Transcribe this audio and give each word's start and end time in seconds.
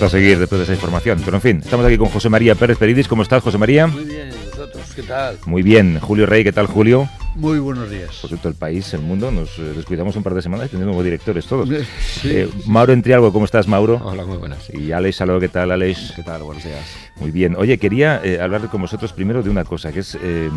Cuesta 0.00 0.16
seguir 0.16 0.38
después 0.38 0.58
de 0.60 0.62
esa 0.62 0.72
información. 0.72 1.20
Pero 1.22 1.36
en 1.36 1.42
fin, 1.42 1.60
estamos 1.62 1.84
aquí 1.84 1.98
con 1.98 2.08
José 2.08 2.30
María 2.30 2.54
Pérez 2.54 2.78
Peridis. 2.78 3.06
¿Cómo 3.06 3.22
estás, 3.22 3.42
José 3.42 3.58
María? 3.58 3.86
Muy 3.86 4.04
bien, 4.04 4.30
¿vosotros 4.48 4.94
qué 4.96 5.02
tal? 5.02 5.36
Muy 5.44 5.62
bien. 5.62 5.98
Julio 6.00 6.24
Rey, 6.24 6.42
¿qué 6.42 6.52
tal, 6.52 6.68
Julio? 6.68 7.06
Muy 7.34 7.58
buenos 7.58 7.90
días. 7.90 8.16
Por 8.18 8.30
cierto, 8.30 8.48
el 8.48 8.54
país, 8.54 8.94
el 8.94 9.02
mundo, 9.02 9.30
nos 9.30 9.58
eh, 9.58 9.74
descuidamos 9.76 10.16
un 10.16 10.22
par 10.22 10.32
de 10.32 10.40
semanas 10.40 10.68
y 10.68 10.70
tenemos 10.70 10.86
nuevos 10.86 11.04
directores 11.04 11.44
todos. 11.44 11.68
Sí. 12.00 12.30
Eh, 12.30 12.48
Mauro 12.66 12.94
Entrialgo, 12.94 13.30
¿cómo 13.30 13.44
estás, 13.44 13.68
Mauro? 13.68 14.00
Hola, 14.02 14.24
muy 14.24 14.38
buenas. 14.38 14.70
Y 14.72 14.90
Alex 14.90 15.16
Saló, 15.16 15.38
¿qué 15.38 15.48
tal, 15.48 15.70
Alex? 15.70 16.14
¿Qué 16.16 16.22
tal? 16.22 16.44
Buenos 16.44 16.64
días. 16.64 16.80
Muy 17.16 17.30
bien. 17.30 17.54
Oye, 17.56 17.76
quería 17.76 18.22
eh, 18.24 18.40
hablar 18.40 18.68
con 18.68 18.80
vosotros 18.80 19.12
primero 19.12 19.42
de 19.42 19.50
una 19.50 19.64
cosa, 19.64 19.92
que 19.92 20.00
es, 20.00 20.16
eh, 20.22 20.48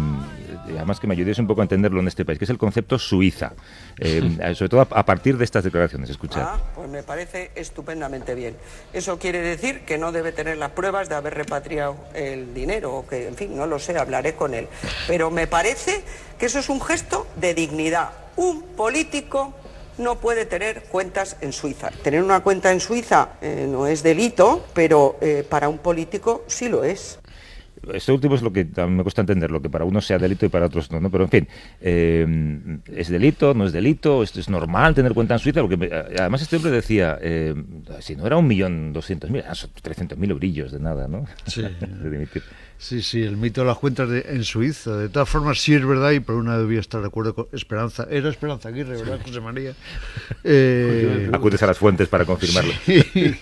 además 0.72 1.00
que 1.00 1.08
me 1.08 1.14
ayudéis 1.14 1.40
un 1.40 1.48
poco 1.48 1.62
a 1.62 1.64
entenderlo 1.64 2.00
en 2.00 2.08
este 2.08 2.26
país, 2.26 2.40
que 2.40 2.46
es 2.46 2.50
el 2.50 2.58
concepto 2.58 2.98
Suiza. 2.98 3.54
Eh, 4.00 4.54
sobre 4.56 4.70
todo 4.70 4.82
a, 4.82 4.88
a 4.90 5.06
partir 5.06 5.38
de 5.38 5.44
estas 5.44 5.64
declaraciones. 5.64 6.10
Escuchad. 6.10 6.42
Ah, 6.42 6.60
pues 6.76 6.90
me 6.90 7.04
parece 7.04 7.52
estupendamente 7.56 8.36
bien. 8.36 8.56
Eso 8.94 9.20
quiere 9.20 9.40
decir 9.40 9.82
que 9.82 9.98
no 9.98 10.12
debe 10.12 10.32
tener 10.32 10.58
las 10.58 10.72
pruebas 10.72 11.10
de 11.10 11.16
haber 11.16 11.34
repatriado 11.34 11.98
el 12.14 12.54
dinero, 12.54 12.96
o 12.96 13.08
que, 13.08 13.28
en 13.28 13.36
fin, 13.36 13.56
no 13.56 13.68
lo 13.68 13.80
sé, 13.80 13.98
hablaré 13.98 14.36
con 14.36 14.54
él. 14.54 14.68
Pero 15.08 15.32
me 15.32 15.48
parece 15.48 16.04
que 16.38 16.46
eso 16.46 16.60
es 16.60 16.70
un 16.70 16.82
gesto 16.82 17.28
de 17.36 17.54
dignidad. 17.54 18.12
Un 18.36 18.64
político 18.76 19.54
no 19.98 20.20
puede 20.20 20.46
tener 20.46 20.84
cuentas 20.84 21.38
en 21.42 21.54
Suiza. 21.54 21.90
Tener 22.04 22.24
una 22.24 22.42
cuenta 22.42 22.72
en 22.72 22.80
Suiza 22.80 23.30
eh, 23.42 23.68
no 23.70 23.88
es 23.88 24.04
delito, 24.04 24.66
pero 24.74 25.18
eh, 25.22 25.46
para 25.48 25.70
un 25.70 25.78
político 25.78 26.44
sí 26.48 26.70
lo 26.70 26.84
es. 26.84 27.20
Esto 27.94 28.14
último 28.14 28.36
es 28.36 28.42
lo 28.42 28.54
que 28.54 28.66
me 28.88 29.04
cuesta 29.04 29.22
entender, 29.22 29.52
lo 29.52 29.62
que 29.62 29.70
para 29.70 29.84
unos 29.86 30.06
sea 30.06 30.18
delito 30.20 30.46
y 30.46 30.50
para 30.50 30.68
otros 30.68 30.90
no, 30.92 31.00
¿no? 31.02 31.10
Pero 31.10 31.26
en 31.26 31.30
fin, 31.30 31.48
eh, 31.82 32.80
¿es 32.96 33.10
delito? 33.10 33.54
¿No 33.54 33.66
es 33.66 33.74
delito? 33.74 34.24
¿Esto 34.24 34.40
es 34.40 34.50
normal 34.50 34.94
tener 34.96 35.14
cuenta 35.14 35.34
en 35.34 35.40
Suiza? 35.40 35.62
Porque 35.62 35.78
me- 35.78 35.90
además 35.92 36.42
este 36.42 36.56
hombre 36.56 36.72
decía, 36.72 37.18
eh, 37.22 37.54
si 38.00 38.16
no 38.16 38.26
era 38.26 38.38
un 38.38 38.48
millón 38.48 38.94
doscientos 38.94 39.30
mil, 39.30 39.44
ah, 39.48 39.56
son 39.56 39.70
trescientos 39.82 40.18
mil 40.18 40.32
eurillos 40.32 40.72
de 40.72 40.80
nada, 40.80 41.08
¿no? 41.08 41.26
Sí. 41.46 41.62
De. 42.04 42.28
Sí, 42.78 43.02
sí, 43.02 43.22
el 43.24 43.38
mito 43.38 43.62
de 43.62 43.68
las 43.68 43.78
cuentas 43.78 44.10
de- 44.10 44.26
en 44.30 44.44
Suiza. 44.44 44.98
De 44.98 45.08
todas 45.08 45.30
formas, 45.30 45.60
sí 45.62 45.74
es 45.74 45.86
verdad, 45.86 46.12
y 46.12 46.20
por 46.20 46.36
una 46.36 46.58
debía 46.58 46.80
estar 46.82 47.00
de 47.02 47.08
acuerdo 47.08 47.34
con 47.34 47.48
Esperanza. 47.54 48.06
Era 48.10 48.30
Esperanza 48.30 48.70
Aguirre, 48.70 48.98
¿verdad, 48.98 49.20
José 49.26 49.40
María? 49.40 49.74
Eh, 50.44 51.30
Acudes 51.34 51.64
a 51.64 51.68
las 51.68 51.78
fuentes 51.78 52.08
para 52.10 52.26
confirmarlo. 52.26 52.74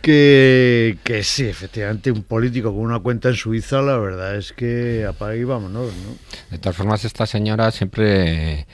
que, 0.00 0.98
que 1.04 1.22
sí, 1.22 1.44
efectivamente, 1.44 2.10
un 2.10 2.22
político 2.22 2.72
con 2.74 2.82
una 2.82 2.98
cuenta 2.98 3.28
en 3.28 3.34
Suiza, 3.36 3.82
la 3.82 3.96
verdad 3.98 4.36
es 4.36 4.52
que 4.52 5.06
apaga 5.08 5.36
y 5.36 5.44
vámonos, 5.44 5.92
¿no? 5.94 6.16
De 6.50 6.58
todas 6.58 6.76
formas, 6.76 7.04
esta 7.04 7.26
señora 7.26 7.70
siempre, 7.70 8.66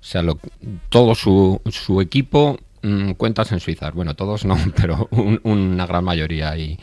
o 0.00 0.04
sea, 0.04 0.22
lo- 0.22 0.38
todo 0.88 1.14
su, 1.14 1.60
su 1.70 2.00
equipo 2.00 2.58
mm, 2.82 3.12
cuentas 3.12 3.52
en 3.52 3.60
Suiza. 3.60 3.90
Bueno, 3.90 4.14
todos 4.14 4.44
no, 4.44 4.56
pero 4.76 5.08
un- 5.12 5.40
una 5.44 5.86
gran 5.86 6.04
mayoría. 6.04 6.56
Y, 6.56 6.78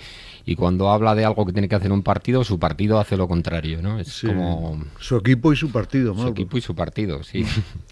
y 0.46 0.56
cuando 0.56 0.90
habla 0.90 1.14
de 1.14 1.26
algo 1.26 1.46
que 1.46 1.54
tiene 1.54 1.70
que 1.70 1.76
hacer 1.76 1.92
un 1.92 2.02
partido, 2.02 2.44
su 2.44 2.58
partido 2.58 3.00
hace 3.00 3.18
lo 3.18 3.28
contrario, 3.28 3.81
¿no? 3.84 4.00
Es 4.00 4.08
Sí. 4.08 4.28
como 4.28 4.84
Su 5.00 5.18
equipo 5.18 5.54
y 5.54 5.56
su 5.56 5.72
partido, 5.72 6.16
su 6.16 6.28
equipo 6.28 6.58
y 6.58 6.62
su 6.62 6.74
partido, 6.74 7.22
sí. 7.24 7.46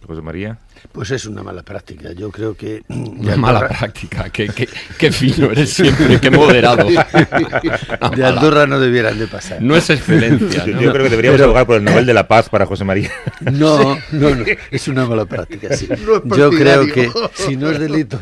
José 0.07 0.21
María. 0.21 0.57
Pues 0.91 1.11
es 1.11 1.25
una 1.25 1.43
mala 1.43 1.61
práctica. 1.63 2.11
Yo 2.13 2.31
creo 2.31 2.55
que. 2.55 2.81
Una 2.89 3.35
mala 3.37 3.67
práctica. 3.67 4.29
Qué, 4.29 4.47
qué, 4.49 4.67
qué 4.97 5.11
fino 5.11 5.51
eres 5.51 5.69
siempre, 5.73 6.19
qué 6.19 6.31
moderado. 6.31 6.87
Una 6.87 7.03
De 7.03 8.17
mala- 8.17 8.27
Andorra 8.29 8.65
no 8.67 8.79
debieran 8.79 9.19
de 9.19 9.27
pasar. 9.27 9.61
No 9.61 9.75
es 9.75 9.89
excelencia, 9.89 10.65
Yo, 10.65 10.73
¿no? 10.73 10.81
yo 10.81 10.91
creo 10.91 11.03
que 11.03 11.09
deberíamos 11.11 11.39
abogar 11.41 11.65
por 11.67 11.75
el 11.77 11.83
Nobel 11.83 12.05
de 12.05 12.13
la 12.13 12.27
Paz 12.27 12.49
para 12.49 12.65
José 12.65 12.83
María. 12.83 13.11
No, 13.41 13.97
no, 14.11 14.35
no, 14.35 14.45
es 14.71 14.87
una 14.87 15.05
mala 15.05 15.25
práctica, 15.25 15.75
sí. 15.75 15.87
No 16.05 16.17
es 16.17 16.37
Yo 16.37 16.49
creo 16.49 16.85
que 16.87 17.09
si 17.33 17.55
no 17.55 17.69
es 17.69 17.79
delito, 17.79 18.19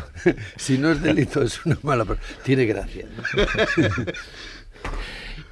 si 0.56 0.78
no 0.78 0.92
es 0.92 1.02
delito 1.02 1.42
es 1.42 1.64
una 1.64 1.78
mala 1.82 2.04
práctica. 2.04 2.32
Tiene 2.44 2.66
gracia. 2.66 3.06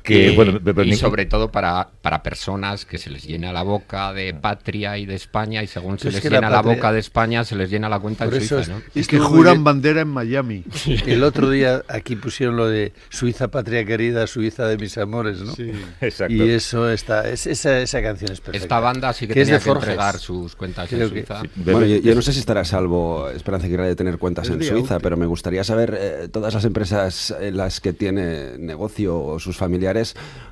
Que, 0.05 0.29
Eh, 0.29 0.37
bueno, 0.37 0.61
pero 0.63 0.85
y 0.85 0.91
ni- 0.91 0.97
sobre 0.97 1.25
todo 1.25 1.51
para, 1.51 1.89
para 2.03 2.23
personas 2.23 2.85
que 2.85 2.99
se 2.99 3.09
les 3.09 3.25
llena 3.27 3.55
la 3.55 3.63
boca 3.63 4.13
de 4.13 4.35
patria 4.35 4.99
y 4.99 5.07
de 5.07 5.15
España 5.15 5.63
y 5.63 5.67
según 5.67 5.99
se 5.99 6.09
Es 6.09 6.15
les 6.17 6.25
la 6.25 6.31
llena 6.31 6.51
la, 6.51 6.57
patria- 6.59 6.75
boca 6.77 6.93
de 6.93 6.99
España 7.01 7.43
se 7.43 7.57
les 7.57 7.71
llena 7.71 7.89
la 7.89 7.99
cuenta 8.01 8.27
eso 8.27 8.37
Suiza, 8.39 8.61
es- 8.61 8.69
¿no? 8.69 8.83
Y 8.95 9.03
que 9.05 9.19
juran 9.19 9.55
bien. 9.55 9.65
bandera 9.65 10.03
en 10.03 10.09
Miami. 10.09 10.63
El 11.07 11.25
otro 11.25 11.49
día 11.49 11.83
aquí 11.89 12.17
pusieron 12.17 12.57
lo 12.57 12.69
de 12.69 12.93
Suiza 13.09 13.49
patria 13.49 13.83
querida, 13.87 14.27
Suiza 14.27 14.67
de 14.67 14.77
mis 14.77 14.99
amores, 14.99 15.41
¿no? 15.41 15.55
Sí. 15.55 15.73
Exacto. 16.03 16.35
Y 16.35 16.51
eso 16.51 16.91
está, 16.91 17.27
es, 17.27 17.47
esa, 17.47 17.81
esa 17.81 18.03
canción 18.03 18.31
es 18.31 18.43
perfecta. 18.43 18.63
Esta 18.63 18.81
banda 18.81 19.11
sí 19.15 19.27
que, 19.27 19.33
Que 19.33 19.41
es 19.41 19.47
tenía 19.47 19.59
de 19.59 19.65
que 19.65 19.71
Forges. 19.71 19.89
entregar 19.89 20.19
sus 20.19 20.55
cuentas 20.55 20.87
Creo 20.91 21.05
en 21.09 21.15
que- 21.15 21.21
Suiza. 21.25 21.41
Sí, 21.41 21.49
Bueno, 21.65 21.87
yo, 21.87 21.97
yo 21.97 22.15
no 22.15 22.21
sé 22.21 22.35
si 22.35 22.41
estará 22.41 22.61
a 22.61 22.65
salvo 22.67 23.31
Esperanza 23.31 23.67
Aguirre 23.69 23.87
de 23.89 23.97
tener 23.97 24.19
cuentas 24.19 24.45
Es 24.49 24.53
en 24.53 24.59
de 24.59 24.67
Suiza, 24.67 24.95
Aute. 24.97 25.03
pero 25.03 25.17
me 25.17 25.25
gustaría 25.25 25.65
saber 25.65 25.97
eh, 25.99 26.29
todas 26.31 26.53
las 26.53 26.65
empresas 26.67 27.35
en 27.41 27.57
las 27.57 27.81
que 27.81 27.95
tiene 27.95 28.59
negocio 28.59 29.19
o 29.19 29.39
sus 29.41 29.57
familiares, 29.57 29.94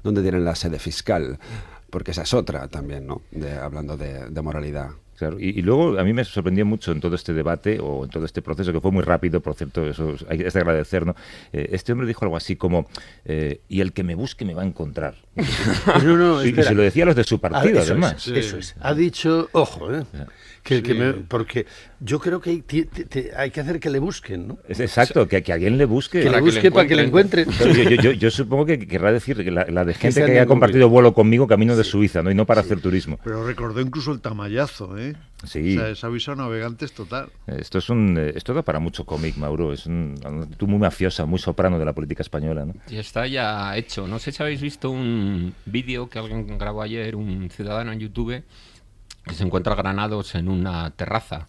dónde 0.03 0.23
tienen 0.23 0.45
la 0.45 0.55
sede 0.55 0.79
fiscal, 0.79 1.39
porque 1.91 2.13
esa 2.13 2.23
es 2.23 2.33
otra 2.35 2.69
también, 2.69 3.07
¿no? 3.07 3.23
De- 3.31 3.53
hablando 3.59 3.97
de, 3.97 4.31
de 4.31 4.43
moralidad. 4.43 4.91
Claro, 5.19 5.39
y, 5.39 5.51
y 5.51 5.63
luego 5.63 6.01
a 6.01 6.05
mí 6.05 6.13
me 6.13 6.25
sorprendió 6.25 6.67
mucho 6.67 6.91
en 6.91 7.01
todo 7.01 7.15
este 7.15 7.33
debate 7.33 7.79
o 7.81 8.05
en 8.05 8.11
todo 8.11 8.25
este 8.25 8.43
proceso 8.43 8.73
que 8.73 8.81
fue 8.81 8.91
muy 8.91 9.03
rápido, 9.05 9.41
por 9.41 9.55
cierto, 9.55 9.87
eso 9.87 10.15
es, 10.15 10.25
hay, 10.29 10.41
es 10.41 10.53
de 10.55 10.61
agradecer, 10.61 11.07
¿no? 11.07 11.15
Eh, 11.53 11.69
este 11.73 11.93
hombre 11.93 12.09
dijo 12.09 12.25
algo 12.25 12.37
así 12.37 12.57
como, 12.57 12.89
eh, 13.25 13.61
y 13.69 13.83
el 13.83 13.93
que 13.93 14.03
me 14.03 14.17
busque 14.17 14.45
me 14.45 14.55
va 14.55 14.63
a 14.63 14.67
encontrar. 14.67 15.17
No, 16.05 16.17
no, 16.17 16.45
y, 16.45 16.49
y 16.49 16.63
se 16.63 16.75
lo 16.75 16.83
decía 16.83 17.05
a 17.05 17.07
los 17.07 17.15
de 17.17 17.25
su 17.25 17.37
Ah, 17.37 17.41
partido, 17.41 17.81
eso 17.83 17.93
además. 17.93 18.27
Es, 18.27 18.47
eso 18.47 18.57
es. 18.57 18.75
Ha 18.81 18.95
dicho, 18.95 19.49
ojo, 19.53 19.95
¿eh? 19.95 20.05
Que 20.63 20.77
el 20.77 20.83
que 20.85 20.93
Sí. 20.93 20.99
me, 20.99 21.13
porque 21.15 21.67
yo 21.99 22.21
creo 22.21 22.41
que 22.41 22.51
hay, 22.51 22.65
hay 23.37 23.51
que 23.51 23.61
hacer 23.61 23.81
que 23.81 23.91
le 23.91 23.99
busquen, 23.99 24.47
¿no? 24.47 24.59
Es 24.69 24.79
exacto, 24.79 25.27
que, 25.27 25.43
que 25.43 25.53
alguien 25.53 25.77
le 25.77 25.87
busque. 25.87 26.21
Que 26.21 26.27
le 26.27 26.31
Para 26.31 26.39
que 26.41 26.45
le 26.47 26.51
busque 26.53 26.71
para 26.71 26.89
que 26.89 26.95
le 26.97 27.03
encuentren. 27.03 27.45
Claro, 27.51 27.73
yo, 27.75 27.83
yo- 27.91 28.03
yo- 28.03 28.13
yo 28.13 28.31
supongo 28.31 28.65
que 28.67 28.87
querrá 28.87 29.11
decir 29.11 29.37
que 29.43 29.51
la, 29.51 29.67
la 29.69 29.85
de 29.85 29.95
gente 29.95 30.25
que 30.25 30.31
haya 30.31 30.47
compartido 30.47 30.89
vuelo 30.89 31.15
conmigo 31.15 31.49
camino 31.49 31.75
de 31.77 31.83
Suiza, 31.83 32.23
¿no? 32.23 32.31
Y 32.31 32.35
no 32.37 32.47
para 32.47 32.61
hacer 32.61 32.81
turismo. 32.81 33.19
Pero 33.25 33.45
recordó 33.45 33.81
incluso 33.81 34.13
el 34.13 34.21
tamallazo, 34.21 34.97
¿eh? 34.99 35.17
Sí. 35.45 35.77
O 35.77 35.81
sea, 35.81 35.89
esa 35.91 36.07
aviso 36.07 36.31
a 36.31 36.37
navegantes 36.37 36.93
total. 36.93 37.27
Esto 37.49 37.79
es 37.79 37.91
un, 37.91 38.17
eh, 38.17 38.33
esto 38.37 38.55
da 38.55 38.63
para 38.63 38.79
mucho 38.79 39.05
cómic, 39.05 39.37
Mauro. 39.37 39.73
Es 39.73 39.87
un, 39.87 40.15
una 40.25 40.45
actitud 40.45 40.69
muy 40.69 40.79
mafiosa, 40.79 41.27
muy 41.27 41.41
soprano 41.41 41.81
de 41.81 41.85
la 41.85 41.93
política 41.93 42.23
española, 42.23 42.65
¿no? 42.65 42.75
Y 42.89 42.99
está 42.99 43.27
ya 43.27 43.77
hecho. 43.77 44.07
No 44.07 44.21
sé 44.21 44.31
si 44.31 44.41
habéis 44.41 44.61
visto 44.61 44.91
un 44.93 45.53
vídeo 45.67 46.09
que 46.09 46.21
alguien 46.21 46.57
grabó 46.59 46.83
ayer, 46.83 47.17
un 47.17 47.51
ciudadano 47.51 47.91
en 47.91 47.99
YouTube, 47.99 48.43
que 49.25 49.35
se 49.35 49.45
encuentra 49.45 49.75
Granados 49.75 50.35
en 50.35 50.49
una 50.49 50.91
terraza. 50.91 51.49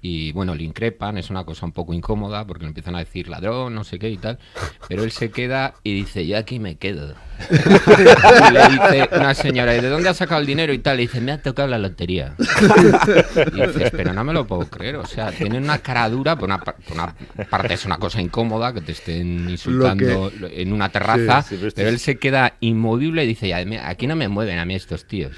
Y 0.00 0.32
bueno, 0.32 0.54
le 0.54 0.64
increpan, 0.64 1.16
es 1.16 1.30
una 1.30 1.44
cosa 1.44 1.64
un 1.64 1.72
poco 1.72 1.94
incómoda 1.94 2.46
porque 2.46 2.64
le 2.64 2.68
empiezan 2.68 2.94
a 2.94 2.98
decir 2.98 3.28
ladrón, 3.28 3.74
no 3.74 3.84
sé 3.84 3.98
qué 3.98 4.10
y 4.10 4.18
tal. 4.18 4.38
Pero 4.86 5.02
él 5.02 5.10
se 5.10 5.30
queda 5.30 5.74
y 5.82 5.94
dice, 5.94 6.26
yo 6.26 6.36
aquí 6.36 6.58
me 6.58 6.76
quedo. 6.76 7.14
y 7.50 8.52
le 8.52 8.68
dice 8.68 9.08
una 9.12 9.34
señora, 9.34 9.76
¿y 9.76 9.80
de 9.80 9.88
dónde 9.88 10.08
ha 10.08 10.14
sacado 10.14 10.40
el 10.40 10.46
dinero 10.46 10.72
y 10.72 10.78
tal? 10.78 10.98
Y 11.00 11.02
dice, 11.02 11.20
me 11.20 11.32
ha 11.32 11.42
tocado 11.42 11.68
la 11.68 11.78
lotería. 11.78 12.34
Y 12.38 13.66
dices, 13.66 13.90
pero 13.90 14.12
no 14.12 14.24
me 14.24 14.32
lo 14.32 14.46
puedo 14.46 14.66
creer. 14.68 14.96
O 14.96 15.06
sea, 15.06 15.30
tiene 15.32 15.58
una 15.58 15.78
cara 15.78 16.08
dura, 16.08 16.36
por 16.36 16.44
una, 16.46 16.60
par- 16.60 16.76
por 16.76 16.96
una 16.96 17.14
parte 17.50 17.74
es 17.74 17.84
una 17.84 17.98
cosa 17.98 18.20
incómoda 18.20 18.72
que 18.72 18.80
te 18.80 18.92
estén 18.92 19.48
insultando 19.48 20.30
en 20.50 20.72
una 20.72 20.88
terraza, 20.88 21.42
Sí, 21.42 21.50
sí, 21.50 21.54
pero 21.56 21.68
esto 21.68 21.76
pero 21.76 21.88
es- 21.88 21.94
él 21.94 22.00
se 22.00 22.16
queda 22.16 22.54
inmovible 22.60 23.24
y 23.24 23.26
dice, 23.28 23.48
ya, 23.48 23.64
me- 23.64 23.78
aquí 23.80 24.06
no 24.06 24.16
me 24.16 24.28
mueven 24.28 24.58
a 24.58 24.64
mí 24.64 24.74
estos 24.74 25.04
tíos. 25.06 25.32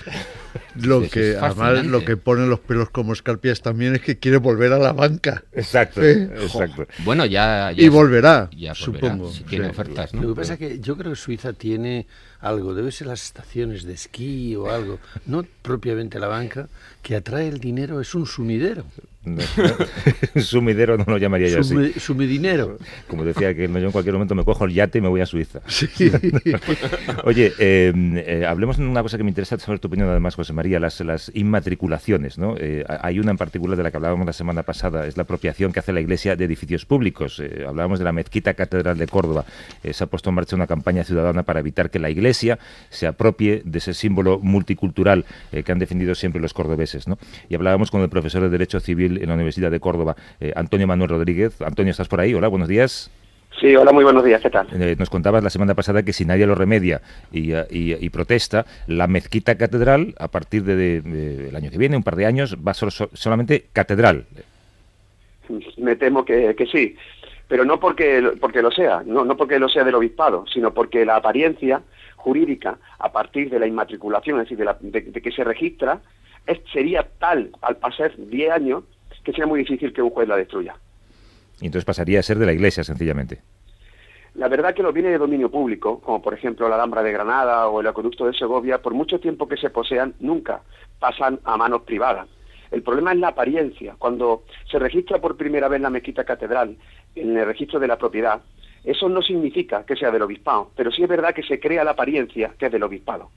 Lo 0.75 1.00
que 1.08 1.31
es 1.32 1.37
además 1.37 1.54
fascinante. 1.56 1.88
lo 1.88 2.04
que 2.04 2.16
pone 2.16 2.46
los 2.46 2.60
pelos 2.60 2.90
como 2.90 3.12
escarpias 3.12 3.60
también 3.62 3.94
es 3.94 4.00
que 4.00 4.19
quiere 4.19 4.38
volver 4.38 4.72
a 4.72 4.78
la 4.78 4.92
banca 4.92 5.42
Exacto, 5.52 6.00
Sí. 6.02 6.08
exacto. 6.42 6.87
Bueno, 7.04 7.26
ya... 7.26 7.72
ya 7.72 7.82
y 7.82 7.88
volverá, 7.88 8.49
ya 8.52 8.72
volverá, 8.72 8.75
supongo. 8.75 9.32
Si 9.32 9.44
tiene 9.44 9.66
Sí. 9.66 9.70
ofertas, 9.70 10.14
¿no? 10.14 10.22
Lo 10.22 10.28
que 10.34 10.40
pasa 10.40 10.54
es 10.54 10.58
que 10.58 10.81
yo 10.81 10.96
creo 10.96 11.12
que 11.12 11.16
Suiza 11.16 11.52
tiene 11.52 11.86
이. 11.87 12.05
Algo, 12.41 12.75
debe 12.75 12.93
ser 12.93 13.09
las 13.09 13.25
estaciones 13.25 13.85
de 13.85 13.94
esquí 13.94 14.55
o 14.56 14.71
algo, 14.71 14.99
no 15.27 15.44
propiamente 15.62 16.19
la 16.19 16.29
banca, 16.29 16.69
que 17.03 17.17
atrae 17.17 17.49
el 17.49 17.59
dinero, 17.59 18.00
es 18.00 18.15
un 18.15 18.27
sumidero. 18.27 18.85
No, 19.25 19.43
no, 20.37 20.41
sumidero 20.41 20.97
no 20.97 21.05
lo 21.06 21.19
llamaría 21.19 21.49
yo 21.49 21.61
así. 21.61 21.93
Sumidinero. 21.99 22.79
Como 23.09 23.25
decía 23.25 23.55
que 23.56 23.67
yo 23.67 23.79
en 23.79 23.91
cualquier 23.91 24.15
momento 24.15 24.37
me 24.37 24.44
cojo 24.44 24.65
el 24.65 24.73
yate 24.73 24.99
y 24.99 25.00
me 25.00 25.09
voy 25.09 25.21
a 25.21 25.27
Suiza. 25.27 25.61
Oye, 27.25 27.53
eh, 27.59 27.93
eh, 28.25 28.47
hablemos 28.47 28.77
de 28.77 28.87
una 28.87 29.03
cosa 29.03 29.17
que 29.17 29.25
me 29.25 29.31
interesa 29.31 29.59
saber 29.59 29.81
tu 29.81 29.88
opinión 29.88 30.09
además, 30.09 30.37
José 30.37 30.53
María, 30.53 30.79
las, 30.79 31.00
las 31.00 31.33
inmatriculaciones. 31.35 32.38
¿no? 32.38 32.55
Eh, 32.56 32.85
hay 32.88 33.19
una 33.19 33.33
en 33.33 33.37
particular 33.37 33.77
de 33.77 33.83
la 33.83 33.91
que 33.91 33.97
hablábamos 33.97 34.27
la 34.27 34.33
semana 34.33 34.62
pasada, 34.62 35.09
es 35.09 35.17
la 35.17 35.25
apropiación 35.25 35.73
que 35.73 35.81
hace 35.81 35.93
la 35.93 36.00
Iglesia 36.00 36.37
de 36.37 36.44
edificios 36.44 36.87
públicos. 36.87 37.41
Eh, 37.41 37.65
hablábamos 37.67 37.99
de 37.99 38.05
la 38.05 38.12
Mezquita 38.12 38.55
Catedral 38.55 38.97
de 38.97 39.09
Córdoba. 39.09 39.44
Se 39.91 40.05
ha 40.05 40.06
puesto 40.06 40.31
en 40.31 40.37
marcha 40.37 40.55
una 40.55 40.69
campaña 40.69 41.03
ciudadana 41.03 41.43
para 41.43 41.61
evitar 41.61 41.91
que 41.91 41.99
la 41.99 42.11
Iglesia 42.11 42.25
se 42.34 43.06
apropie 43.06 43.62
de 43.64 43.78
ese 43.78 43.94
símbolo 43.94 44.38
multicultural 44.40 45.25
eh, 45.52 45.62
que 45.62 45.73
han 45.73 45.78
defendido 45.78 46.14
siempre 46.14 46.40
los 46.40 46.52
cordobeses. 46.55 47.06
¿no? 47.08 47.19
Y 47.49 47.55
hablábamos 47.55 47.90
con 47.90 48.02
el 48.02 48.08
profesor 48.08 48.43
de 48.43 48.49
Derecho 48.49 48.81
Civil 48.81 49.19
en 49.23 49.28
la 49.28 49.34
Universidad 49.34 49.70
de 49.70 49.81
Córdoba, 49.81 50.17
eh, 50.40 50.52
Antonio 50.56 50.87
Manuel 50.87 51.11
Rodríguez. 51.11 51.61
Antonio, 51.62 51.90
¿estás 51.90 52.08
por 52.08 52.20
ahí? 52.20 52.34
Hola, 52.34 52.49
buenos 52.49 52.69
días. 52.69 53.11
Sí, 53.61 53.75
hola, 53.75 53.90
muy 53.90 54.05
buenos 54.05 54.23
días, 54.23 54.43
¿qué 54.43 54.50
tal? 54.50 54.67
Eh, 54.73 54.96
nos 54.99 55.08
contabas 55.08 55.43
la 55.43 55.49
semana 55.49 55.75
pasada 55.75 56.02
que 56.02 56.12
si 56.12 56.26
nadie 56.26 56.46
lo 56.46 56.55
remedia 56.55 57.00
y, 57.32 57.55
y- 57.55 57.96
y 57.99 58.11
protesta, 58.11 58.67
la 58.87 59.06
mezquita 59.06 59.55
catedral, 59.56 60.14
a 60.19 60.28
partir 60.28 60.62
del 60.64 60.76
de, 60.76 61.00
de- 61.49 61.56
año 61.56 61.70
que 61.70 61.78
viene, 61.78 61.96
un 61.96 62.02
par 62.02 62.17
de 62.17 62.26
años, 62.26 62.56
va 62.56 62.73
a 62.73 62.75
ser 62.75 62.90
so- 62.93 63.08
solamente 63.14 63.64
catedral. 63.73 64.26
Me 65.78 65.96
temo 65.96 66.25
que, 66.25 66.55
que 66.56 66.67
sí. 66.67 66.96
pero 67.49 67.64
no 67.64 67.78
porque, 67.78 68.32
porque 68.40 68.61
lo 68.61 68.70
sea, 68.73 69.02
no, 69.06 69.25
no 69.25 69.37
porque 69.37 69.58
lo 69.58 69.69
sea 69.69 69.84
del 69.84 69.94
obispado, 69.94 70.44
sino 70.52 70.75
porque 70.75 71.05
la 71.06 71.17
apariencia 71.17 71.81
jurídica 72.26 72.76
a 72.99 73.12
partir 73.12 73.49
de 73.50 73.61
la 73.61 73.69
inmatriculación, 73.69 74.40
es 74.40 74.49
decir, 74.49 74.58
de, 74.81 75.00
de, 75.00 75.23
que 75.23 75.31
se 75.31 75.44
registra, 75.44 76.00
es, 76.44 76.58
sería 76.73 77.06
tal 77.20 77.52
al 77.62 77.76
pasar 77.76 78.17
10 78.17 78.50
años 78.50 78.82
que 79.23 79.31
sería 79.31 79.46
muy 79.46 79.61
difícil 79.61 79.93
que 79.93 80.02
un 80.02 80.11
juez 80.11 80.26
la 80.26 80.37
destruya. 80.37 80.75
Y 81.61 81.67
entonces 81.67 81.84
pasaría 81.84 82.19
a 82.19 82.25
ser 82.25 82.38
de 82.38 82.46
la 82.46 82.52
Iglesia, 82.52 82.82
sencillamente. 82.82 83.43
La 84.34 84.49
verdad 84.49 84.75
que 84.75 84.82
los 84.82 84.93
bienes 84.93 85.12
de 85.12 85.19
dominio 85.19 85.52
público, 85.52 86.00
como 86.00 86.20
por 86.20 86.34
ejemplo 86.34 86.69
la 86.69 86.75
Alhambra 86.75 87.05
de 87.05 87.12
Granada 87.12 87.69
o 87.69 87.81
el 87.81 87.87
acueducto 87.87 88.26
de 88.26 88.34
Segovia, 88.34 88.82
por 88.82 88.93
mucho 88.93 89.20
tiempo 89.20 89.46
que 89.46 89.56
se 89.56 89.70
posean, 89.70 90.14
nunca 90.19 90.62
pasan 90.99 91.38
a 91.44 91.56
manos 91.56 91.82
privadas. 91.82 92.26
El 92.73 92.82
problema 92.82 93.12
es 93.12 93.20
la 93.20 93.28
apariencia. 93.28 93.94
Cuando 93.96 94.43
se 94.69 94.81
registra 94.81 95.20
por 95.20 95.37
primera 95.37 95.69
vez 95.69 95.81
la 95.81 95.90
mezquita 95.90 96.25
catedral 96.25 96.76
en 97.14 97.37
el 97.37 97.46
registro 97.46 97.78
de 97.78 97.87
la 97.87 97.96
propiedad, 97.96 98.43
eso 98.87 99.09
no 99.09 99.21
significa 99.21 99.85
que 99.85 99.97
sea 99.97 100.12
del 100.12 100.23
obispado, 100.23 100.71
pero 100.77 100.93
sí 100.93 101.03
es 101.03 101.09
verdad 101.09 101.35
que 101.35 101.43
se 101.43 101.59
crea 101.59 101.83
la 101.85 101.91
apariencia 101.91 102.55
que 102.56 102.67
es 102.67 102.73
del 102.73 102.85
obispado. 102.85 103.31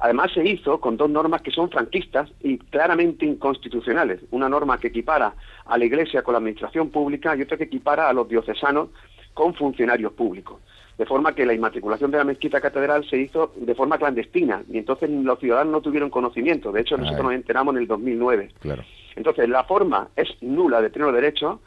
Además 0.00 0.32
se 0.32 0.46
hizo 0.46 0.80
con 0.80 0.96
dos 0.96 1.08
normas 1.08 1.42
que 1.42 1.50
son 1.50 1.70
franquistas 1.70 2.30
y 2.42 2.58
claramente 2.58 3.24
inconstitucionales. 3.24 4.20
Una 4.30 4.48
norma 4.48 4.78
que 4.78 4.88
equipara 4.88 5.34
a 5.64 5.78
la 5.78 5.84
Iglesia 5.84 6.22
con 6.22 6.32
la 6.32 6.38
administración 6.38 6.90
pública 6.90 7.36
y 7.36 7.42
otra 7.42 7.56
que 7.56 7.64
equipara 7.64 8.08
a 8.08 8.12
los 8.12 8.28
diocesanos 8.28 8.88
con 9.32 9.54
funcionarios 9.54 10.12
públicos. 10.12 10.60
De 10.98 11.04
forma 11.04 11.34
que 11.34 11.44
la 11.44 11.54
inmatriculación 11.54 12.10
de 12.10 12.18
la 12.18 12.24
mezquita 12.24 12.60
catedral 12.60 13.08
se 13.08 13.18
hizo 13.18 13.52
de 13.56 13.74
forma 13.74 13.98
clandestina 13.98 14.62
y 14.70 14.78
entonces 14.78 15.10
los 15.10 15.38
ciudadanos 15.38 15.72
no 15.72 15.80
tuvieron 15.82 16.08
conocimiento. 16.08 16.72
De 16.72 16.80
hecho, 16.80 16.96
nosotros 16.96 17.24
nos 17.24 17.34
enteramos 17.34 17.74
en 17.74 17.82
el 17.82 17.86
2009. 17.86 18.52
Claro. 18.60 18.82
Entonces, 19.14 19.48
la 19.48 19.64
forma 19.64 20.08
es 20.16 20.28
nula 20.40 20.80
de 20.80 20.90
tener 20.90 21.12
derecho 21.12 21.60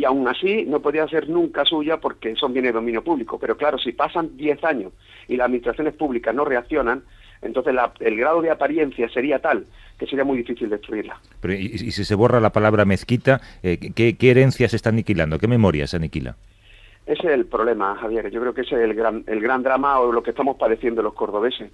y 0.00 0.04
aún 0.06 0.26
así 0.26 0.64
no 0.64 0.80
podía 0.80 1.06
ser 1.08 1.28
nunca 1.28 1.66
suya 1.66 1.98
porque 1.98 2.34
son 2.34 2.54
bienes 2.54 2.70
de 2.70 2.78
dominio 2.78 3.04
público. 3.04 3.38
Pero 3.38 3.54
claro, 3.58 3.76
si 3.76 3.92
pasan 3.92 4.34
10 4.34 4.64
años 4.64 4.92
y 5.28 5.36
las 5.36 5.44
administraciones 5.44 5.92
públicas 5.92 6.34
no 6.34 6.46
reaccionan, 6.46 7.02
entonces 7.42 7.74
el 8.00 8.16
grado 8.16 8.40
de 8.40 8.50
apariencia 8.50 9.10
sería 9.10 9.40
tal 9.40 9.66
que 9.98 10.06
sería 10.06 10.24
muy 10.24 10.38
difícil 10.38 10.70
destruirla. 10.70 11.20
Pero, 11.42 11.52
y, 11.52 11.76
si 11.90 12.04
se 12.04 12.14
borra 12.14 12.40
la 12.40 12.50
palabra 12.50 12.86
mezquita, 12.86 13.42
eh, 13.62 13.78
¿qué, 13.94 14.16
¿qué, 14.16 14.30
herencia 14.30 14.70
se 14.70 14.76
está 14.76 14.88
aniquilando? 14.88 15.38
¿Qué 15.38 15.46
memoria 15.46 15.86
se 15.86 15.96
aniquila? 15.96 16.36
Ese 17.04 17.26
es 17.26 17.32
el 17.34 17.44
problema, 17.44 17.94
Javier. 17.96 18.30
Yo 18.30 18.40
creo 18.40 18.54
que 18.54 18.62
ese 18.62 18.76
es 18.76 18.80
el 18.80 18.94
gran, 18.94 19.24
el 19.26 19.40
gran 19.40 19.62
drama 19.62 20.00
o 20.00 20.12
lo 20.12 20.22
que 20.22 20.30
estamos 20.30 20.56
padeciendo 20.56 21.02
los 21.02 21.12
cordobeses. 21.12 21.70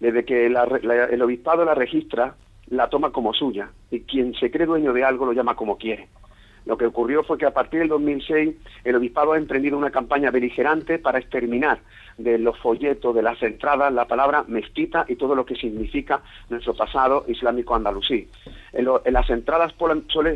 Desde 0.00 0.24
que 0.24 0.46
el 0.46 1.22
obispado 1.22 1.64
la 1.64 1.74
registra, 1.74 2.34
la 2.70 2.88
toma 2.88 3.12
como 3.12 3.32
suya 3.32 3.70
y 3.92 4.00
quien 4.00 4.34
se 4.34 4.50
cree 4.50 4.66
dueño 4.66 4.92
de 4.92 5.04
algo 5.04 5.26
lo 5.26 5.32
llama 5.32 5.54
como 5.54 5.78
quiere. 5.78 6.08
Lo 6.68 6.76
que 6.76 6.84
ocurrió 6.84 7.24
fue 7.24 7.38
que 7.38 7.46
a 7.46 7.54
partir 7.54 7.80
del 7.80 7.88
2006 7.88 8.54
el 8.84 8.94
obispado 8.94 9.32
ha 9.32 9.38
emprendido 9.38 9.78
una 9.78 9.90
campaña 9.90 10.30
beligerante 10.30 10.98
para 10.98 11.18
exterminar 11.18 11.78
de 12.18 12.36
los 12.36 12.58
folletos, 12.58 13.14
de 13.14 13.22
las 13.22 13.42
entradas, 13.42 13.90
la 13.90 14.06
palabra 14.06 14.44
mezquita 14.48 15.06
y 15.08 15.16
todo 15.16 15.34
lo 15.34 15.46
que 15.46 15.54
significa 15.54 16.20
nuestro 16.50 16.74
pasado 16.74 17.24
islámico 17.26 17.74
andalusí. 17.74 18.28
En, 18.74 18.86
las 18.86 19.30
entradas 19.30 19.72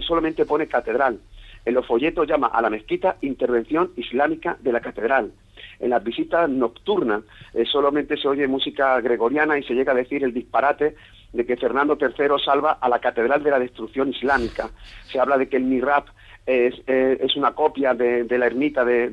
solamente 0.06 0.46
pone 0.46 0.68
catedral, 0.68 1.20
en 1.66 1.74
los 1.74 1.86
folletos 1.86 2.26
llama 2.26 2.46
a 2.46 2.62
la 2.62 2.70
mezquita 2.70 3.18
Intervención 3.20 3.90
Islámica 3.96 4.56
de 4.58 4.72
la 4.72 4.80
Catedral. 4.80 5.32
En 5.80 5.90
las 5.90 6.02
visitas 6.02 6.48
nocturnas 6.48 7.24
eh, 7.52 7.66
solamente 7.66 8.16
se 8.16 8.26
oye 8.26 8.48
música 8.48 8.98
gregoriana 9.02 9.58
y 9.58 9.64
se 9.64 9.74
llega 9.74 9.92
a 9.92 9.96
decir 9.96 10.24
el 10.24 10.32
disparate 10.32 10.96
de 11.32 11.46
que 11.46 11.56
Fernando 11.56 11.96
III 12.00 12.42
salva 12.44 12.78
a 12.80 12.88
la 12.88 12.98
Catedral 12.98 13.42
de 13.42 13.50
la 13.50 13.58
Destrucción 13.58 14.10
Islámica. 14.10 14.70
Se 15.10 15.18
habla 15.18 15.38
de 15.38 15.48
que 15.48 15.56
el 15.56 15.64
Mirab 15.64 16.04
es, 16.46 16.74
eh, 16.86 17.18
es 17.20 17.36
una 17.36 17.52
copia 17.52 17.94
de, 17.94 18.26
la 18.28 18.46
ermita 18.46 18.84
de, 18.84 19.10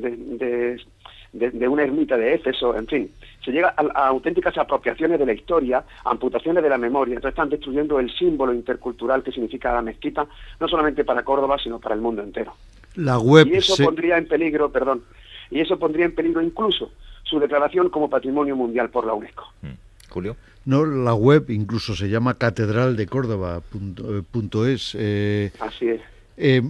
de, 1.31 1.67
una 1.67 1.83
ermita 1.83 2.17
de 2.17 2.33
Éfeso, 2.33 2.75
en 2.75 2.87
fin. 2.87 3.11
Se 3.43 3.51
llega 3.51 3.73
a, 3.75 4.07
auténticas 4.07 4.57
apropiaciones 4.57 5.19
de 5.19 5.25
la 5.25 5.33
historia, 5.33 5.83
amputaciones 6.05 6.63
de 6.63 6.69
la 6.69 6.77
memoria. 6.77 7.15
Entonces 7.15 7.35
están 7.35 7.49
destruyendo 7.49 7.99
el 7.99 8.11
símbolo 8.13 8.53
intercultural 8.53 9.23
que 9.23 9.31
significa 9.31 9.73
la 9.73 9.81
mezquita, 9.81 10.27
no 10.59 10.67
solamente 10.67 11.03
para 11.03 11.23
Córdoba, 11.23 11.57
sino 11.61 11.79
para 11.79 11.95
el 11.95 12.01
mundo 12.01 12.21
entero. 12.21 12.53
La 12.95 13.19
web 13.19 13.47
y 13.47 13.57
eso 13.57 13.75
pondría 13.83 14.17
en 14.17 14.27
peligro, 14.27 14.71
perdón, 14.71 15.03
y 15.51 15.61
eso 15.61 15.77
pondría 15.77 16.05
en 16.05 16.15
peligro 16.15 16.41
incluso 16.41 16.91
su 17.23 17.39
declaración 17.39 17.89
como 17.89 18.09
patrimonio 18.09 18.55
mundial 18.55 18.89
por 18.89 19.05
la 19.05 19.13
UNESCO. 19.13 19.45
Mm. 19.61 19.67
Julio. 20.09 20.35
No, 20.69 20.85
la 20.85 21.13
web 21.15 21.49
incluso 21.49 21.95
se 21.95 22.09
llama 22.09 22.35
catedraldecórdoba.es. 22.35 24.95
Eh, 24.99 25.51
Así 25.59 25.89
es. 25.89 25.99
Eh, 26.37 26.61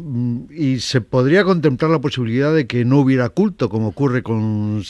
y 0.49 0.79
se 0.79 1.01
podría 1.01 1.43
contemplar 1.43 1.91
la 1.91 1.99
posibilidad 1.99 2.55
de 2.55 2.65
que 2.65 2.85
no 2.85 2.99
hubiera 2.99 3.27
culto, 3.27 3.67
como 3.69 3.89
ocurre 3.89 4.23
con 4.23 4.81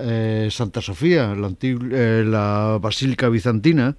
eh, 0.00 0.48
Santa 0.50 0.80
Sofía, 0.80 1.34
la, 1.34 1.50
eh, 1.60 2.22
la 2.24 2.78
Basílica 2.80 3.28
Bizantina. 3.28 3.96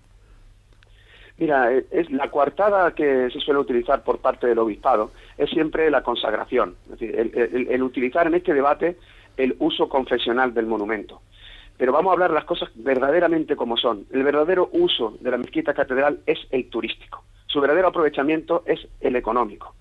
Mira, 1.38 1.70
es 1.91 2.10
la 2.10 2.32
coartada 2.32 2.96
que 2.96 3.29
se 3.32 3.41
suele 3.41 3.60
utilizar 3.60 4.01
por 4.03 4.20
parte 4.20 4.48
del 4.48 4.60
obispado 4.60 5.12
es 5.38 5.50
siempre 5.50 5.91
la 5.91 6.03
consagración, 6.03 6.75
es 6.86 6.91
decir, 7.00 7.67
el, 7.70 7.84
utilizar 7.84 8.27
en 8.27 8.36
este 8.36 8.53
debate 8.53 8.96
el 9.36 9.58
uso 9.60 9.89
confesional 9.89 10.53
del 10.53 10.67
monumento. 10.67 11.22
Pero 11.77 11.92
vamos 11.92 12.12
a 12.12 12.13
hablar 12.13 12.32
las 12.32 12.46
cosas 12.46 12.70
verdaderamente 12.75 13.56
como 13.56 13.77
son. 13.77 14.06
El 14.12 14.24
verdadero 14.24 14.70
uso 14.74 15.18
de 15.20 15.32
la 15.32 15.38
mezquita 15.38 15.74
catedral 15.74 16.20
es 16.25 16.39
el 16.51 16.70
turístico. 16.70 17.24
Su 17.48 17.62
verdadero 17.62 17.88
aprovechamiento 17.88 18.63
es 18.65 18.88
el 19.01 19.15
económico. 19.15 19.75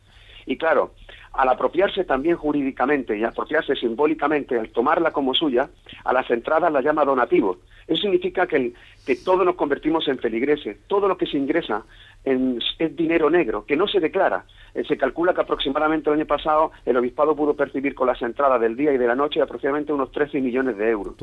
Y 0.47 0.57
claro, 0.57 0.93
al 1.33 1.49
apropiarse 1.49 2.05
también 2.05 2.37
jurídicamente 2.37 3.17
y 3.17 3.25
apropiarse 3.25 3.75
simbólicamente, 3.77 4.59
al 4.59 4.71
tomarla 4.71 5.13
como 5.13 5.35
suya, 5.35 5.71
a 6.05 6.13
las 6.13 6.31
entradas 6.31 6.73
la 6.73 6.83
llama 6.83 7.05
donativo. 7.05 7.59
Eso 7.87 8.03
significa 8.03 8.47
que, 8.47 8.73
que 9.07 9.17
todos 9.17 9.45
nos 9.45 9.55
convertimos 9.55 10.07
en 10.09 10.19
feligreses. 10.19 10.79
Todo 10.87 11.09
lo 11.09 11.17
que 11.17 11.27
se 11.27 11.39
ingresa 11.39 11.85
en, 12.25 12.59
es 12.79 12.97
dinero 12.97 13.31
negro, 13.31 13.65
que 13.65 13.77
no 13.77 13.87
se 13.87 14.01
declara. 14.01 14.45
Eh, 14.75 14.85
se 14.87 14.97
calcula 14.97 15.35
que 15.35 15.43
aproximadamente 15.43 16.09
el 16.09 16.17
año 16.17 16.27
pasado 16.27 16.73
el 16.87 16.97
obispado 16.97 17.37
pudo 17.37 17.55
percibir 17.55 17.95
con 17.95 18.07
las 18.07 18.21
entradas 18.23 18.61
del 18.61 18.77
día 18.77 18.93
y 18.93 18.99
de 18.99 19.07
la 19.07 19.15
noche 19.15 19.43
aproximadamente 19.43 19.93
unos 19.93 20.11
13 20.13 20.41
millones 20.41 20.77
de 20.77 20.91
euros. 20.91 21.15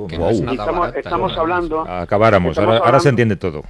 estamos, 0.95 1.37
hablando... 1.37 1.81
Acabáramos, 1.81 2.57
ahora 2.57 2.99
se 2.99 3.09
entiende 3.09 3.35
todo. 3.35 3.63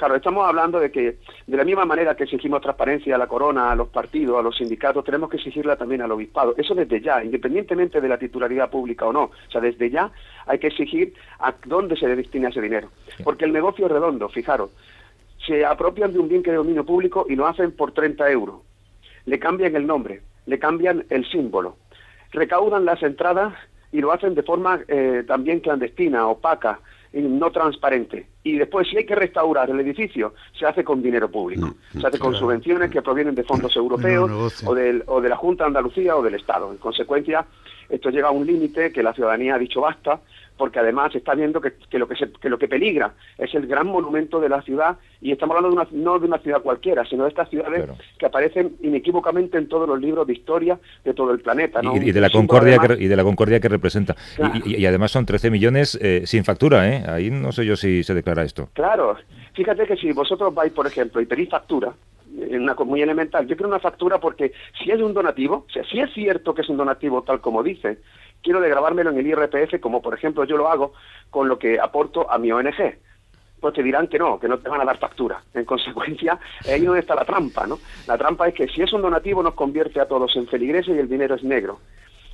Claro, 0.00 0.16
estamos 0.16 0.48
hablando 0.48 0.80
de 0.80 0.90
que 0.90 1.18
de 1.46 1.56
la 1.58 1.62
misma 1.62 1.84
manera 1.84 2.14
que 2.14 2.24
exigimos 2.24 2.62
transparencia 2.62 3.16
a 3.16 3.18
la 3.18 3.26
corona, 3.26 3.70
a 3.70 3.74
los 3.74 3.88
partidos, 3.88 4.38
a 4.38 4.42
los 4.42 4.56
sindicatos, 4.56 5.04
tenemos 5.04 5.28
que 5.28 5.36
exigirla 5.36 5.76
también 5.76 6.00
al 6.00 6.10
obispado. 6.10 6.54
Eso 6.56 6.74
desde 6.74 7.02
ya, 7.02 7.22
independientemente 7.22 8.00
de 8.00 8.08
la 8.08 8.16
titularidad 8.16 8.70
pública 8.70 9.04
o 9.04 9.12
no. 9.12 9.24
O 9.24 9.50
sea, 9.52 9.60
desde 9.60 9.90
ya 9.90 10.10
hay 10.46 10.58
que 10.58 10.68
exigir 10.68 11.12
a 11.38 11.52
dónde 11.66 11.98
se 11.98 12.06
destina 12.16 12.48
ese 12.48 12.62
dinero. 12.62 12.88
Porque 13.22 13.44
el 13.44 13.52
negocio 13.52 13.84
es 13.84 13.92
redondo, 13.92 14.30
fijaros. 14.30 14.70
Se 15.46 15.64
apropian 15.64 16.12
de 16.12 16.18
un 16.18 16.28
bien 16.28 16.42
que 16.42 16.50
es 16.50 16.52
de 16.52 16.58
dominio 16.58 16.84
público 16.84 17.26
y 17.28 17.36
lo 17.36 17.46
hacen 17.46 17.72
por 17.72 17.92
30 17.92 18.30
euros. 18.30 18.60
Le 19.26 19.38
cambian 19.38 19.74
el 19.76 19.86
nombre, 19.86 20.22
le 20.46 20.58
cambian 20.58 21.04
el 21.10 21.28
símbolo. 21.30 21.76
Recaudan 22.32 22.84
las 22.84 23.02
entradas 23.02 23.54
y 23.92 24.00
lo 24.00 24.12
hacen 24.12 24.34
de 24.34 24.42
forma 24.42 24.80
eh, 24.88 25.24
también 25.26 25.60
clandestina, 25.60 26.26
opaca, 26.26 26.80
no 27.12 27.50
transparente. 27.50 28.26
Y 28.44 28.56
después, 28.56 28.88
si 28.88 28.96
hay 28.96 29.04
que 29.04 29.14
restaurar 29.14 29.68
el 29.70 29.80
edificio, 29.80 30.34
se 30.58 30.66
hace 30.66 30.84
con 30.84 31.02
dinero 31.02 31.30
público. 31.30 31.74
se 31.92 32.06
hace 32.06 32.18
con 32.18 32.34
subvenciones 32.34 32.90
que 32.90 33.02
provienen 33.02 33.34
de 33.34 33.42
fondos 33.42 33.74
europeos 33.76 34.62
o, 34.64 34.74
del, 34.74 35.02
o 35.06 35.20
de 35.20 35.28
la 35.28 35.36
Junta 35.36 35.64
de 35.64 35.68
Andalucía 35.68 36.16
o 36.16 36.22
del 36.22 36.34
Estado. 36.34 36.70
En 36.70 36.78
consecuencia, 36.78 37.44
esto 37.88 38.10
llega 38.10 38.28
a 38.28 38.32
un 38.32 38.46
límite 38.46 38.92
que 38.92 39.02
la 39.02 39.12
ciudadanía 39.12 39.56
ha 39.56 39.58
dicho 39.58 39.80
basta 39.80 40.20
porque 40.60 40.78
además 40.78 41.10
se 41.10 41.18
está 41.18 41.34
viendo 41.34 41.58
que, 41.58 41.72
lo 41.92 42.06
que, 42.06 42.16
lo 42.50 42.58
que 42.58 42.68
peligra 42.68 43.14
es 43.38 43.54
el 43.54 43.66
gran 43.66 43.86
monumento 43.86 44.40
de 44.40 44.50
la 44.50 44.60
ciudad 44.60 44.98
y 45.22 45.32
estamos 45.32 45.56
hablando 45.56 45.74
de 45.74 45.80
una, 45.80 46.04
no 46.04 46.18
de 46.18 46.26
una 46.26 46.36
ciudad 46.36 46.60
cualquiera, 46.60 47.02
sino 47.06 47.22
de 47.22 47.30
estas 47.30 47.48
ciudades 47.48 47.88
que 48.18 48.26
aparecen 48.26 48.76
inequívocamente 48.82 49.56
en 49.56 49.70
todos 49.70 49.88
los 49.88 49.98
libros 49.98 50.26
de 50.26 50.34
historia 50.34 50.78
de 51.02 51.14
todo 51.14 51.32
el 51.32 51.40
planeta. 51.40 51.80
Y, 51.94 52.12
de 52.12 52.20
la 52.20 52.28
concordia 52.28 52.76
que, 52.76 53.02
y 53.02 53.08
de 53.08 53.16
la 53.16 53.24
concordia 53.24 53.58
que 53.58 53.70
representa. 53.70 54.14
Y, 54.66 54.84
además 54.84 55.12
son 55.12 55.24
13 55.24 55.50
millones 55.50 55.98
eh, 56.02 56.24
sin 56.26 56.44
factura, 56.44 56.86
¿eh? 56.86 57.04
Ahí 57.08 57.30
no 57.30 57.52
sé 57.52 57.64
yo 57.64 57.74
si 57.74 58.02
se 58.02 58.12
declara 58.12 58.42
esto. 58.42 58.68
Claro. 58.74 59.16
Fíjate 59.54 59.86
que 59.86 59.96
si 59.96 60.12
vosotros 60.12 60.54
vais, 60.54 60.72
por 60.74 60.86
ejemplo, 60.86 61.22
y 61.22 61.24
pedís 61.24 61.48
factura, 61.48 61.94
en 62.38 62.62
una 62.62 62.74
muy 62.74 63.02
elemental. 63.02 63.46
Yo 63.46 63.56
quiero 63.56 63.68
una 63.68 63.80
factura 63.80 64.18
porque 64.18 64.52
si 64.82 64.90
es 64.90 65.00
un 65.00 65.14
donativo, 65.14 65.66
o 65.68 65.72
sea, 65.72 65.84
si 65.84 66.00
es 66.00 66.12
cierto 66.12 66.54
que 66.54 66.62
es 66.62 66.68
un 66.68 66.76
donativo 66.76 67.22
tal 67.22 67.40
como 67.40 67.62
dice, 67.62 67.98
quiero 68.42 68.60
grabármelo 68.60 69.10
en 69.10 69.18
el 69.18 69.26
IRPF, 69.26 69.80
como 69.80 70.02
por 70.02 70.14
ejemplo 70.14 70.44
yo 70.44 70.56
lo 70.56 70.68
hago 70.68 70.92
con 71.30 71.48
lo 71.48 71.58
que 71.58 71.78
aporto 71.78 72.30
a 72.30 72.38
mi 72.38 72.52
ONG. 72.52 72.98
Pues 73.60 73.74
te 73.74 73.82
dirán 73.82 74.08
que 74.08 74.18
no, 74.18 74.40
que 74.40 74.48
no 74.48 74.58
te 74.58 74.68
van 74.68 74.80
a 74.80 74.84
dar 74.84 74.98
factura. 74.98 75.42
En 75.52 75.64
consecuencia, 75.66 76.38
ahí 76.66 76.84
donde 76.84 77.00
está 77.00 77.14
la 77.14 77.24
trampa, 77.24 77.66
¿no? 77.66 77.78
La 78.06 78.16
trampa 78.16 78.48
es 78.48 78.54
que 78.54 78.68
si 78.68 78.82
es 78.82 78.92
un 78.92 79.02
donativo 79.02 79.42
nos 79.42 79.54
convierte 79.54 80.00
a 80.00 80.08
todos 80.08 80.34
en 80.36 80.46
feligreses 80.48 80.96
y 80.96 80.98
el 80.98 81.08
dinero 81.08 81.34
es 81.34 81.44
negro. 81.44 81.78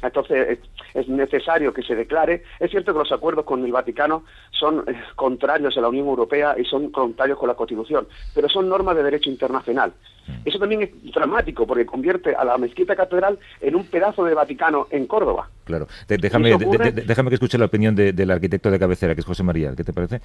Entonces 0.02 0.58
es 0.94 1.08
necesario 1.08 1.72
que 1.72 1.82
se 1.82 1.94
declare. 1.94 2.42
Es 2.60 2.70
cierto 2.70 2.92
que 2.92 2.98
los 2.98 3.12
acuerdos 3.12 3.44
con 3.44 3.64
el 3.64 3.72
Vaticano 3.72 4.24
son 4.50 4.84
eh, 4.86 4.94
contrarios 5.14 5.76
a 5.76 5.80
la 5.80 5.88
Unión 5.88 6.06
Europea 6.06 6.54
y 6.58 6.64
son 6.64 6.90
contrarios 6.90 7.38
con 7.38 7.48
la 7.48 7.54
Constitución, 7.54 8.06
pero 8.34 8.48
son 8.48 8.68
normas 8.68 8.96
de 8.96 9.02
derecho 9.02 9.30
internacional. 9.30 9.92
Mm. 10.26 10.32
Eso 10.44 10.58
también 10.58 10.82
es 10.82 11.12
dramático 11.12 11.66
porque 11.66 11.86
convierte 11.86 12.34
a 12.34 12.44
la 12.44 12.58
mezquita 12.58 12.94
catedral 12.94 13.38
en 13.60 13.76
un 13.76 13.86
pedazo 13.86 14.24
de 14.24 14.34
Vaticano 14.34 14.86
en 14.90 15.06
Córdoba. 15.06 15.48
Claro. 15.64 15.86
déjame, 16.08 16.56
déjame 16.92 17.28
que 17.30 17.34
escuche 17.34 17.58
la 17.58 17.66
opinión 17.66 17.94
del 17.94 18.30
arquitecto 18.30 18.70
de 18.70 18.78
cabecera, 18.78 19.14
que 19.14 19.20
es 19.20 19.26
José 19.26 19.42
María. 19.42 19.74
¿Qué 19.76 19.84
te 19.84 19.92
parece? 19.92 20.20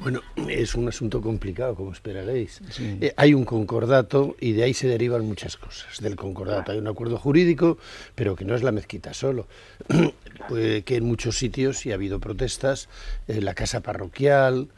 Bueno, 0.00 0.20
es 0.48 0.74
un 0.74 0.88
asunto 0.88 1.20
complicado, 1.20 1.74
como 1.74 1.92
esperaréis. 1.92 2.60
Eh, 2.78 3.12
hay 3.16 3.34
un 3.34 3.44
concordato 3.44 4.36
y 4.40 4.52
de 4.52 4.64
ahí 4.64 4.74
se 4.74 4.88
derivan 4.88 5.24
muchas 5.26 5.56
cosas. 5.56 6.00
Del 6.00 6.16
concordato 6.16 6.72
hay 6.72 6.78
un 6.78 6.88
acuerdo 6.88 7.18
jurídico, 7.18 7.78
pero 8.14 8.36
que 8.36 8.44
no 8.44 8.54
es 8.54 8.62
la 8.62 8.72
mezquita 8.72 9.14
solo. 9.14 9.46
pues 10.48 10.82
que 10.84 10.96
en 10.96 11.04
muchos 11.04 11.36
sitios, 11.36 11.84
y 11.86 11.92
ha 11.92 11.94
habido 11.94 12.20
protestas, 12.20 12.88
eh, 13.26 13.40
la 13.40 13.54
casa 13.54 13.80
parroquial, 13.80 14.68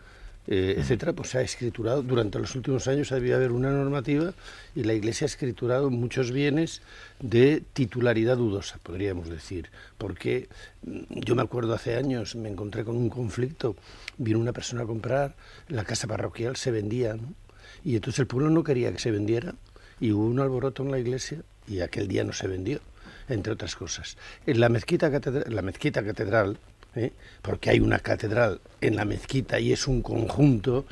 eh, 0.47 0.77
etcétera, 0.79 1.13
pues 1.13 1.31
se 1.31 1.39
ha 1.39 1.43
escriturado. 1.43 2.03
Durante 2.03 2.39
los 2.39 2.55
últimos 2.55 2.89
años 2.89 3.13
había 3.13 3.37
haber 3.37 3.53
una 3.53 3.71
normativa 3.71 4.33
y 4.75 4.85
la 4.85 4.95
Iglesia 4.95 5.27
ha 5.27 5.27
escriturado 5.27 5.91
muchos 5.91 6.33
bienes 6.33 6.83
de 7.21 7.63
titularidad 7.73 8.37
dudosa, 8.37 8.79
podríamos 8.83 9.29
decir. 9.29 9.71
Porque 9.99 10.49
mm, 10.83 11.21
yo 11.21 11.35
me 11.35 11.43
acuerdo 11.43 11.75
hace 11.75 11.97
años, 11.97 12.35
me 12.37 12.49
encontré 12.49 12.85
con 12.85 12.97
un 12.97 13.11
conflicto, 13.11 13.77
vino 14.19 14.39
una 14.39 14.53
persona 14.53 14.83
a 14.83 14.87
comprar, 14.87 15.37
la 15.69 15.85
casa 15.85 16.07
parroquial 16.07 16.57
se 16.57 16.71
vendía, 16.71 17.17
y 17.85 17.97
entonces 17.97 18.21
el 18.21 18.27
pueblo 18.27 18.51
no 18.51 18.65
quería 18.65 18.93
que 18.93 18.99
se 18.99 19.11
vendiera, 19.11 19.55
y 20.01 20.13
hubo 20.13 20.25
un 20.25 20.41
alboroto 20.41 20.83
en 20.83 20.91
la 20.91 20.99
iglesia, 20.99 21.43
y 21.69 21.81
aquel 21.81 22.09
día 22.09 22.25
no 22.25 22.33
se 22.33 22.49
vendió, 22.49 22.81
entre 23.29 23.53
otras 23.53 23.77
cosas. 23.77 24.17
En 24.47 24.59
la 24.59 24.69
mezquita 24.69 25.11
catedral 25.11 26.59
¿eh? 26.97 27.13
porque 27.43 27.71
hay 27.71 27.81
una 27.81 27.99
catedral 27.99 28.61
en 28.81 28.97
la 28.97 29.05
mezquita 29.05 29.61
y 29.61 29.73
es 29.73 29.87
un 29.87 30.03
conjunto, 30.03 30.85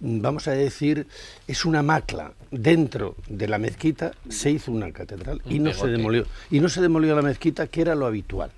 vamos 0.00 0.48
a 0.48 0.52
decir, 0.52 1.06
es 1.46 1.64
una 1.64 1.82
macla. 1.82 2.32
Dentro 2.50 3.16
de 3.28 3.48
la 3.48 3.58
mezquita 3.58 4.12
se 4.28 4.50
hizo 4.50 4.72
una 4.72 4.92
catedral 4.92 5.42
y 5.44 5.58
no 5.58 5.72
se 5.72 5.88
demolió. 5.88 6.26
Y 6.50 6.60
no 6.60 6.68
se 6.68 6.80
demolió 6.80 7.14
la 7.14 7.22
mezquita, 7.22 7.66
que 7.66 7.82
era 7.82 7.94
lo 7.94 8.06
habitual. 8.06 8.50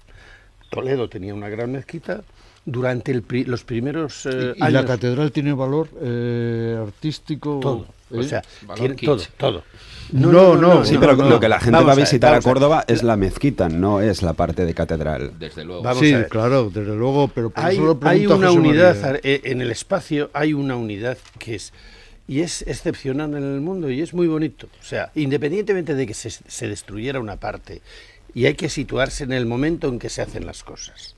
Toledo 0.71 1.09
tenía 1.09 1.35
una 1.35 1.49
gran 1.49 1.73
mezquita, 1.73 2.23
durante 2.65 3.15
los 3.47 3.65
primeros 3.65 4.27
eh, 4.27 4.53
¿Y, 4.55 4.71
la 4.71 4.85
catedral 4.85 5.33
tiene 5.33 5.55
valor 5.55 5.89
eh, 6.03 6.79
artístico? 6.79 7.61
Todo. 7.61 7.87
O 8.11 8.23
sea, 8.23 8.43
tiene 8.75 8.95
todo, 8.95 9.23
todo. 9.37 9.63
No, 10.13 10.57
no, 10.57 10.85
sí, 10.85 10.97
pero 10.99 11.13
lo 11.15 11.39
que 11.39 11.49
la 11.49 11.61
gente 11.61 11.83
va 11.83 11.93
a 11.93 11.97
visitar 11.97 12.35
a, 12.35 12.41
Córdoba 12.41 12.85
es 12.89 13.03
la 13.03 13.17
mezquita, 13.17 13.69
no 13.69 14.01
es 14.01 14.23
la 14.23 14.33
parte 14.33 14.65
de 14.65 14.73
catedral. 14.75 15.33
Desde 15.39 15.65
luego. 15.65 15.95
sí, 15.95 16.15
claro, 16.31 16.71
desde 16.71 16.95
luego, 16.95 17.29
pero 17.29 17.53
hay, 17.55 17.79
hay 18.03 18.27
una 18.27 18.51
unidad 18.51 19.21
eh, 19.23 19.43
en 19.45 19.61
el 19.61 19.71
espacio, 19.71 20.31
hay 20.33 20.55
una 20.55 20.77
unidad 20.77 21.19
que 21.39 21.57
es 21.57 21.73
y 22.27 22.43
es 22.43 22.61
excepcional 22.63 23.31
en 23.35 23.43
el 23.43 23.61
mundo 23.61 23.91
y 23.91 24.03
es 24.03 24.13
muy 24.13 24.27
bonito. 24.27 24.69
O 24.81 24.85
sea, 24.85 25.11
independientemente 25.15 25.95
de 25.95 26.07
que 26.07 26.15
se, 26.15 26.31
se 26.31 26.69
destruyera 26.69 27.21
una 27.21 27.37
parte, 27.37 27.81
y 28.35 28.47
hay 28.47 28.55
que 28.55 28.69
situarse 28.69 29.25
en 29.25 29.33
el 29.33 29.47
momento 29.47 29.89
en 29.89 29.99
que 29.99 30.11
se 30.11 30.23
hacen 30.23 30.47
las 30.47 30.63
cosas. 30.63 31.17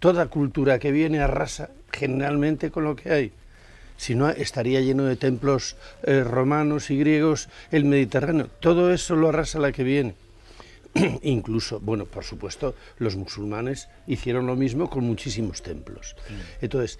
Toda 0.00 0.26
cultura 0.26 0.78
que 0.78 0.92
viene 0.92 1.20
arrasa 1.20 1.70
generalmente 1.92 2.70
con 2.70 2.84
lo 2.84 2.96
que 2.96 3.12
hay 3.12 3.32
si 3.98 4.14
no 4.14 4.30
estaría 4.30 4.80
lleno 4.80 5.04
de 5.04 5.16
templos 5.16 5.76
eh, 6.04 6.24
romanos 6.24 6.90
y 6.90 6.98
griegos 6.98 7.50
el 7.70 7.84
Mediterráneo. 7.84 8.48
Todo 8.60 8.90
eso 8.90 9.16
lo 9.16 9.28
arrasa 9.28 9.58
la 9.58 9.72
que 9.72 9.82
viene. 9.82 10.14
Incluso, 11.22 11.80
bueno, 11.80 12.06
por 12.06 12.24
supuesto, 12.24 12.74
los 12.98 13.16
musulmanes 13.16 13.88
hicieron 14.06 14.46
lo 14.46 14.56
mismo 14.56 14.88
con 14.88 15.04
muchísimos 15.04 15.62
templos. 15.62 16.16
Mm. 16.30 16.64
Entonces, 16.64 16.98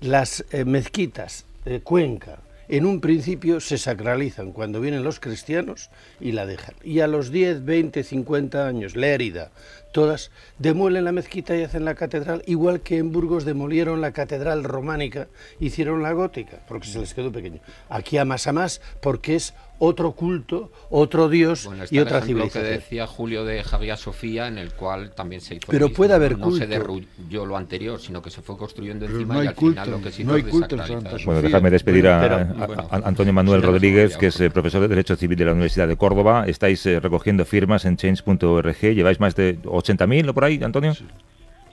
las 0.00 0.44
eh, 0.52 0.64
mezquitas 0.64 1.46
de 1.64 1.80
Cuenca, 1.80 2.38
en 2.68 2.86
un 2.86 3.00
principio 3.00 3.60
se 3.60 3.78
sacralizan 3.78 4.52
cuando 4.52 4.80
vienen 4.80 5.04
los 5.04 5.20
cristianos 5.20 5.90
y 6.20 6.32
la 6.32 6.46
dejan. 6.46 6.74
Y 6.82 7.00
a 7.00 7.06
los 7.06 7.30
10, 7.30 7.64
20, 7.64 8.02
50 8.02 8.66
años, 8.66 8.96
Lérida, 8.96 9.50
todas 9.92 10.30
demuelen 10.58 11.04
la 11.04 11.12
mezquita 11.12 11.56
y 11.56 11.62
hacen 11.62 11.84
la 11.84 11.94
catedral, 11.94 12.42
igual 12.46 12.80
que 12.80 12.98
en 12.98 13.12
Burgos 13.12 13.44
demolieron 13.44 14.00
la 14.00 14.12
catedral 14.12 14.64
románica, 14.64 15.28
hicieron 15.60 16.02
la 16.02 16.12
gótica, 16.12 16.58
porque 16.66 16.88
se 16.88 16.98
les 16.98 17.14
quedó 17.14 17.30
pequeño. 17.30 17.60
Aquí 17.88 18.18
a 18.18 18.24
más 18.24 18.46
a 18.46 18.52
más, 18.52 18.80
porque 19.00 19.36
es 19.36 19.54
otro 19.84 20.12
culto, 20.12 20.70
otro 20.90 21.28
dios 21.28 21.68
y 21.90 21.98
otra 21.98 22.20
civilización. 22.20 22.64
Lo 22.64 22.70
que 22.70 22.76
decía 22.76 23.06
Julio 23.06 23.44
de 23.44 23.62
Javier 23.62 23.96
Sofía, 23.96 24.48
en 24.48 24.58
el 24.58 24.72
cual 24.72 25.14
también 25.14 25.40
se 25.40 25.56
hizo. 25.56 25.66
Pero 25.70 25.88
puede 25.90 26.14
haber 26.14 26.32
culto. 26.32 26.50
No 26.50 26.56
se 26.56 26.66
derruyó 26.66 27.46
lo 27.46 27.56
anterior, 27.56 28.00
sino 28.00 28.22
que 28.22 28.30
se 28.30 28.42
fue 28.42 28.56
construyendo 28.56 29.06
encima 29.06 29.44
y 29.44 29.46
al 29.46 29.54
final 29.54 29.90
lo 29.90 30.02
que 30.02 30.10
se 30.10 30.22
hizo 30.22 30.30
no 30.30 30.36
hay 30.36 30.42
culto 30.42 30.76
en 30.76 30.86
Santa 30.86 31.16
Bueno, 31.24 31.42
déjame 31.42 31.70
despedir 31.70 32.08
a, 32.08 32.78
Antonio 33.04 33.32
Manuel 33.32 33.62
Rodríguez, 33.62 34.16
que 34.16 34.28
es 34.28 34.40
eh, 34.40 34.50
profesor 34.50 34.80
de 34.80 34.88
Derecho 34.88 35.16
Civil 35.16 35.38
de 35.38 35.44
la 35.44 35.52
Universidad 35.52 35.88
de 35.88 35.96
Córdoba. 35.96 36.44
Estáis 36.46 36.84
eh, 36.86 37.00
recogiendo 37.00 37.44
firmas 37.44 37.84
en 37.84 37.96
change.org. 37.96 38.80
Lleváis 38.80 39.20
más 39.20 39.34
de 39.34 39.60
80.000 39.62 40.28
o 40.28 40.34
por 40.34 40.44
ahí, 40.44 40.60
Antonio. 40.62 40.94
Sí, 40.94 41.04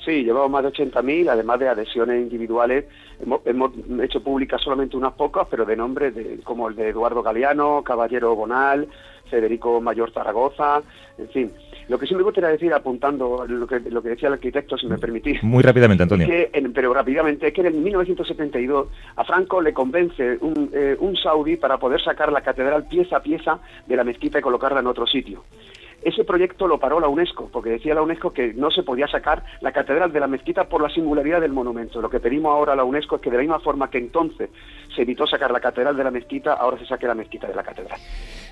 llevamos 0.10 0.50
más 0.50 0.64
de 0.64 0.70
80.000, 0.70 1.30
además 1.30 1.60
de 1.60 1.70
adhesiones 1.70 2.22
individuales. 2.22 2.86
Hemos, 3.46 3.72
hecho 4.02 4.24
públicas 4.24 4.62
solamente 4.62 4.98
unas 4.98 5.14
pocas, 5.14 5.48
pero 5.50 5.66
de 5.66 5.76
nombres 5.76 6.16
de, 6.16 6.40
como 6.44 6.68
el 6.68 6.76
de 6.76 6.90
Eduardo 6.90 7.22
Galeano, 7.22 7.84
Caballero 7.84 8.36
Bonal, 8.36 8.88
Federico 9.30 9.80
Mayor 9.80 10.12
Zaragoza, 10.12 10.82
en 11.18 11.30
fin. 11.30 11.52
Lo 11.88 12.00
que 12.00 12.08
sí 12.08 12.16
me 12.16 12.24
gustaría 12.24 12.50
decir, 12.50 12.74
apuntando 12.74 13.46
lo 13.48 13.68
que, 13.68 13.80
lo 13.80 14.02
que 14.02 14.10
decía 14.10 14.28
el 14.28 14.36
arquitecto, 14.36 14.78
si 14.78 14.88
me 14.88 14.98
permitís. 14.98 15.44
Muy 15.44 15.62
rápidamente, 15.62 16.04
Antonio. 16.04 16.28
pero 16.74 16.94
rápidamente, 16.94 17.48
es 17.48 17.54
que 17.54 17.62
en 17.62 17.84
1972 17.84 18.88
a 19.16 19.24
Franco 19.26 19.62
le 19.62 19.74
convence 19.74 20.38
un, 20.40 20.70
eh, 20.74 20.96
un 21.00 21.18
saudí 21.18 21.58
para 21.58 21.78
poder 21.78 22.02
sacar 22.02 22.32
la 22.32 22.42
catedral 22.42 22.88
pieza 22.88 23.18
a 23.18 23.22
pieza 23.22 23.60
de 23.88 23.96
la 23.96 24.04
mezquita 24.04 24.40
y 24.40 24.42
colocarla 24.42 24.80
en 24.80 24.88
otro 24.88 25.06
sitio. 25.06 25.44
Ese 26.02 26.24
proyecto 26.24 26.68
lo 26.68 26.80
paró 26.80 27.00
la 27.00 27.08
UNESCO, 27.08 27.50
porque 27.52 27.70
decía 27.70 27.94
la 27.94 28.02
UNESCO 28.02 28.34
que 28.34 28.54
no 28.54 28.72
se 28.72 28.82
podía 28.82 29.08
sacar 29.08 29.44
la 29.62 29.72
catedral 29.72 30.12
de 30.12 30.20
la 30.20 30.28
mezquita 30.28 30.64
por 30.66 30.82
la 30.82 30.90
singularidad 30.90 31.42
del 31.42 31.52
monumento. 31.52 32.02
Lo 32.02 32.10
que 32.10 32.20
pedimos 32.20 32.52
ahora 32.52 32.74
a 32.74 32.76
la 32.76 32.84
UNESCO 32.84 33.18
es 33.18 33.22
que 33.22 33.30
de 33.30 33.38
la 33.38 33.42
misma 33.42 33.60
forma 33.60 33.90
que 33.90 34.00
entonces 34.00 34.50
se 34.96 35.04
evitó 35.04 35.28
sacar 35.28 35.52
la 35.52 35.60
catedral 35.60 35.96
de 35.96 36.04
la 36.04 36.12
mezquita, 36.12 36.54
ahora 36.54 36.80
se 36.80 36.86
saque 36.88 37.06
la 37.06 37.16
mezquita 37.16 37.48
de 37.48 37.56
la 37.56 37.64
catedral. 37.64 38.00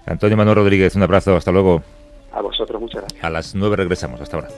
Antonio 0.06 0.38
Manuel 0.38 0.58
Rodríguez, 0.58 0.96
un 0.96 1.04
abrazo, 1.04 1.36
hasta 1.36 1.52
luego. 1.52 1.82
A 2.32 2.42
vosotros, 2.42 2.80
muchas 2.80 3.02
gracias. 3.02 3.24
A 3.24 3.30
las 3.30 3.56
nueve 3.56 3.78
regresamos, 3.78 4.22
hasta 4.22 4.38
ahora. 4.38 4.50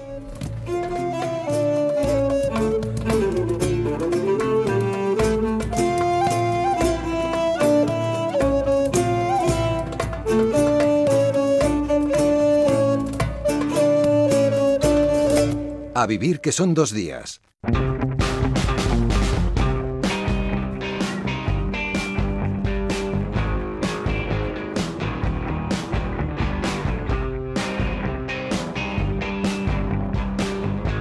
A 15.93 16.05
vivir 16.05 16.39
que 16.39 16.53
son 16.53 16.73
dos 16.73 16.93
días. 16.93 17.41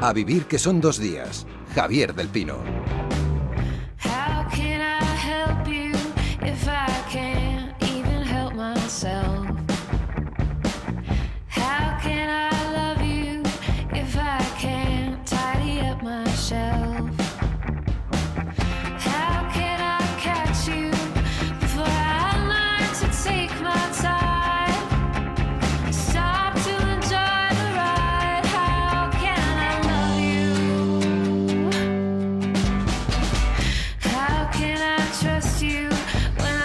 A 0.03 0.13
vivir 0.13 0.47
que 0.47 0.59
son 0.59 0.81
dos 0.81 0.99
días. 0.99 1.47
Javier 1.73 2.13
del 2.13 2.27
Pino. 2.27 2.57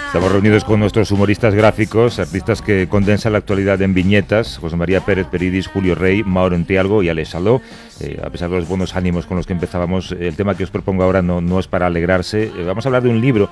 Estamos 0.06 0.32
reunidos 0.32 0.64
con 0.64 0.80
nuestros 0.80 1.10
humoristas 1.10 1.54
gráficos, 1.54 2.18
artistas 2.18 2.62
que 2.62 2.88
condensan 2.88 3.32
la 3.32 3.38
actualidad 3.38 3.82
en 3.82 3.92
viñetas, 3.92 4.56
José 4.56 4.76
María 4.76 5.00
Pérez 5.04 5.26
Peridis, 5.26 5.66
Julio 5.66 5.94
Rey, 5.94 6.22
Mauro 6.22 6.56
Entialgo 6.56 7.02
y 7.02 7.08
Alex 7.08 7.30
Saló. 7.30 7.60
Eh, 8.00 8.18
a 8.24 8.30
pesar 8.30 8.48
de 8.48 8.56
los 8.56 8.68
buenos 8.68 8.94
ánimos 8.96 9.26
con 9.26 9.36
los 9.36 9.46
que 9.46 9.52
empezábamos, 9.52 10.12
el 10.12 10.36
tema 10.36 10.54
que 10.54 10.64
os 10.64 10.70
propongo 10.70 11.02
ahora 11.02 11.22
no, 11.22 11.40
no 11.40 11.58
es 11.58 11.66
para 11.66 11.86
alegrarse. 11.86 12.44
Eh, 12.44 12.64
vamos 12.64 12.86
a 12.86 12.88
hablar 12.88 13.02
de 13.02 13.10
un 13.10 13.20
libro 13.20 13.50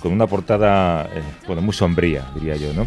con 0.00 0.12
una 0.12 0.26
portada 0.26 1.04
eh, 1.12 1.22
bueno, 1.46 1.60
muy 1.60 1.74
sombría, 1.74 2.24
diría 2.34 2.56
yo. 2.56 2.72
¿no? 2.72 2.86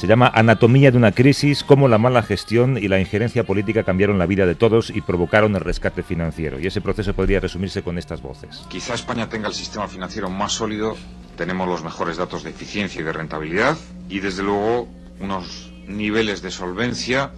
Se 0.00 0.06
llama 0.06 0.32
Anatomía 0.34 0.90
de 0.90 0.96
una 0.96 1.12
crisis, 1.12 1.62
cómo 1.62 1.86
la 1.86 1.98
mala 1.98 2.22
gestión 2.22 2.78
y 2.78 2.88
la 2.88 2.98
injerencia 2.98 3.44
política 3.44 3.84
cambiaron 3.84 4.18
la 4.18 4.24
vida 4.24 4.46
de 4.46 4.54
todos 4.54 4.88
y 4.88 5.02
provocaron 5.02 5.54
el 5.56 5.60
rescate 5.60 6.02
financiero. 6.02 6.58
Y 6.58 6.66
ese 6.66 6.80
proceso 6.80 7.12
podría 7.12 7.38
resumirse 7.38 7.82
con 7.82 7.98
estas 7.98 8.22
voces. 8.22 8.64
Quizá 8.70 8.94
España 8.94 9.28
tenga 9.28 9.48
el 9.48 9.52
sistema 9.52 9.88
financiero 9.88 10.30
más 10.30 10.52
sólido, 10.52 10.96
tenemos 11.36 11.68
los 11.68 11.84
mejores 11.84 12.16
datos 12.16 12.44
de 12.44 12.48
eficiencia 12.48 13.02
y 13.02 13.04
de 13.04 13.12
rentabilidad 13.12 13.76
y 14.08 14.20
desde 14.20 14.42
luego 14.42 14.88
unos 15.20 15.70
niveles 15.86 16.40
de 16.40 16.50
solvencia 16.50 17.32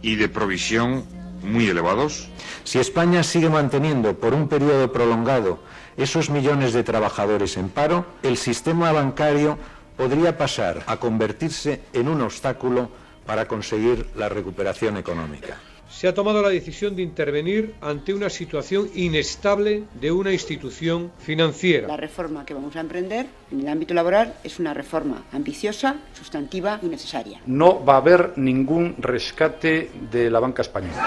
y 0.00 0.14
de 0.14 0.28
provisión 0.28 1.02
muy 1.42 1.66
elevados. 1.66 2.28
Si 2.62 2.78
España 2.78 3.24
sigue 3.24 3.48
manteniendo 3.48 4.16
por 4.16 4.32
un 4.32 4.46
periodo 4.46 4.92
prolongado 4.92 5.58
esos 5.96 6.30
millones 6.30 6.72
de 6.72 6.84
trabajadores 6.84 7.56
en 7.56 7.68
paro, 7.68 8.06
el 8.22 8.36
sistema 8.36 8.92
bancario 8.92 9.58
podría 9.96 10.36
pasar 10.36 10.82
a 10.86 10.96
convertirse 10.98 11.80
en 11.92 12.08
un 12.08 12.22
obstáculo 12.22 12.90
para 13.24 13.46
conseguir 13.46 14.06
la 14.16 14.28
recuperación 14.28 14.96
económica 14.96 15.56
se 15.96 16.08
ha 16.08 16.14
tomado 16.14 16.42
la 16.42 16.50
decisión 16.50 16.94
de 16.94 17.02
intervenir 17.02 17.74
ante 17.80 18.12
una 18.12 18.28
situación 18.28 18.90
inestable 18.94 19.84
de 19.98 20.12
una 20.12 20.30
institución 20.30 21.10
financiera. 21.18 21.88
La 21.88 21.96
reforma 21.96 22.44
que 22.44 22.52
vamos 22.52 22.76
a 22.76 22.80
emprender 22.80 23.26
en 23.50 23.60
el 23.60 23.68
ámbito 23.68 23.94
laboral 23.94 24.34
es 24.44 24.58
una 24.58 24.74
reforma 24.74 25.24
ambiciosa, 25.32 25.96
sustantiva 26.12 26.80
y 26.82 26.86
necesaria. 26.86 27.40
No 27.46 27.82
va 27.82 27.94
a 27.94 27.98
haber 27.98 28.32
ningún 28.36 28.96
rescate 28.98 29.90
de 30.10 30.30
la 30.30 30.38
banca 30.38 30.60
española. 30.62 31.02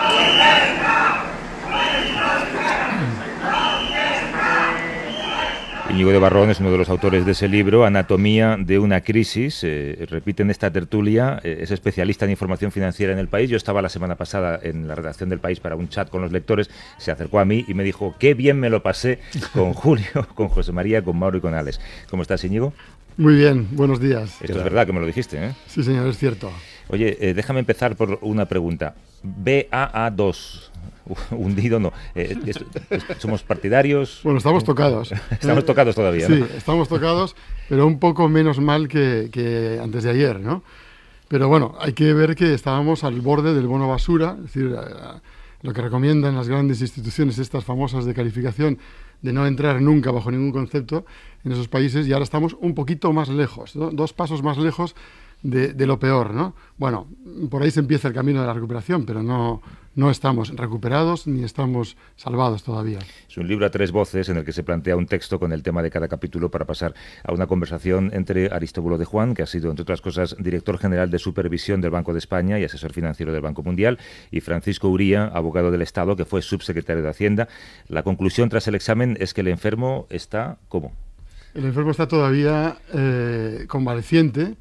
Íñigo 5.89 6.11
de 6.11 6.19
Barrón 6.19 6.51
es 6.51 6.59
uno 6.59 6.71
de 6.71 6.77
los 6.77 6.87
autores 6.89 7.25
de 7.25 7.31
ese 7.31 7.47
libro, 7.47 7.83
Anatomía 7.83 8.57
de 8.59 8.77
una 8.77 9.01
crisis. 9.01 9.63
Eh, 9.63 10.05
repite 10.07 10.43
en 10.43 10.51
esta 10.51 10.71
tertulia, 10.71 11.39
eh, 11.43 11.59
es 11.61 11.71
especialista 11.71 12.25
en 12.25 12.31
información 12.31 12.71
financiera 12.71 13.11
en 13.11 13.17
el 13.17 13.27
país. 13.27 13.49
Yo 13.49 13.57
estaba 13.57 13.81
la 13.81 13.89
semana 13.89 14.15
pasada 14.15 14.59
en 14.61 14.87
la 14.87 14.93
redacción 14.93 15.29
del 15.29 15.39
país 15.39 15.59
para 15.59 15.75
un 15.75 15.89
chat 15.89 16.09
con 16.09 16.21
los 16.21 16.31
lectores. 16.31 16.69
Se 16.99 17.11
acercó 17.11 17.39
a 17.39 17.45
mí 17.45 17.65
y 17.67 17.73
me 17.73 17.83
dijo, 17.83 18.15
qué 18.19 18.35
bien 18.35 18.59
me 18.59 18.69
lo 18.69 18.83
pasé 18.83 19.19
con 19.51 19.73
Julio, 19.73 20.27
con 20.35 20.49
José 20.49 20.71
María, 20.71 21.03
con 21.03 21.17
Mauro 21.17 21.39
y 21.39 21.41
con 21.41 21.55
Alex. 21.55 21.79
¿Cómo 22.09 22.21
estás, 22.21 22.43
Íñigo? 22.43 22.71
Muy 23.17 23.35
bien, 23.35 23.67
buenos 23.71 23.99
días. 23.99 24.37
Esto 24.41 24.59
es 24.59 24.63
verdad 24.63 24.85
que 24.85 24.93
me 24.93 24.99
lo 24.99 25.07
dijiste, 25.07 25.43
¿eh? 25.43 25.55
Sí, 25.67 25.83
señor, 25.83 26.07
es 26.07 26.17
cierto. 26.17 26.51
Oye, 26.89 27.17
eh, 27.21 27.33
déjame 27.35 27.59
empezar 27.59 27.95
por 27.95 28.17
una 28.21 28.45
pregunta. 28.45 28.95
BAA2, 29.23 30.69
hundido 31.31 31.79
no. 31.79 31.93
Eh, 32.15 32.35
¿Somos 33.19 33.43
partidarios? 33.43 34.21
Bueno, 34.23 34.39
estamos 34.39 34.63
tocados. 34.63 35.11
estamos 35.29 35.65
tocados 35.65 35.95
todavía. 35.95 36.25
Sí, 36.25 36.43
estamos 36.57 36.89
tocados, 36.89 37.35
pero 37.67 37.85
un 37.85 37.99
poco 37.99 38.27
menos 38.27 38.59
mal 38.59 38.87
que, 38.87 39.79
antes 39.81 40.03
de 40.03 40.09
ayer, 40.09 40.39
¿no? 40.39 40.63
Pero 41.27 41.47
bueno, 41.47 41.75
hay 41.79 41.93
que 41.93 42.11
ver 42.13 42.35
que 42.35 42.55
estábamos 42.55 43.03
al 43.03 43.21
borde 43.21 43.53
del 43.53 43.67
bono 43.67 43.87
basura, 43.87 44.35
es 44.37 44.45
decir, 44.45 44.75
lo 45.61 45.73
que 45.73 45.81
recomiendan 45.81 46.35
las 46.35 46.47
grandes 46.47 46.81
instituciones, 46.81 47.37
estas 47.37 47.63
famosas 47.63 48.05
de 48.05 48.15
calificación, 48.15 48.79
de 49.21 49.31
no 49.31 49.45
entrar 49.45 49.79
nunca 49.79 50.09
bajo 50.09 50.31
ningún 50.31 50.51
concepto 50.51 51.05
en 51.45 51.51
esos 51.51 51.67
países, 51.67 52.07
y 52.07 52.13
ahora 52.13 52.23
estamos 52.23 52.57
un 52.59 52.73
poquito 52.73 53.13
más 53.13 53.29
lejos, 53.29 53.73
dos 53.75 54.11
pasos 54.13 54.41
más 54.41 54.57
lejos 54.57 54.95
de, 55.41 55.85
lo 55.85 55.99
peor, 55.99 56.33
¿no? 56.33 56.53
Bueno, 56.77 57.07
por 57.49 57.63
ahí 57.63 57.71
se 57.71 57.79
empieza 57.79 58.07
el 58.07 58.13
camino 58.13 58.41
de 58.41 58.47
la 58.47 58.53
recuperación, 58.53 59.05
pero 59.05 59.23
no, 59.23 59.61
no 59.95 60.09
estamos 60.11 60.49
recuperados 60.55 61.27
ni 61.27 61.43
estamos 61.43 61.95
salvados 62.17 62.63
todavía. 62.63 62.99
Es 63.29 63.37
un 63.37 63.47
libro 63.47 63.65
a 63.65 63.69
tres 63.69 63.91
voces 63.91 64.27
en 64.29 64.37
el 64.37 64.43
que 64.43 64.51
se 64.51 64.63
plantea 64.63 64.97
un 64.97 65.05
texto 65.05 65.39
con 65.39 65.53
el 65.53 65.63
tema 65.63 65.81
de 65.81 65.91
cada 65.91 66.07
capítulo 66.09 66.51
para 66.51 66.65
pasar 66.65 66.93
a 67.23 67.33
una 67.33 67.47
conversación 67.47 68.11
entre 68.13 68.47
Aristóbulo 68.47 68.97
de 68.97 69.05
Juan, 69.05 69.33
que 69.33 69.41
ha 69.41 69.47
sido, 69.47 69.69
entre 69.69 69.83
otras 69.83 70.01
cosas, 70.01 70.35
director 70.39 70.77
general 70.77 71.09
de 71.09 71.19
supervisión 71.19 71.79
del 71.79 71.91
Banco 71.91 72.11
de 72.11 72.19
España 72.19 72.59
y 72.59 72.65
asesor 72.65 72.91
financiero 72.91 73.31
del 73.31 73.41
Banco 73.41 73.63
Mundial, 73.63 73.97
y 74.31 74.41
Francisco 74.41 74.89
Uría, 74.89 75.25
abogado 75.25 75.71
del 75.71 75.81
Estado, 75.81 76.17
que 76.17 76.25
fue 76.25 76.41
subsecretario 76.41 77.01
de 77.01 77.09
Hacienda. 77.09 77.47
La 77.87 78.03
conclusión 78.03 78.49
tras 78.49 78.67
el 78.67 78.75
examen 78.75 79.17
es 79.19 79.33
que 79.33 79.41
el 79.41 79.47
enfermo 79.47 80.05
está, 80.09 80.57
¿cómo? 80.67 80.91
El 81.53 81.65
enfermo 81.65 81.91
está 81.91 82.07
todavía 82.07 82.77
eh, 82.93 83.65
convaleciente 83.67 84.55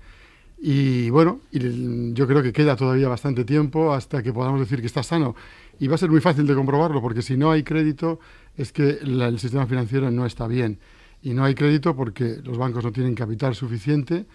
y 0.60 1.10
bueno, 1.10 1.40
yo 1.52 2.26
creo 2.26 2.42
que 2.42 2.52
queda 2.52 2.74
todavía 2.74 3.08
bastante 3.08 3.44
tiempo 3.44 3.92
hasta 3.92 4.22
que 4.22 4.32
podamos 4.32 4.60
decir 4.60 4.80
que 4.80 4.86
está 4.86 5.02
sano. 5.02 5.36
Y 5.78 5.86
va 5.86 5.94
a 5.94 5.98
ser 5.98 6.10
muy 6.10 6.20
fácil 6.20 6.46
de 6.46 6.54
comprobarlo, 6.54 7.00
porque 7.00 7.22
si 7.22 7.36
no 7.36 7.52
hay 7.52 7.62
crédito, 7.62 8.18
es 8.56 8.72
que 8.72 8.98
el 9.00 9.38
sistema 9.38 9.66
financiero 9.66 10.10
no 10.10 10.26
está 10.26 10.48
bien. 10.48 10.78
Y 11.22 11.34
no 11.34 11.44
hay 11.44 11.54
crédito 11.54 11.94
porque 11.94 12.38
los 12.42 12.58
bancos 12.58 12.84
no 12.84 12.92
tienen 12.92 13.14
capital 13.14 13.54
suficiente, 13.54 14.26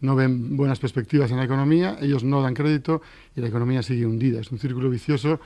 no 0.00 0.14
ven 0.14 0.56
buenas 0.56 0.78
perspectivas 0.78 1.30
en 1.30 1.38
la 1.38 1.44
economía, 1.44 1.96
ellos 2.00 2.22
no 2.22 2.42
dan 2.42 2.54
crédito 2.54 3.02
y 3.36 3.40
la 3.40 3.48
economía 3.48 3.82
sigue 3.82 4.06
hundida. 4.06 4.40
Es 4.40 4.52
un 4.52 4.58
círculo 4.58 4.90
vicioso 4.90 5.40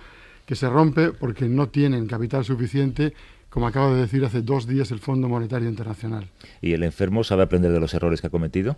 que 0.45 0.55
se 0.55 0.69
rompe 0.69 1.13
porque 1.13 1.49
no 1.49 1.69
tienen 1.69 2.07
capital 2.07 2.45
suficiente 2.45 3.15
como 3.49 3.67
acaba 3.67 3.95
de 3.95 4.03
decir 4.03 4.23
hace 4.23 4.43
dos 4.43 4.67
días 4.67 4.91
el 4.91 4.99
Fondo 4.99 5.29
Monetario 5.29 5.69
Internacional. 5.69 6.29
¿Y 6.61 6.73
el 6.73 6.83
enfermo 6.83 7.25
sabe 7.25 7.43
aprender 7.43 7.73
de 7.73 7.81
los 7.81 7.95
errores 7.95 8.21
que 8.21 8.27
ha 8.27 8.31
cometido? 8.31 8.77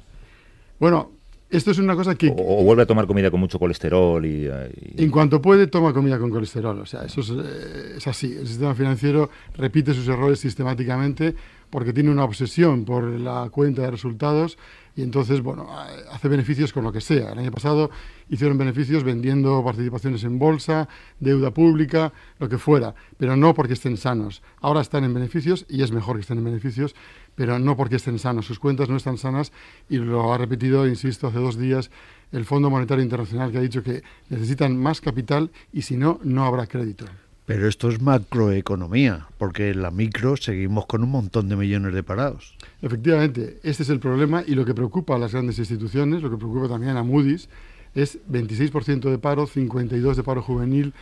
Bueno, 0.78 1.10
esto 1.50 1.70
es 1.70 1.78
una 1.78 1.96
cosa 1.96 2.14
que... 2.14 2.28
O, 2.36 2.62
vuelve 2.62 2.82
a 2.82 2.86
tomar 2.86 3.06
comida 3.06 3.30
con 3.30 3.40
mucho 3.40 3.58
colesterol 3.58 4.24
y, 4.24 4.48
En 4.96 5.10
cuanto 5.10 5.40
puede, 5.40 5.66
toma 5.66 5.92
comida 5.92 6.18
con 6.18 6.30
colesterol. 6.30 6.78
O 6.78 6.86
sea, 6.86 7.04
eso 7.04 7.20
es, 7.20 7.30
eh, 7.30 7.94
es, 7.96 8.06
así. 8.06 8.36
El 8.38 8.46
sistema 8.46 8.74
financiero 8.74 9.30
repite 9.56 9.94
sus 9.94 10.06
errores 10.08 10.40
sistemáticamente 10.40 11.34
porque 11.70 11.92
tiene 11.92 12.10
una 12.10 12.24
obsesión 12.24 12.84
por 12.84 13.04
la 13.04 13.48
cuenta 13.50 13.82
de 13.82 13.90
resultados 13.90 14.58
y 14.98 15.02
entonces, 15.02 15.42
bueno, 15.42 15.68
hace 16.10 16.26
beneficios 16.26 16.72
con 16.72 16.82
lo 16.82 16.90
que 16.90 17.00
sea. 17.00 17.30
El 17.30 17.38
año 17.38 17.52
pasado 17.52 17.88
hicieron 18.28 18.58
beneficios 18.58 19.04
vendiendo 19.04 19.62
participaciones 19.62 20.24
en 20.24 20.40
bolsa, 20.40 20.88
deuda 21.20 21.52
pública, 21.52 22.12
lo 22.40 22.48
que 22.48 22.58
fuera, 22.58 22.96
pero 23.16 23.36
no 23.36 23.54
porque 23.54 23.74
estén 23.74 23.96
sanos. 23.96 24.42
Ahora 24.60 24.80
están 24.80 25.04
en 25.04 25.14
beneficios 25.14 25.66
y 25.68 25.82
es 25.82 25.92
mejor 25.92 26.16
que 26.16 26.22
estén 26.22 26.38
en 26.38 26.46
beneficios, 26.46 26.96
pero 27.36 27.60
no 27.60 27.76
porque 27.76 27.94
estén 27.94 28.18
sanos. 28.18 28.46
Sus 28.46 28.58
cuentas 28.58 28.88
no 28.88 28.96
están 28.96 29.18
sanas 29.18 29.52
y 29.88 29.98
lo 29.98 30.32
ha 30.32 30.38
repetido, 30.38 30.84
insisto, 30.88 31.28
hace 31.28 31.38
dos 31.38 31.56
días 31.56 31.92
el 32.32 32.44
Fondo 32.44 32.68
Monetario 32.68 33.04
Internacional 33.04 33.52
que 33.52 33.58
ha 33.58 33.60
dicho 33.60 33.84
que 33.84 34.02
necesitan 34.30 34.76
más 34.76 35.00
capital 35.00 35.52
y 35.72 35.82
si 35.82 35.96
no, 35.96 36.18
no 36.24 36.44
habrá 36.44 36.66
crédito. 36.66 37.04
Pero 37.48 37.66
esto 37.66 37.88
es 37.88 38.02
macroeconomía, 38.02 39.26
porque 39.38 39.70
en 39.70 39.80
la 39.80 39.90
micro 39.90 40.36
seguimos 40.36 40.84
con 40.84 41.02
un 41.02 41.10
montón 41.10 41.48
de 41.48 41.56
millones 41.56 41.94
de 41.94 42.02
parados. 42.02 42.54
Efectivamente, 42.82 43.58
este 43.62 43.84
es 43.84 43.88
el 43.88 44.00
problema 44.00 44.44
y 44.46 44.54
lo 44.54 44.66
que 44.66 44.74
preocupa 44.74 45.14
a 45.14 45.18
las 45.18 45.32
grandes 45.32 45.58
instituciones, 45.58 46.20
lo 46.20 46.28
que 46.28 46.36
preocupa 46.36 46.68
también 46.68 46.98
a 46.98 47.02
Moody's, 47.02 47.48
es 47.94 48.18
26% 48.30 49.10
de 49.10 49.16
paro, 49.16 49.46
52% 49.46 50.14
de 50.14 50.22
paro 50.22 50.42
juvenil, 50.42 50.92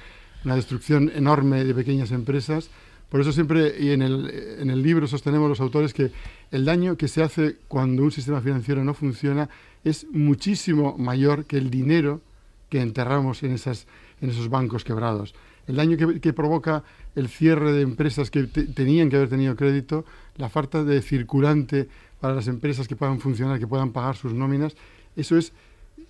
una 0.45 0.55
destrucción 0.55 1.11
enorme 1.13 1.65
de 1.65 1.75
pequeñas 1.75 2.13
empresas. 2.13 2.71
Por 3.09 3.21
eso 3.21 3.33
siempre, 3.33 3.75
y 3.81 3.91
en 3.91 4.03
el, 4.03 4.83
libro 4.85 5.09
sostenemos 5.09 5.49
los 5.49 5.61
autores 5.61 5.93
que 5.93 6.13
el 6.53 6.65
daño 6.65 6.97
que 6.97 7.09
se 7.09 7.25
hace 7.25 7.57
cuando 7.67 8.05
un 8.05 8.13
sistema 8.13 8.41
financiero 8.41 8.85
no 8.85 8.95
funciona 8.95 9.49
es 9.83 10.07
muchísimo 10.13 10.97
mayor 10.97 11.45
que 11.45 11.57
el 11.57 11.71
dinero 11.71 12.21
que 12.69 12.83
enterramos 12.83 13.43
en 13.43 13.53
esos 13.53 14.49
bancos 14.49 14.85
quebrados 14.85 15.35
el 15.67 15.77
daño 15.77 15.97
que, 16.21 16.33
provoca 16.33 16.85
el 17.15 17.29
cierre 17.29 17.73
de 17.73 17.83
empresas 17.83 18.31
que 18.31 18.45
tenían 18.45 19.11
que 19.11 19.17
haber 19.17 19.29
tenido 19.29 19.57
crédito, 19.57 20.05
la 20.37 20.49
falta 20.49 20.85
de 20.85 21.03
circulante 21.03 21.89
para 22.21 22.35
las 22.35 22.49
empresas 22.49 22.87
que 22.87 22.97
puedan 22.97 23.21
funcionar, 23.21 23.59
que 23.59 23.67
puedan 23.67 23.93
pagar 23.93 24.17
sus 24.17 24.33
nóminas, 24.33 24.77
eso 25.17 25.37
es 25.37 25.53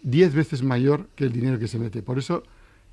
diez 0.03 0.35
veces 0.35 0.63
mayor 0.63 1.09
que 1.15 1.25
el 1.25 1.33
dinero 1.33 1.59
que 1.59 1.69
se 1.69 1.79
mete. 1.79 2.03
Por 2.03 2.19
eso 2.19 2.43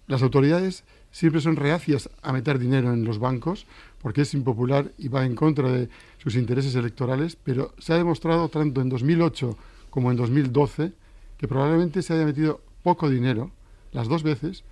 las 0.08 0.22
autoridades 0.22 0.84
siempre 1.12 1.42
son 1.42 1.56
reacias 1.56 2.10
a 2.22 2.34
meter 2.34 2.60
dinero 2.60 2.94
en 2.94 3.06
los 3.06 3.20
bancos, 3.20 3.66
porque 4.02 4.22
es 4.22 4.34
impopular 4.34 4.92
y 4.98 5.08
va 5.08 5.26
en 5.26 5.36
contra 5.36 5.72
de 5.72 5.90
sus 6.18 6.36
intereses 6.36 6.76
electorales, 6.76 7.38
pero 7.42 7.74
se 7.78 7.94
ha 7.94 7.98
demostrado 7.98 8.50
tanto 8.50 8.82
en 8.82 8.90
2008 8.90 9.58
como 9.90 10.12
en 10.12 10.18
2012 10.18 10.92
que 11.38 11.48
probablemente 11.48 12.02
se 12.02 12.14
haya 12.14 12.26
metido 12.26 12.62
poco 12.84 13.10
dinero, 13.10 13.52
las 13.92 14.08
dos 14.08 14.24
veces, 14.24 14.64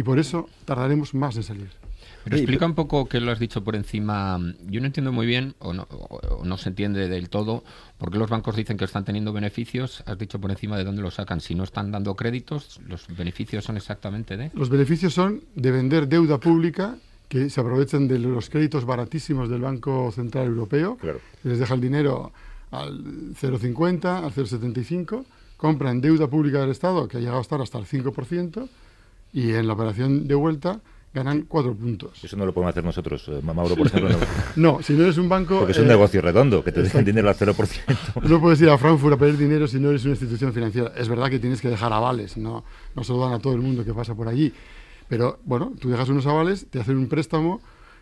y 0.00 0.02
por 0.02 0.18
eso 0.18 0.48
tardaremos 0.64 1.12
más 1.12 1.36
en 1.36 1.42
salir. 1.42 1.68
Pero 2.24 2.36
explica 2.38 2.64
un 2.64 2.74
poco 2.74 3.06
que 3.06 3.20
lo 3.20 3.32
has 3.32 3.38
dicho 3.38 3.62
por 3.62 3.76
encima. 3.76 4.40
Yo 4.66 4.80
no 4.80 4.86
entiendo 4.86 5.12
muy 5.12 5.26
bien, 5.26 5.54
o 5.58 5.74
no, 5.74 5.86
no, 6.42 6.56
se 6.56 6.70
entiende 6.70 7.06
del 7.06 7.28
todo, 7.28 7.62
por 7.98 8.10
qué 8.10 8.16
los 8.16 8.30
bancos 8.30 8.56
dicen 8.56 8.78
que 8.78 8.86
están 8.86 9.04
teniendo 9.04 9.34
beneficios. 9.34 10.02
Has 10.06 10.16
dicho 10.16 10.40
por 10.40 10.50
encima 10.50 10.78
de 10.78 10.84
dónde 10.84 11.02
los 11.02 11.16
sacan. 11.16 11.42
Si 11.42 11.54
no 11.54 11.64
están 11.64 11.92
dando 11.92 12.16
créditos, 12.16 12.80
¿los 12.86 13.14
beneficios 13.14 13.62
son 13.62 13.76
exactamente 13.76 14.38
de? 14.38 14.50
Los 14.54 14.70
beneficios 14.70 15.12
son 15.12 15.42
de 15.54 15.70
vender 15.70 16.08
deuda 16.08 16.38
pública 16.38 16.96
que 17.28 17.50
se 17.50 17.60
aprovechan 17.60 18.08
de 18.08 18.20
los 18.20 18.48
créditos 18.48 18.86
baratísimos 18.86 19.50
del 19.50 19.60
Banco 19.60 20.10
Central 20.12 20.46
Europeo. 20.46 20.96
Claro. 20.96 21.20
Les 21.42 21.58
deja 21.58 21.74
el 21.74 21.82
dinero 21.82 22.32
al 22.70 23.34
0,50, 23.34 24.24
al 24.24 24.32
0,75, 24.32 25.26
compran 25.58 26.00
deuda 26.00 26.26
pública 26.26 26.60
del 26.60 26.70
Estado, 26.70 27.06
que 27.06 27.18
ha 27.18 27.20
llegado 27.20 27.38
a 27.38 27.42
estar 27.42 27.60
hasta 27.60 27.78
el 27.78 27.84
5%, 27.84 28.66
y 29.32 29.52
en 29.52 29.66
la 29.66 29.74
operación 29.74 30.26
de 30.26 30.34
vuelta 30.34 30.80
ganan 31.12 31.42
cuatro 31.42 31.74
puntos. 31.74 32.22
Eso 32.22 32.36
no 32.36 32.46
lo 32.46 32.54
podemos 32.54 32.70
hacer 32.70 32.84
nosotros, 32.84 33.26
eh, 33.28 33.40
Mauro, 33.42 33.74
por 33.74 33.86
ejemplo. 33.86 34.10
No. 34.10 34.18
no, 34.74 34.82
si 34.82 34.92
no 34.92 35.02
eres 35.02 35.18
un 35.18 35.28
banco... 35.28 35.58
Porque 35.58 35.72
es 35.72 35.78
un 35.78 35.86
eh, 35.86 35.88
negocio 35.88 36.20
redondo, 36.20 36.62
que 36.62 36.70
te 36.70 36.82
dejan 36.82 37.04
dinero 37.04 37.28
al 37.28 37.36
0%. 37.36 38.22
No 38.22 38.40
puedes 38.40 38.60
ir 38.60 38.70
a 38.70 38.78
Frankfurt 38.78 39.14
a 39.14 39.16
pedir 39.16 39.36
dinero 39.36 39.66
si 39.66 39.80
no 39.80 39.90
eres 39.90 40.04
una 40.04 40.12
institución 40.12 40.52
financiera. 40.52 40.92
Es 40.96 41.08
verdad 41.08 41.28
que 41.28 41.40
tienes 41.40 41.60
que 41.60 41.68
dejar 41.68 41.92
avales, 41.92 42.36
no, 42.36 42.64
no 42.94 43.04
se 43.04 43.12
lo 43.12 43.18
dan 43.18 43.32
a 43.32 43.38
todo 43.40 43.54
el 43.54 43.60
mundo 43.60 43.84
que 43.84 43.92
pasa 43.92 44.14
por 44.14 44.28
allí. 44.28 44.52
Pero 45.08 45.40
bueno, 45.44 45.72
tú 45.80 45.90
dejas 45.90 46.08
unos 46.08 46.26
avales, 46.26 46.66
te 46.70 46.78
hacen 46.78 46.96
un 46.96 47.08
préstamo 47.08 47.60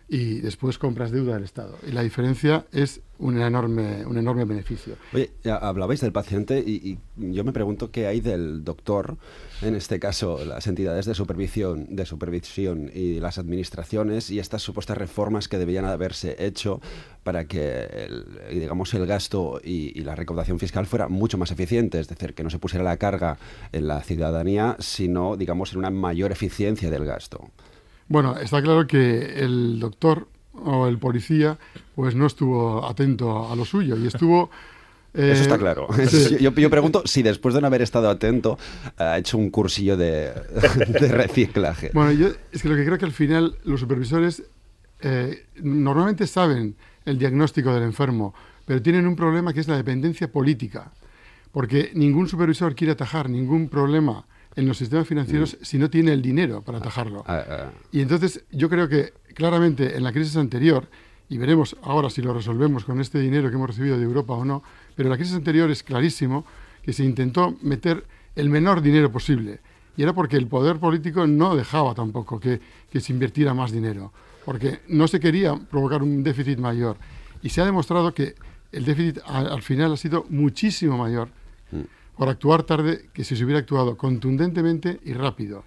y 0.09 0.41
después 0.41 0.79
compras 0.79 1.11
deuda 1.11 1.35
del 1.35 1.43
Estado. 1.43 1.77
Y 1.87 1.91
la 1.91 2.01
diferencia 2.01 2.65
es 2.71 3.01
un 3.19 3.39
enorme, 3.39 4.05
un 4.07 4.17
enorme 4.17 4.43
beneficio. 4.43 4.95
Oye, 5.13 5.29
hablabais 5.45 6.01
del 6.01 6.11
paciente 6.11 6.63
y, 6.65 6.97
y, 7.17 7.33
yo 7.33 7.43
me 7.43 7.51
pregunto 7.51 7.91
qué 7.91 8.07
hay 8.07 8.19
del 8.19 8.63
doctor, 8.63 9.17
en 9.61 9.75
este 9.75 9.99
caso 9.99 10.43
las 10.45 10.65
entidades 10.65 11.05
de 11.05 11.13
supervisión, 11.13 11.95
de 11.95 12.05
supervisión 12.05 12.89
y 12.91 13.19
las 13.19 13.37
administraciones 13.37 14.31
y 14.31 14.39
estas 14.39 14.63
supuestas 14.63 14.97
reformas 14.97 15.47
que 15.47 15.59
debían 15.59 15.85
haberse 15.85 16.35
hecho 16.43 16.81
para 17.23 17.45
que 17.45 17.81
el, 17.83 18.25
digamos 18.51 18.93
el 18.95 19.05
gasto 19.05 19.61
y, 19.63 19.99
y 19.99 20.03
la 20.03 20.15
recaudación 20.15 20.57
fiscal 20.57 20.87
fuera 20.87 21.07
mucho 21.07 21.37
más 21.37 21.51
eficiente, 21.51 21.99
es 21.99 22.07
decir, 22.07 22.33
que 22.33 22.43
no 22.43 22.49
se 22.49 22.57
pusiera 22.57 22.83
la 22.83 22.97
carga 22.97 23.37
en 23.73 23.87
la 23.87 24.01
ciudadanía, 24.01 24.75
sino 24.79 25.37
digamos 25.37 25.73
en 25.73 25.79
una 25.79 25.91
mayor 25.91 26.31
eficiencia 26.31 26.89
del 26.89 27.05
gasto. 27.05 27.51
Bueno, 28.09 28.37
está 28.37 28.61
claro 28.61 28.87
que 28.87 29.39
el 29.39 29.79
doctor 29.79 30.27
o 30.53 30.87
el 30.87 30.97
policía 30.97 31.57
pues 31.95 32.15
no 32.15 32.25
estuvo 32.25 32.85
atento 32.85 33.51
a 33.51 33.55
lo 33.55 33.63
suyo 33.63 33.95
y 33.97 34.07
estuvo... 34.07 34.49
Eh, 35.13 35.31
Eso 35.33 35.43
está 35.43 35.57
claro. 35.57 35.87
Sí. 36.07 36.37
Yo, 36.39 36.51
yo, 36.51 36.69
pregunto 36.69 37.03
si 37.05 37.21
después 37.21 37.53
de 37.53 37.61
no 37.61 37.67
haber 37.67 37.83
estado 37.83 38.09
atento 38.09 38.57
ha 38.97 39.17
hecho 39.17 39.37
un 39.37 39.51
cursillo 39.51 39.95
de, 39.95 40.33
de 40.99 41.07
reciclaje. 41.07 41.91
Bueno, 41.93 42.11
yo 42.11 42.29
es 42.51 42.63
que 42.63 42.69
lo 42.69 42.75
que 42.75 42.83
creo 42.83 42.97
que 42.97 43.05
al 43.05 43.11
final 43.11 43.55
los 43.63 43.79
supervisores 43.79 44.43
eh, 45.01 45.45
normalmente 45.61 46.25
saben 46.25 46.75
el 47.05 47.19
diagnóstico 47.19 47.73
del 47.73 47.83
enfermo, 47.83 48.33
pero 48.65 48.81
tienen 48.81 49.07
un 49.07 49.15
problema 49.15 49.53
que 49.53 49.59
es 49.59 49.67
la 49.67 49.77
dependencia 49.77 50.31
política, 50.31 50.91
porque 51.51 51.91
ningún 51.93 52.27
supervisor 52.27 52.75
quiere 52.75 52.93
atajar 52.93 53.29
ningún 53.29 53.69
problema 53.69 54.25
en 54.55 54.67
los 54.67 54.77
sistemas 54.77 55.07
financieros 55.07 55.57
mm. 55.59 55.63
si 55.63 55.77
no 55.77 55.89
tiene 55.89 56.13
el 56.13 56.21
dinero 56.21 56.61
para 56.61 56.79
atajarlo. 56.79 57.23
Ah, 57.27 57.43
ah. 57.49 57.71
Y 57.91 58.01
entonces 58.01 58.43
yo 58.51 58.69
creo 58.69 58.87
que 58.89 59.13
claramente 59.33 59.95
en 59.95 60.03
la 60.03 60.11
crisis 60.11 60.35
anterior, 60.37 60.87
y 61.29 61.37
veremos 61.37 61.75
ahora 61.83 62.09
si 62.09 62.21
lo 62.21 62.33
resolvemos 62.33 62.83
con 62.83 62.99
este 62.99 63.19
dinero 63.19 63.49
que 63.49 63.55
hemos 63.55 63.69
recibido 63.69 63.97
de 63.97 64.03
Europa 64.03 64.33
o 64.33 64.43
no, 64.43 64.63
pero 64.95 65.07
en 65.07 65.11
la 65.11 65.17
crisis 65.17 65.35
anterior 65.35 65.69
es 65.69 65.83
clarísimo 65.83 66.45
que 66.81 66.93
se 66.93 67.03
intentó 67.03 67.55
meter 67.61 68.05
el 68.35 68.49
menor 68.49 68.81
dinero 68.81 69.11
posible. 69.11 69.59
Y 69.95 70.03
era 70.03 70.13
porque 70.13 70.37
el 70.37 70.47
poder 70.47 70.77
político 70.77 71.27
no 71.27 71.55
dejaba 71.55 71.93
tampoco 71.93 72.39
que, 72.39 72.59
que 72.89 72.99
se 72.99 73.13
invirtiera 73.13 73.53
más 73.53 73.71
dinero, 73.71 74.11
porque 74.45 74.79
no 74.87 75.07
se 75.07 75.19
quería 75.19 75.55
provocar 75.55 76.01
un 76.01 76.23
déficit 76.23 76.57
mayor. 76.57 76.97
Y 77.41 77.49
se 77.49 77.61
ha 77.61 77.65
demostrado 77.65 78.13
que 78.13 78.35
el 78.71 78.85
déficit 78.85 79.19
al, 79.25 79.47
al 79.47 79.61
final 79.61 79.93
ha 79.93 79.97
sido 79.97 80.25
muchísimo 80.29 80.97
mayor. 80.97 81.29
Por 82.19 82.27
actuar 82.27 82.63
tarde 82.63 83.09
que 83.13 83.23
si 83.23 83.37
se 83.37 83.45
hubiera 83.45 83.61
actuado 83.61 83.95
contundentemente 83.95 84.99
y 85.05 85.13
rápido, 85.13 85.63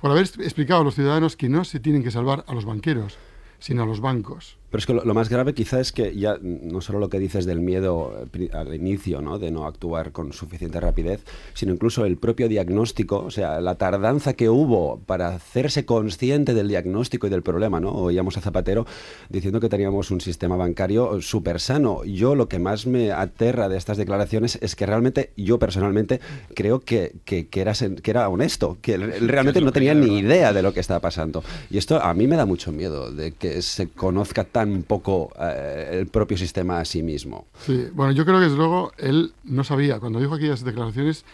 por 0.00 0.10
haber 0.10 0.24
explicado 0.24 0.80
a 0.80 0.84
los 0.84 0.96
ciudadanos 0.96 1.36
que 1.36 1.48
no 1.48 1.62
se 1.62 1.78
tienen 1.78 2.02
que 2.02 2.10
salvar 2.10 2.44
a 2.48 2.54
los 2.54 2.64
banqueros, 2.64 3.16
sino 3.60 3.84
a 3.84 3.86
los 3.86 4.00
bancos. 4.00 4.58
Pero 4.72 4.78
es 4.78 4.86
que 4.86 4.94
lo, 4.94 5.04
lo, 5.04 5.12
más 5.12 5.28
grave 5.28 5.52
quizá 5.52 5.80
es 5.80 5.92
que 5.92 6.16
ya 6.16 6.38
no 6.40 6.80
solo 6.80 6.98
lo 6.98 7.10
que 7.10 7.18
dices 7.18 7.44
del 7.44 7.60
miedo 7.60 8.26
al 8.52 8.74
inicio, 8.74 9.20
¿no? 9.20 9.38
de 9.38 9.50
no 9.50 9.66
actuar 9.66 10.12
con 10.12 10.32
suficiente 10.32 10.80
rapidez, 10.80 11.20
sino 11.52 11.74
incluso 11.74 12.06
el 12.06 12.16
propio 12.16 12.48
diagnóstico, 12.48 13.18
o 13.18 13.30
sea, 13.30 13.60
la 13.60 13.74
tardanza 13.74 14.32
que 14.32 14.48
hubo 14.48 14.98
para 15.00 15.28
hacerse 15.28 15.84
consciente 15.84 16.54
del 16.54 16.68
diagnóstico 16.68 17.26
y 17.26 17.30
del 17.30 17.42
problema, 17.42 17.80
¿no? 17.80 17.92
Oíamos 17.92 18.38
a 18.38 18.40
Zapatero 18.40 18.86
diciendo 19.28 19.60
que 19.60 19.68
teníamos 19.68 20.10
un 20.10 20.22
sistema 20.22 20.56
bancario 20.56 21.20
súper 21.20 21.60
sano. 21.60 22.04
Yo 22.04 22.34
lo 22.34 22.48
que 22.48 22.58
más 22.58 22.86
me 22.86 23.12
aterra 23.12 23.68
de 23.68 23.76
estas 23.76 23.98
declaraciones 23.98 24.58
es 24.62 24.74
que 24.74 24.86
realmente 24.86 25.32
yo 25.36 25.58
personalmente 25.58 26.20
creo 26.54 26.80
que, 26.80 27.12
que, 27.26 27.48
que 27.48 27.60
era, 27.60 27.74
que 27.74 28.10
era 28.10 28.28
honesto, 28.30 28.78
que 28.80 28.96
realmente 28.96 29.60
no 29.60 29.72
tenía 29.72 29.94
ni 29.94 30.18
idea 30.18 30.54
de 30.54 30.62
lo 30.62 30.72
que 30.72 30.80
estaba 30.80 31.00
pasando. 31.00 31.44
Y 31.70 31.76
esto 31.76 32.02
a 32.02 32.14
mí 32.14 32.26
me 32.26 32.36
da 32.36 32.46
mucho 32.46 32.72
miedo, 32.72 33.12
de 33.12 33.32
que 33.32 33.60
se 33.60 33.88
conozca 33.88 34.44
tan 34.44 34.61
un 34.70 34.82
poco 34.82 35.32
eh, 35.40 35.98
el 36.00 36.06
propio 36.06 36.36
sistema 36.36 36.80
a 36.80 36.84
sí 36.84 37.02
mismo. 37.02 37.46
Sí, 37.64 37.88
bueno, 37.92 38.12
yo 38.12 38.24
creo 38.24 38.38
que 38.38 38.44
desde 38.44 38.56
luego 38.56 38.92
él 38.98 39.32
no 39.44 39.64
sabía, 39.64 40.00
cuando 40.00 40.20
dijo 40.20 40.34
aquellas 40.34 40.62
declaraciones, 40.64 41.24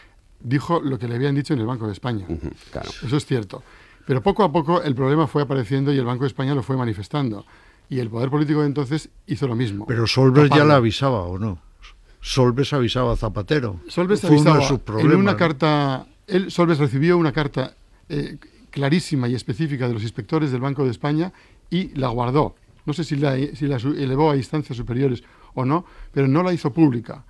dijo 0.41 0.81
lo 0.81 0.99
que 0.99 1.09
le 1.09 1.17
habían 1.17 1.35
dicho 1.35 1.55
en 1.55 1.61
el 1.61 1.67
Banco 1.67 1.87
de 1.87 1.93
España. 1.93 2.27
Uh 2.29 2.35
-huh, 2.35 2.53
claro. 2.71 2.91
Eso 3.05 3.17
es 3.17 3.27
cierto. 3.27 3.63
Pero 4.07 4.23
poco 4.23 4.43
a 4.43 4.51
poco 4.51 4.83
el 4.83 4.95
problema 4.95 5.27
fue 5.27 5.43
apareciendo 5.43 5.93
y 5.93 5.99
el 5.99 6.05
Banco 6.05 6.25
de 6.25 6.29
España 6.29 6.55
lo 6.55 6.63
fue 6.63 6.77
manifestando. 6.77 7.45
Y 7.91 8.01
el 8.01 8.11
poder 8.11 8.31
político 8.31 8.61
de 8.61 8.67
entonces 8.67 9.09
hizo 9.27 9.47
lo 9.47 9.55
mismo. 9.55 9.87
Pero 9.87 10.07
Solves 10.07 10.51
ya 10.51 10.65
le 10.65 10.75
avisaba, 10.75 11.23
¿o 11.23 11.39
no? 11.39 11.59
Solves 12.21 12.73
avisaba 12.73 13.13
a 13.13 13.17
Zapatero. 13.17 13.81
Solves 13.89 14.25
avisaba 14.25 14.67
en 15.01 15.15
una 15.15 15.37
carta... 15.37 16.07
Él, 16.27 16.51
Solves 16.51 16.79
recibió 16.79 17.17
una 17.17 17.33
carta 17.33 17.75
eh, 18.09 18.37
clarísima 18.71 19.29
y 19.29 19.35
específica 19.35 19.89
de 19.89 19.95
los 19.95 20.03
inspectores 20.03 20.53
del 20.53 20.61
Banco 20.61 20.85
de 20.85 20.91
España 20.91 21.33
y 21.71 21.89
la 21.95 22.09
guardó 22.09 22.55
no 22.89 22.95
sé 22.95 23.05
si 23.05 23.17
la, 23.17 23.37
si 23.37 23.67
la 23.67 23.77
elevó 23.77 24.31
a 24.31 24.37
instancias 24.37 24.75
superiores 24.75 25.23
o 25.53 25.63
no, 25.67 25.85
pero 26.11 26.27
no 26.27 26.43
la 26.43 26.55
hizo 26.55 26.73
pública 26.73 27.23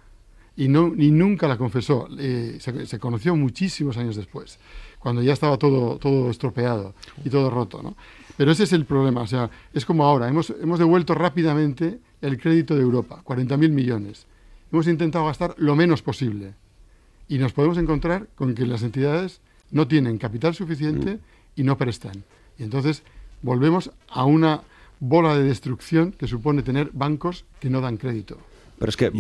y, 0.57 0.69
no, 0.69 0.93
nunca 0.95 1.49
la 1.49 1.59
confesó. 1.59 2.07
Eh, 2.17 2.59
se, 2.61 2.87
se, 2.87 2.99
conoció 3.01 3.35
muchísimos 3.35 3.97
años 3.97 4.15
después, 4.15 4.61
cuando 5.01 5.21
ya 5.21 5.33
estaba 5.33 5.57
todo, 5.57 5.99
todo 5.99 6.31
estropeado 6.31 6.95
y 7.25 7.29
todo 7.29 7.51
roto. 7.51 7.83
¿no? 7.83 7.97
Pero 8.37 8.53
ese 8.53 8.63
es 8.63 8.73
el 8.73 8.85
problema, 8.85 9.23
o 9.23 9.27
sea, 9.27 9.51
es 9.75 9.85
como 9.85 10.05
ahora, 10.05 10.29
hemos, 10.29 10.51
hemos 10.51 10.79
devuelto 10.79 11.13
rápidamente 11.17 11.99
el 12.23 12.41
crédito 12.41 12.77
de 12.77 12.83
Europa, 12.83 13.21
40.000 13.25 13.69
millones. 13.71 14.29
Hemos 14.71 14.87
intentado 14.87 15.27
gastar 15.27 15.57
lo 15.59 15.75
menos 15.75 16.03
posible 16.03 16.55
y 17.27 17.39
nos 17.39 17.53
podemos 17.53 17.79
encontrar 17.79 18.29
con 18.37 18.55
que 18.55 18.65
las 18.65 18.85
entidades 18.85 19.41
no 19.73 19.89
tienen 19.89 20.19
capital 20.19 20.55
suficiente 20.55 21.19
y 21.57 21.65
no 21.65 21.77
prestan. 21.77 22.23
Y 22.59 22.63
entonces 22.63 23.03
volvemos 23.43 23.91
a 24.09 24.25
una 24.25 24.63
bola 25.01 25.37
de 25.37 25.45
destrucción 25.45 26.13
que 26.13 26.27
supone 26.27 26.63
tener 26.63 26.91
bancos 26.93 27.45
que 27.61 27.71
no 27.71 27.81
dan 27.81 27.97
crédito. 27.97 28.39
Pero 28.79 28.91
es 28.91 28.97
que 28.97 29.11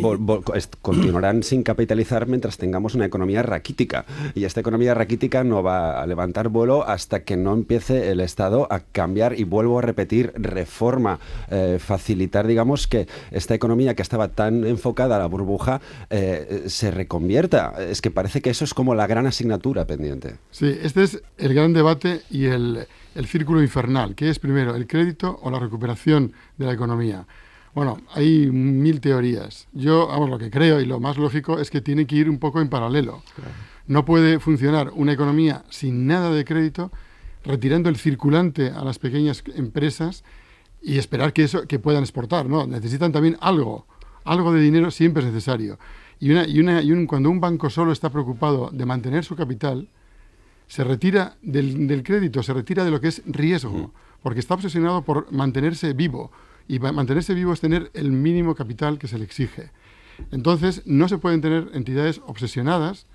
continuarán 0.83 1.43
sin 1.43 1.63
capitalizar 1.63 2.27
mientras 2.29 2.59
tengamos 2.59 2.95
una 2.95 3.07
economía 3.07 3.43
raquítica. 3.43 4.05
Y 4.35 4.45
esta 4.45 4.61
economía 4.61 4.95
raquítica 4.95 5.43
no 5.43 5.63
va 5.63 6.01
a 6.01 6.07
levantar 6.07 6.49
vuelo 6.49 6.87
hasta 6.87 7.25
que 7.25 7.37
no 7.37 7.55
empiece 7.55 8.11
el 8.11 8.21
Estado 8.21 8.69
a 8.71 8.81
cambiar, 8.81 9.39
y 9.39 9.45
vuelvo 9.45 9.81
a 9.81 9.83
repetir, 9.83 10.33
reforma, 10.37 11.19
eh, 11.51 11.79
facilitar, 11.81 12.47
digamos, 12.47 12.87
que 12.87 13.09
esta 13.31 13.55
economía 13.55 13.95
que 13.95 14.03
estaba 14.03 14.29
tan 14.29 14.65
enfocada 14.65 15.17
a 15.17 15.19
la 15.19 15.27
burbuja 15.27 15.81
eh, 16.09 16.65
se 16.67 16.91
reconvierta. 16.91 17.75
Es 17.79 18.01
que 18.01 18.11
parece 18.11 18.41
que 18.41 18.51
eso 18.51 18.65
es 18.65 18.75
como 18.75 18.95
la 18.95 19.07
gran 19.07 19.27
asignatura 19.27 19.87
pendiente. 19.87 20.37
Sí, 20.53 20.73
este 20.83 21.03
es 21.03 21.21
el 21.37 21.55
gran 21.55 21.73
debate 21.73 22.21
y 22.31 22.47
el, 22.47 22.87
el 23.19 23.27
círculo 23.27 23.61
infernal. 23.61 24.15
¿Qué 24.15 24.31
es 24.31 24.39
primero, 24.39 24.77
el 24.77 24.87
crédito 24.87 25.41
o 25.43 25.51
la 25.51 25.59
recuperación 25.59 26.33
de 26.57 26.67
la 26.67 26.73
economía? 26.73 27.27
Bueno, 27.75 27.99
hay 28.15 28.47
mil 28.47 29.01
teorías. 29.01 29.67
Yo, 29.73 30.07
vamos, 30.07 30.31
lo 30.31 30.39
que 30.39 30.51
creo 30.51 30.81
y 30.81 30.87
lo 30.87 31.01
más 31.01 31.19
lógico 31.19 31.59
es 31.59 31.69
que 31.69 31.81
tiene 31.81 32.07
que 32.07 32.15
ir 32.15 32.31
un 32.31 32.39
poco 32.39 32.61
en 32.61 32.69
paralelo. 32.69 33.23
Claro. 33.35 33.51
No 33.89 34.05
puede 34.05 34.39
funcionar 34.39 34.93
una 34.95 35.13
economía 35.13 35.65
sin 35.69 36.07
nada 36.07 36.31
de 36.31 36.45
crédito, 36.45 36.93
retirando 37.45 37.89
el 37.89 37.97
circulante 37.97 38.71
a 38.71 38.85
las 38.85 39.01
pequeñas 39.01 39.43
empresas 39.57 40.23
y 40.81 40.99
esperar 40.99 41.33
que 41.33 41.43
eso 41.43 41.67
que 41.67 41.81
puedan 41.81 42.05
exportar, 42.05 42.47
¿no? 42.47 42.69
Necesitan 42.69 43.11
también 43.11 43.37
algo, 43.41 43.87
algo 44.25 44.53
de 44.53 44.61
dinero 44.61 44.93
siempre 44.93 45.25
es 45.25 45.29
necesario. 45.29 45.79
Y, 46.21 46.31
una, 46.31 46.47
y, 46.47 46.61
una, 46.61 46.83
y 46.83 46.93
un, 46.93 47.07
cuando 47.07 47.31
un 47.31 47.41
banco 47.41 47.69
solo 47.69 47.91
está 47.91 48.11
preocupado 48.11 48.71
de 48.73 48.87
mantener 48.87 49.25
su 49.25 49.35
capital, 49.35 49.89
se 50.69 50.85
retira 50.85 51.37
del, 51.43 51.87
del 51.87 52.03
crédito, 52.03 52.43
se 52.43 52.55
retira 52.55 52.85
de 52.85 52.91
lo 52.91 53.01
que 53.01 53.09
es 53.09 53.23
riesgo, 53.27 53.93
porque 54.23 54.41
está 54.41 54.55
obsesionado 54.55 55.03
por 55.03 55.33
mantenerse 55.33 55.93
vivo, 55.93 56.31
y 56.69 56.79
mantenerse 56.79 57.35
vivo 57.35 57.53
es 57.53 57.61
tener 57.61 57.91
el 57.95 58.13
mínimo 58.13 58.55
capital 58.55 58.99
que 58.99 59.09
se 59.09 59.19
le 59.19 59.25
exige. 59.25 59.71
Entonces, 60.31 60.83
no 60.85 61.09
se 61.09 61.19
pueden 61.19 61.41
tener 61.41 61.71
entidades 61.73 62.21
obsesionadas 62.27 63.07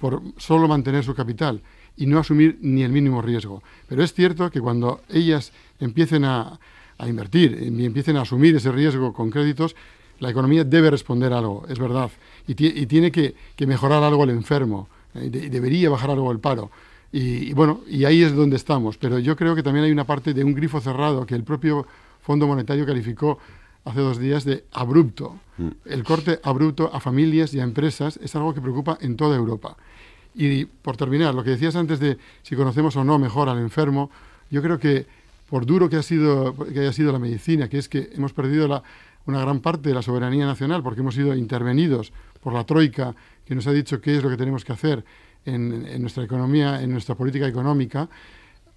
por 0.00 0.22
solo 0.36 0.68
mantener 0.68 1.04
su 1.04 1.14
capital 1.14 1.62
y 1.96 2.06
no 2.06 2.18
asumir 2.18 2.58
ni 2.60 2.82
el 2.82 2.92
mínimo 2.92 3.22
riesgo. 3.22 3.62
Pero 3.88 4.02
es 4.02 4.12
cierto 4.12 4.50
que 4.50 4.60
cuando 4.60 5.00
ellas 5.08 5.52
empiecen 5.80 6.24
a, 6.24 6.60
a 6.98 7.08
invertir 7.08 7.58
y 7.60 7.84
empiecen 7.84 8.16
a 8.16 8.22
asumir 8.22 8.54
ese 8.56 8.70
riesgo 8.70 9.12
con 9.12 9.30
créditos, 9.30 9.74
la 10.20 10.30
economía 10.30 10.64
debe 10.64 10.90
responder 10.90 11.32
algo, 11.32 11.64
es 11.68 11.78
verdad, 11.78 12.10
y, 12.46 12.52
y 12.52 12.86
tiene 12.86 13.12
que, 13.12 13.34
que, 13.54 13.66
mejorar 13.66 14.02
algo 14.02 14.24
el 14.24 14.30
enfermo, 14.30 14.88
eh, 15.14 15.26
y 15.26 15.28
de 15.30 15.48
debería 15.48 15.90
bajar 15.90 16.10
algo 16.10 16.32
el 16.32 16.40
paro. 16.40 16.70
Y, 17.10 17.50
y 17.50 17.52
bueno, 17.52 17.80
y 17.88 18.04
ahí 18.04 18.22
es 18.22 18.34
donde 18.34 18.56
estamos. 18.56 18.98
Pero 18.98 19.18
yo 19.18 19.36
creo 19.36 19.54
que 19.54 19.62
también 19.62 19.84
hay 19.84 19.92
una 19.92 20.04
parte 20.04 20.34
de 20.34 20.44
un 20.44 20.54
grifo 20.54 20.80
cerrado 20.80 21.26
que 21.26 21.34
el 21.34 21.44
propio 21.44 21.86
Fondo 22.22 22.46
Monetario 22.46 22.84
calificó 22.84 23.38
hace 23.84 24.00
dos 24.00 24.18
días 24.18 24.44
de 24.44 24.64
abrupto. 24.72 25.36
Mm. 25.56 25.68
El 25.86 26.04
corte 26.04 26.40
abrupto 26.42 26.90
a 26.92 27.00
familias 27.00 27.54
y 27.54 27.60
a 27.60 27.64
empresas 27.64 28.18
es 28.22 28.34
algo 28.36 28.54
que 28.54 28.60
preocupa 28.60 28.98
en 29.00 29.16
toda 29.16 29.36
Europa. 29.36 29.76
Y 30.34 30.66
por 30.66 30.96
terminar, 30.96 31.34
lo 31.34 31.42
que 31.42 31.50
decías 31.50 31.74
antes 31.74 31.98
de 31.98 32.18
si 32.42 32.54
conocemos 32.54 32.96
o 32.96 33.04
no 33.04 33.18
mejor 33.18 33.48
al 33.48 33.58
enfermo, 33.58 34.10
yo 34.50 34.62
creo 34.62 34.78
que 34.78 35.06
por 35.48 35.64
duro 35.64 35.88
que, 35.88 35.96
ha 35.96 36.02
sido, 36.02 36.54
que 36.54 36.80
haya 36.80 36.92
sido 36.92 37.12
la 37.12 37.18
medicina, 37.18 37.68
que 37.68 37.78
es 37.78 37.88
que 37.88 38.10
hemos 38.14 38.32
perdido 38.34 38.68
la, 38.68 38.82
una 39.26 39.40
gran 39.40 39.60
parte 39.60 39.88
de 39.88 39.94
la 39.94 40.02
soberanía 40.02 40.46
nacional 40.46 40.82
porque 40.82 41.00
hemos 41.00 41.14
sido 41.14 41.34
intervenidos 41.34 42.12
por 42.42 42.52
la 42.52 42.64
Troika, 42.64 43.14
que 43.46 43.54
nos 43.54 43.66
ha 43.66 43.72
dicho 43.72 44.00
qué 44.00 44.16
es 44.16 44.22
lo 44.22 44.28
que 44.28 44.36
tenemos 44.36 44.64
que 44.64 44.72
hacer 44.72 45.04
en, 45.44 46.00
nuestra 46.00 46.24
economía, 46.24 46.82
en 46.82 46.90
nuestra 46.90 47.14
política 47.14 47.46
económica, 47.46 48.08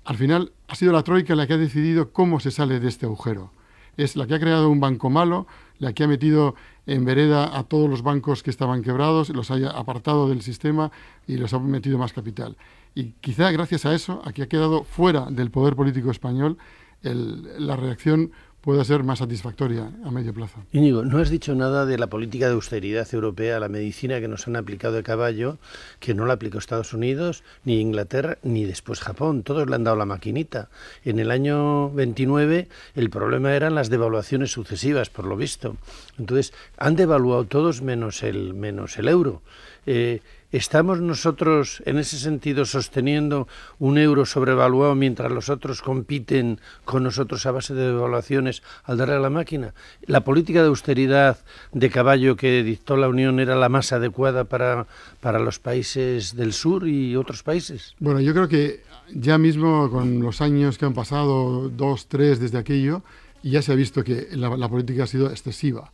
al 0.04 0.18
final 0.18 0.52
ha 0.68 0.76
sido 0.76 0.94
la 0.94 1.04
Troika 1.04 1.36
la 1.36 1.48
que 1.48 1.54
ha 1.54 1.58
decidido 1.58 2.12
cómo 2.12 2.40
se 2.40 2.52
sale 2.52 2.80
de 2.80 2.88
este 2.88 3.06
agujero. 3.06 3.52
Es 3.98 4.16
la 4.16 4.26
que 4.26 4.36
ha 4.36 4.40
creado 4.40 4.70
un 4.70 4.80
banco 4.80 5.10
malo, 5.10 5.48
la 5.80 5.94
que 5.94 6.04
ha 6.04 6.08
metido 6.08 6.56
en 6.88 7.06
vereda 7.06 7.58
a 7.58 7.64
todos 7.64 7.90
los 7.90 8.02
bancos 8.02 8.42
que 8.42 8.50
estaban 8.50 8.82
quebrados, 8.82 9.30
los 9.30 9.52
ha 9.52 9.70
apartado 9.72 10.30
del 10.30 10.42
sistema 10.42 10.92
y 11.28 11.38
los 11.38 11.54
ha 11.54 11.60
metido 11.60 11.98
más 11.98 12.14
capital. 12.14 12.58
Y 12.96 13.14
quizá 13.22 13.52
gracias 13.52 13.86
a 13.86 13.94
eso, 13.94 14.22
aquí 14.26 14.42
ha 14.42 14.50
quedado 14.50 14.84
fuera 14.84 15.28
del 15.30 15.52
poder 15.52 15.76
político 15.76 16.12
español 16.12 16.58
la 17.04 17.76
reacción 17.76 18.32
pueda 18.62 18.84
ser 18.84 19.04
más 19.04 19.20
satisfactoria 19.20 19.92
a 20.06 20.12
medio 20.12 20.34
plazo. 20.34 20.64
Íñigo, 20.72 21.04
no 21.04 21.18
has 21.18 21.30
dicho 21.30 21.56
nada 21.56 21.86
de 21.86 21.98
la 21.98 22.08
política 22.08 22.48
de 22.48 22.54
austeridad 22.54 23.08
europea, 23.12 23.60
la 23.60 23.68
medicina 23.68 24.20
que 24.20 24.28
nos 24.28 24.48
han 24.48 24.56
aplicado 24.56 24.96
de 24.96 25.04
caballo, 25.04 25.58
que 26.00 26.14
no 26.14 26.26
la 26.26 26.34
aplicó 26.34 26.60
Estados 26.60 26.94
Unidos, 26.94 27.44
ni 27.66 27.80
Inglaterra, 27.80 28.38
ni 28.44 28.66
después 28.66 29.00
Japón. 29.00 29.44
Todos 29.44 29.68
le 29.68 29.76
han 29.76 29.84
dado 29.84 29.98
la 29.98 30.06
maquinita. 30.06 30.70
En 31.04 31.20
el 31.20 31.32
año 31.32 31.90
29 31.92 32.68
el 32.96 33.10
problema 33.10 33.54
eran 33.56 33.76
las 33.76 33.90
devaluaciones 33.90 34.52
sucesivas, 34.52 35.10
por 35.10 35.26
lo 35.26 35.36
visto. 35.36 35.76
Entonces, 36.20 36.54
han 36.78 36.96
devaluado 36.96 37.46
todos 37.46 37.82
menos 37.82 38.22
el, 38.22 38.54
menos 38.54 38.98
el 38.98 39.08
euro. 39.08 39.42
Eh, 39.88 40.22
¿Estamos 40.52 41.00
nosotros 41.00 41.82
en 41.86 41.98
ese 41.98 42.18
sentido 42.18 42.66
sosteniendo 42.66 43.48
un 43.80 43.98
euro 43.98 44.26
sobrevaluado 44.26 44.96
mientras 44.96 45.32
los 45.32 45.48
otros 45.48 45.82
compiten 45.82 46.60
con 46.84 47.04
nosotros 47.04 47.46
a 47.46 47.52
base 47.52 47.74
de 47.74 47.88
devaluaciones 47.88 48.62
al 48.84 48.98
darle 48.98 49.16
a 49.16 49.20
la 49.20 49.30
máquina? 49.30 49.74
¿La 50.06 50.26
política 50.26 50.62
de 50.62 50.68
austeridad 50.68 51.38
de 51.72 51.90
caballo 51.90 52.36
que 52.36 52.64
dictó 52.64 52.98
la 52.98 53.08
Unión 53.08 53.40
era 53.40 53.56
la 53.56 53.70
más 53.70 53.94
adecuada 53.94 54.44
para, 54.44 54.88
para 55.22 55.40
los 55.40 55.60
países 55.60 56.36
del 56.36 56.52
sur 56.52 56.86
y 56.86 57.16
otros 57.16 57.44
países? 57.44 57.96
Bueno, 58.00 58.20
yo 58.20 58.34
creo 58.34 58.50
que 58.50 58.82
ya 59.14 59.38
mismo 59.38 59.90
con 59.90 60.20
los 60.20 60.42
años 60.42 60.78
que 60.78 60.84
han 60.84 60.94
pasado, 60.94 61.70
dos, 61.70 62.08
tres 62.08 62.42
desde 62.42 62.58
aquello, 62.58 63.04
ya 63.42 63.62
se 63.62 63.72
ha 63.72 63.76
visto 63.76 64.04
que 64.04 64.28
la, 64.32 64.50
la 64.58 64.68
política 64.68 65.06
ha 65.06 65.08
sido 65.08 65.30
excesiva 65.30 65.94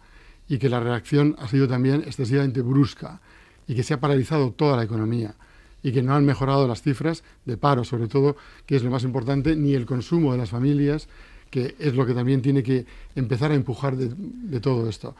y 0.49 0.57
que 0.57 0.67
la 0.67 0.79
reacción 0.79 1.35
ha 1.37 1.47
sido 1.47 1.67
también 1.67 2.01
excesivamente 2.07 2.63
brusca 2.63 3.21
y 3.67 3.75
que 3.75 3.83
se 3.83 3.93
ha 3.93 3.99
paralizado 3.99 4.51
toda 4.51 4.77
la 4.77 4.83
economía 4.83 5.35
y 5.83 5.91
que 5.91 6.01
no 6.01 6.15
han 6.15 6.25
mejorado 6.25 6.67
las 6.67 6.81
cifras 6.81 7.23
de 7.45 7.57
paro, 7.57 7.83
sobre 7.83 8.07
todo, 8.07 8.35
que 8.65 8.75
es 8.75 8.83
lo 8.83 8.91
más 8.91 9.03
importante, 9.03 9.55
ni 9.55 9.73
el 9.73 9.85
consumo 9.85 10.31
de 10.31 10.37
las 10.37 10.49
familias, 10.49 11.07
que 11.49 11.75
es 11.79 11.95
lo 11.95 12.05
que 12.05 12.13
también 12.13 12.41
tiene 12.41 12.63
que 12.63 12.85
empezar 13.15 13.51
a 13.51 13.55
empujar 13.55 13.95
de, 13.95 14.59
todo 14.59 14.89
esto. 14.89 15.15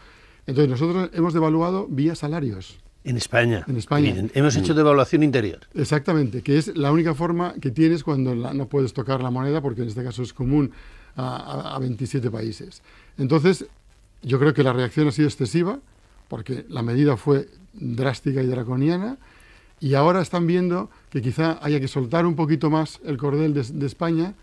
Entonces, 0.46 0.70
nosotros 0.70 1.10
hemos 1.14 1.34
devaluado 1.34 1.88
vía 1.88 2.16
salarios. 2.16 2.80
En 3.04 3.16
España. 3.16 3.64
En 3.68 3.78
España. 3.78 4.14
Hemos 4.34 4.58
hecho 4.58 4.74
devaluación 4.74 5.24
interior. 5.24 5.60
Exactamente, 5.74 6.42
que 6.42 6.58
es 6.58 6.76
la 6.76 6.92
única 6.92 7.14
forma 7.14 7.54
que 7.62 7.72
tienes 7.72 8.04
cuando 8.04 8.36
no 8.36 8.68
puedes 8.68 8.92
tocar 8.92 9.22
la 9.22 9.32
moneda, 9.32 9.62
porque 9.62 9.84
en 9.84 9.88
este 9.88 10.04
caso 10.04 10.24
es 10.24 10.34
común 10.34 10.72
a, 11.16 11.76
a 11.76 11.80
27 11.80 12.30
países. 12.30 12.82
Entonces, 13.18 13.66
yo 14.22 14.40
creo 14.40 14.54
que 14.54 14.64
la 14.64 14.74
reacción 14.74 15.08
ha 15.08 15.12
sido 15.12 15.30
excesiva, 15.30 15.80
porque 16.28 16.66
la 16.68 16.82
medida 16.82 17.16
fue 17.16 17.48
drástica 17.80 18.42
y 18.42 18.48
draconiana, 18.48 19.18
y 19.80 19.94
ahora 19.94 20.22
están 20.22 20.48
viendo 20.48 20.90
que 21.10 21.22
quizá 21.22 21.60
haya 21.62 21.80
que 21.80 21.88
soltar 21.88 22.26
un 22.26 22.36
poquito 22.36 22.70
más 22.70 23.00
el 23.06 23.18
cordel 23.18 23.54
de, 23.54 23.86
España 23.86 24.34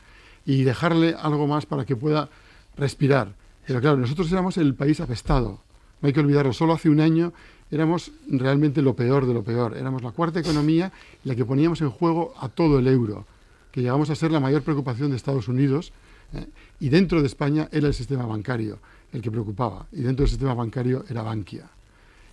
y 0.46 0.62
dejarle 0.62 1.14
algo 1.18 1.46
más 1.46 1.66
para 1.66 1.84
que 1.84 1.96
pueda 1.96 2.28
respirar. 2.76 3.34
Pero 3.66 3.80
claro, 3.80 3.96
nosotros 3.96 4.30
éramos 4.30 4.56
el 4.58 4.74
país 4.74 5.00
apestado, 5.00 5.60
no 6.00 6.06
hay 6.06 6.12
que 6.12 6.20
olvidarlo, 6.20 6.52
solo 6.52 6.74
hace 6.74 6.88
un 6.88 7.00
año 7.00 7.32
éramos 7.70 8.12
realmente 8.28 8.82
lo 8.82 8.94
peor 8.94 9.26
de 9.26 9.34
lo 9.34 9.42
peor, 9.42 9.76
éramos 9.76 10.02
la 10.02 10.12
cuarta 10.12 10.38
economía 10.38 10.92
la 11.24 11.34
que 11.34 11.44
poníamos 11.44 11.80
en 11.80 11.90
juego 11.90 12.34
a 12.38 12.48
todo 12.48 12.78
el 12.78 12.86
euro, 12.86 13.26
que 13.72 13.80
llegamos 13.80 14.10
a 14.10 14.14
ser 14.14 14.30
la 14.30 14.38
mayor 14.38 14.62
preocupación 14.62 15.10
de 15.10 15.16
Estados 15.16 15.48
Unidos, 15.48 15.92
¿eh? 16.34 16.46
y 16.78 16.90
dentro 16.90 17.20
de 17.20 17.26
España 17.26 17.68
era 17.72 17.88
el 17.88 17.94
sistema 17.94 18.26
bancario 18.26 18.78
el 19.12 19.22
que 19.22 19.30
preocupaba, 19.30 19.86
y 19.92 20.02
dentro 20.02 20.24
del 20.24 20.30
sistema 20.30 20.54
bancario 20.54 21.04
era 21.08 21.22
Bankia. 21.22 21.70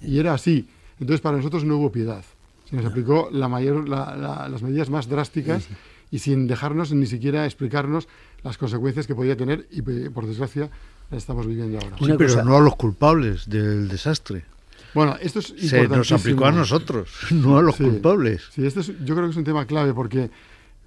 Y 0.02 0.18
era 0.18 0.34
así, 0.34 0.68
entonces, 1.02 1.22
para 1.22 1.38
nosotros 1.38 1.66
no 1.66 1.78
hubo 1.78 1.92
piedad. 1.92 2.24
Se 2.70 2.76
nos 2.76 2.86
aplicó 2.86 3.30
la 3.32 3.50
mayor, 3.50 3.90
las 3.90 4.62
medidas 4.62 4.90
más 4.90 5.10
drásticas 5.10 5.68
y 6.12 6.20
sin 6.20 6.48
dejarnos 6.48 6.94
ni 6.94 7.08
siquiera 7.08 7.46
explicarnos 7.46 8.08
las 8.44 8.58
consecuencias 8.58 9.08
que 9.08 9.16
podía 9.16 9.36
tener 9.36 9.68
y, 9.72 9.82
por 9.82 10.28
desgracia, 10.28 10.70
las 11.10 11.18
estamos 11.18 11.48
viviendo 11.48 11.80
ahora. 11.80 11.98
Sí, 12.00 12.14
pero 12.18 12.44
no 12.46 12.56
a 12.56 12.62
los 12.62 12.76
culpables 12.76 13.50
del 13.50 13.88
desastre. 13.88 14.46
Bueno, 14.94 15.18
esto 15.22 15.40
es 15.40 15.54
Se 15.58 15.88
nos 15.88 16.12
aplicó 16.12 16.46
a 16.46 16.52
nosotros, 16.52 17.10
no 17.32 17.58
a 17.58 17.62
los 17.62 17.78
culpables. 17.78 18.44
Sí, 18.52 18.66
esto 18.66 18.82
yo 18.82 19.16
creo 19.16 19.24
que 19.26 19.32
es 19.32 19.38
un 19.38 19.44
tema 19.44 19.66
clave 19.66 19.94
porque 19.94 20.30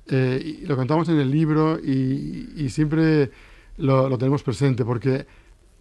eh, 0.06 0.62
lo 0.66 0.76
contamos 0.76 1.08
en 1.08 1.18
el 1.18 1.30
libro 1.30 1.78
y, 1.78 2.68
siempre 2.68 3.30
lo, 3.78 4.08
lo, 4.08 4.16
tenemos 4.16 4.42
presente 4.42 4.84
porque 4.84 5.26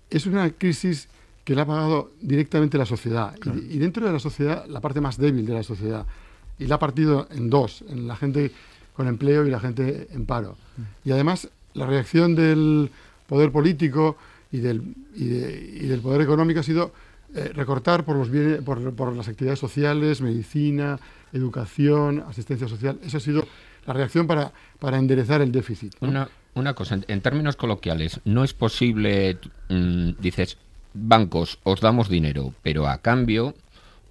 es 0.10 0.26
una 0.26 0.50
crisis 0.52 1.08
que 1.44 1.56
le 1.56 1.62
ha 1.62 1.66
pagado 1.66 2.12
directamente 2.22 2.78
la 2.78 2.86
sociedad. 2.86 3.36
Y, 3.70 3.78
dentro 3.78 4.06
de 4.06 4.14
la 4.14 4.20
sociedad, 4.20 4.66
la 4.68 4.80
parte 4.80 5.02
más 5.02 5.18
débil 5.18 5.46
de 5.46 5.54
la 5.54 5.64
sociedad. 5.64 6.06
Y 6.58 6.68
la 6.68 6.76
ha 6.76 6.80
partido 6.80 7.28
en 7.32 7.50
dos, 7.50 7.84
en 7.90 8.08
la 8.08 8.16
gente 8.16 8.52
con 8.94 9.08
empleo 9.08 9.46
y 9.46 9.50
la 9.50 9.60
gente 9.60 10.08
en 10.12 10.26
paro. 10.26 10.56
Y 11.04 11.12
además, 11.12 11.50
la 11.74 11.86
reacción 11.86 12.36
del 12.36 12.92
poder 13.28 13.52
político 13.52 14.18
y 14.52 14.60
del, 14.60 14.96
y, 15.16 15.26
del 15.26 16.00
poder 16.00 16.22
económico 16.22 16.60
ha 16.60 16.64
sido 16.64 16.94
eh, 17.36 17.52
recortar 17.54 18.06
por, 18.06 18.16
los 18.16 18.30
por, 18.64 18.94
por, 18.94 19.16
las 19.16 19.28
actividades 19.28 19.60
sociales, 19.60 20.22
medicina, 20.22 21.00
educación, 21.34 22.24
asistencia 22.28 22.68
social. 22.68 23.00
Esa 23.04 23.18
ha 23.18 23.20
sido 23.20 23.46
la 23.86 23.94
reacción 23.94 24.28
para, 24.28 24.54
para 24.80 24.98
enderezar 24.98 25.42
el 25.42 25.52
déficit. 25.52 25.96
Una, 26.00 26.30
una 26.54 26.76
cosa, 26.76 27.00
en, 27.08 27.22
términos 27.22 27.56
coloquiales, 27.56 28.22
no 28.26 28.44
es 28.44 28.54
posible, 28.54 29.40
mm, 29.70 30.12
dices, 30.20 30.58
bancos, 30.94 31.60
os 31.64 31.82
damos 31.82 32.10
dinero, 32.10 32.54
pero 32.62 32.88
a 32.88 33.00
cambio, 33.00 33.56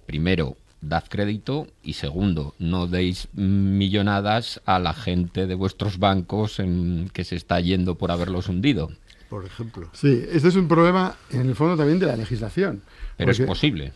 primero, 0.05 0.57
dad 0.81 1.05
crédito 1.09 1.67
y 1.81 1.93
segundo, 1.93 2.53
no 2.59 2.87
deis 2.87 3.27
millonadas 3.33 4.61
a 4.65 4.79
la 4.79 4.93
gente 4.93 5.47
de 5.47 5.55
vuestros 5.55 5.97
bancos 5.97 6.59
en, 6.59 7.09
que 7.13 7.23
se 7.23 7.35
está 7.35 7.59
yendo 7.59 7.95
por 7.95 8.11
haberlos 8.11 8.49
hundido. 8.49 8.91
Por 9.29 9.45
ejemplo. 9.45 9.89
Sí, 9.93 10.25
este 10.31 10.49
es 10.49 10.55
un 10.55 10.67
problema 10.67 11.15
en 11.31 11.47
el 11.47 11.55
fondo 11.55 11.75
también 11.75 11.99
de 11.99 12.05
la 12.05 12.17
legislación. 12.17 12.83
Pero 13.17 13.31
es 13.31 13.39
posible. 13.41 13.93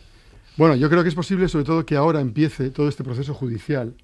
Bueno, 0.56 0.74
yo 0.74 0.90
creo 0.90 1.04
que 1.04 1.08
es 1.08 1.14
posible 1.14 1.48
sobre 1.48 1.64
todo 1.64 1.86
que 1.86 1.94
ahora 1.94 2.20
empiece 2.20 2.70
todo 2.70 2.88
este 2.88 3.04
proceso 3.04 3.34
judicial 3.34 3.94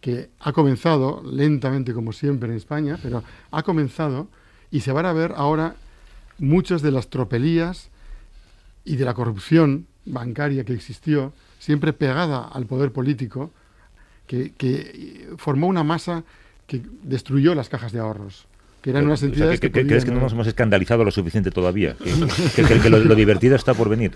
que 0.00 0.30
ha 0.40 0.52
comenzado 0.52 1.22
lentamente 1.24 1.92
como 1.92 2.12
siempre 2.12 2.48
en 2.48 2.56
España, 2.56 2.98
pero 3.02 3.22
ha 3.50 3.62
comenzado 3.62 4.28
y 4.70 4.80
se 4.80 4.92
van 4.92 5.06
a 5.06 5.12
ver 5.12 5.34
ahora 5.36 5.76
muchas 6.38 6.82
de 6.82 6.90
las 6.90 7.08
tropelías 7.08 7.90
y 8.84 8.96
de 8.96 9.04
la 9.04 9.14
corrupción 9.14 9.86
bancaria 10.04 10.64
que 10.64 10.72
existió, 10.72 11.32
siempre 11.58 11.92
pegada 11.92 12.48
al 12.48 12.66
poder 12.66 12.92
político, 12.92 13.52
que, 14.26 15.28
formó 15.36 15.66
una 15.66 15.84
masa 15.84 16.24
que 16.66 16.82
destruyó 17.02 17.54
las 17.54 17.68
cajas 17.68 17.92
de 17.92 18.00
ahorros 18.00 18.46
que 18.80 18.90
eran 18.90 19.04
unas 19.04 19.22
entidades 19.22 19.60
que, 19.60 19.70
¿Crees 19.70 20.04
que 20.04 20.10
no 20.10 20.18
nos 20.18 20.32
hemos 20.32 20.48
escandalizado 20.48 21.04
lo 21.04 21.12
suficiente 21.12 21.52
todavía? 21.52 21.94
Que, 22.56 22.90
lo, 22.90 23.14
divertido 23.14 23.54
está 23.54 23.74
por 23.74 23.88
venir. 23.88 24.10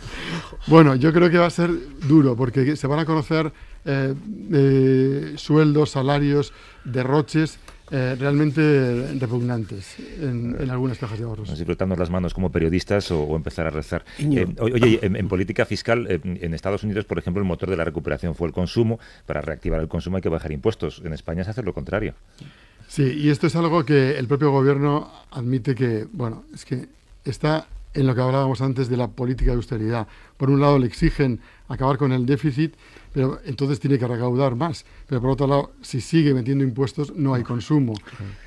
Bueno, 0.66 0.96
yo 0.96 1.12
creo 1.12 1.31
que 1.31 1.38
va 1.38 1.46
a 1.46 1.50
ser 1.50 1.70
duro, 2.09 2.35
porque 2.35 2.74
se 2.74 2.87
van 2.88 2.98
a 2.98 3.05
conocer 3.05 3.52
eh, 3.85 4.12
eh, 4.52 5.35
sueldos, 5.37 5.90
salarios, 5.90 6.52
derroches 6.85 7.61
eh, 7.90 8.16
realmente 8.18 9.12
repugnantes 9.18 9.96
en, 10.20 10.70
algunas 10.70 10.99
cajas 10.99 11.18
de 11.18 11.25
ahorros. 11.25 11.51
Frotarnos 11.64 11.99
las 11.99 12.11
manos 12.11 12.35
como 12.35 12.51
periodistas 12.51 13.11
o, 13.12 13.37
empezar 13.37 13.66
a 13.66 13.70
rezar. 13.70 14.05
Eh, 14.18 14.46
oye, 14.59 14.99
en, 15.03 15.29
política 15.29 15.64
fiscal, 15.64 16.07
eh, 16.11 16.20
en 16.25 16.53
Estados 16.53 16.83
Unidos, 16.83 17.05
por 17.05 17.18
ejemplo, 17.18 17.40
el 17.40 17.46
motor 17.46 17.70
de 17.70 17.77
la 17.77 17.85
recuperación 17.85 18.35
fue 18.35 18.49
el 18.49 18.53
consumo. 18.53 18.99
Para 19.25 19.40
reactivar 19.40 19.81
el 19.81 19.88
consumo 19.88 20.16
hay 20.16 20.22
que 20.22 20.29
bajar 20.29 20.51
impuestos. 20.51 21.01
En 21.05 21.12
España 21.12 21.44
se 21.44 21.51
hace 21.51 21.62
lo 21.62 21.72
contrario. 21.72 22.14
Sí, 22.88 23.05
y 23.05 23.31
esto 23.31 23.46
es 23.46 23.55
algo 23.55 23.85
que 23.85 24.18
el 24.18 24.27
propio 24.27 24.51
gobierno 24.51 25.11
admite 25.31 25.75
que, 25.75 26.07
bueno, 26.12 26.44
es 26.55 26.64
que 26.64 26.87
está 27.25 27.68
en 27.96 28.06
lo 28.06 28.14
que 28.14 28.20
hablábamos 28.20 28.61
antes 28.61 28.88
de 28.88 28.96
la 28.96 29.09
política 29.09 29.50
de 29.50 29.56
austeridad. 29.56 30.06
Por 30.37 30.50
un 30.50 30.61
lado 30.61 30.78
le 30.78 30.87
exigen 30.87 31.40
acabar 31.68 31.96
con 31.96 32.12
el 32.12 32.26
déficit, 32.26 32.74
pero 33.12 33.40
entonces 33.44 33.80
tiene 33.80 33.98
que 33.98 34.06
recaudar 34.06 34.54
más. 34.54 34.85
Pero 35.09 35.20
por 35.22 35.30
otro 35.30 35.46
lado, 35.46 35.72
si 35.80 36.00
sigue 36.00 36.35
metiendo 36.35 36.62
impuestos, 36.62 37.14
no 37.16 37.35
hay 37.35 37.42
consumo. 37.42 37.94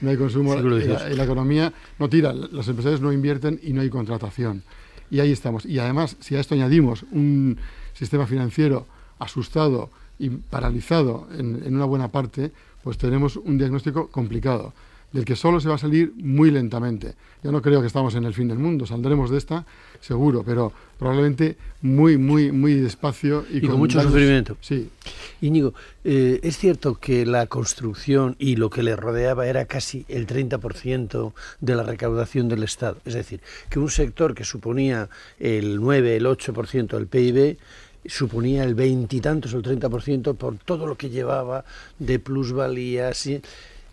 No 0.01 0.11
hay 0.11 0.17
consumo, 0.17 0.55
y 0.55 1.15
la, 1.15 1.23
economía 1.23 1.73
no 1.97 2.07
tira, 2.07 2.31
los 2.31 2.67
empresarios 2.67 3.01
no 3.01 3.11
invierten 3.11 3.59
y 3.63 3.73
no 3.73 3.81
hay 3.81 3.89
contratación. 3.89 4.63
Y 5.09 5.19
ahí 5.19 5.31
estamos. 5.31 5.65
Y 5.65 5.79
además, 5.79 6.15
si 6.19 6.35
a 6.35 6.39
esto 6.39 6.53
añadimos 6.53 7.03
un 7.11 7.57
sistema 7.93 8.27
financiero 8.27 8.85
asustado 9.17 9.89
y 10.19 10.29
paralizado 10.29 11.27
en, 11.35 11.63
en 11.65 11.75
una 11.75 11.85
buena 11.85 12.09
parte, 12.11 12.51
pues 12.83 12.97
tenemos 12.99 13.35
un 13.35 13.57
diagnóstico 13.57 14.09
complicado. 14.09 14.73
Del 15.11 15.25
que 15.25 15.35
solo 15.35 15.59
se 15.59 15.69
va 15.69 15.75
a 15.75 15.79
salir 15.79 16.13
muy 16.17 16.51
lentamente. 16.51 17.15
Yo 17.43 17.51
no 17.51 17.61
creo 17.61 17.81
que 17.81 17.87
estamos 17.87 18.15
en 18.15 18.25
el 18.25 18.33
fin 18.33 18.47
del 18.47 18.59
mundo, 18.59 18.85
saldremos 18.85 19.29
de 19.29 19.37
esta 19.37 19.65
seguro, 20.01 20.43
pero 20.43 20.71
probablemente 20.97 21.57
muy, 21.81 22.17
muy, 22.17 22.51
muy 22.51 22.75
despacio 22.75 23.45
y, 23.49 23.61
con, 23.61 23.77
mucho 23.77 24.01
sufrimiento. 24.01 24.57
Sí. 24.61 24.89
Íñigo, 25.41 25.73
eh, 26.03 26.39
es 26.43 26.57
cierto 26.57 26.95
que 26.95 27.25
la 27.25 27.47
construcción 27.47 28.35
y 28.39 28.55
lo 28.55 28.69
que 28.69 28.83
le 28.83 28.95
rodeaba 28.95 29.47
era 29.47 29.65
casi 29.65 30.05
el 30.09 30.27
30% 30.27 31.33
de 31.61 31.75
la 31.75 31.83
recaudación 31.83 32.49
del 32.49 32.63
Estado. 32.63 32.97
Es 33.05 33.13
decir, 33.13 33.41
que 33.69 33.79
un 33.79 33.89
sector 33.89 34.35
que 34.35 34.43
suponía 34.43 35.09
el 35.39 35.79
9, 35.79 36.17
el 36.17 36.25
8% 36.25 36.87
del 36.87 37.07
PIB 37.07 37.57
suponía 38.05 38.63
el 38.63 38.75
veintitantos 38.75 39.53
o 39.53 39.57
el 39.57 39.63
30% 39.63 40.35
por 40.35 40.57
todo 40.57 40.87
lo 40.87 40.95
que 40.95 41.09
llevaba 41.09 41.65
de 41.99 42.19
plusvalías. 42.19 43.25
Y, 43.27 43.41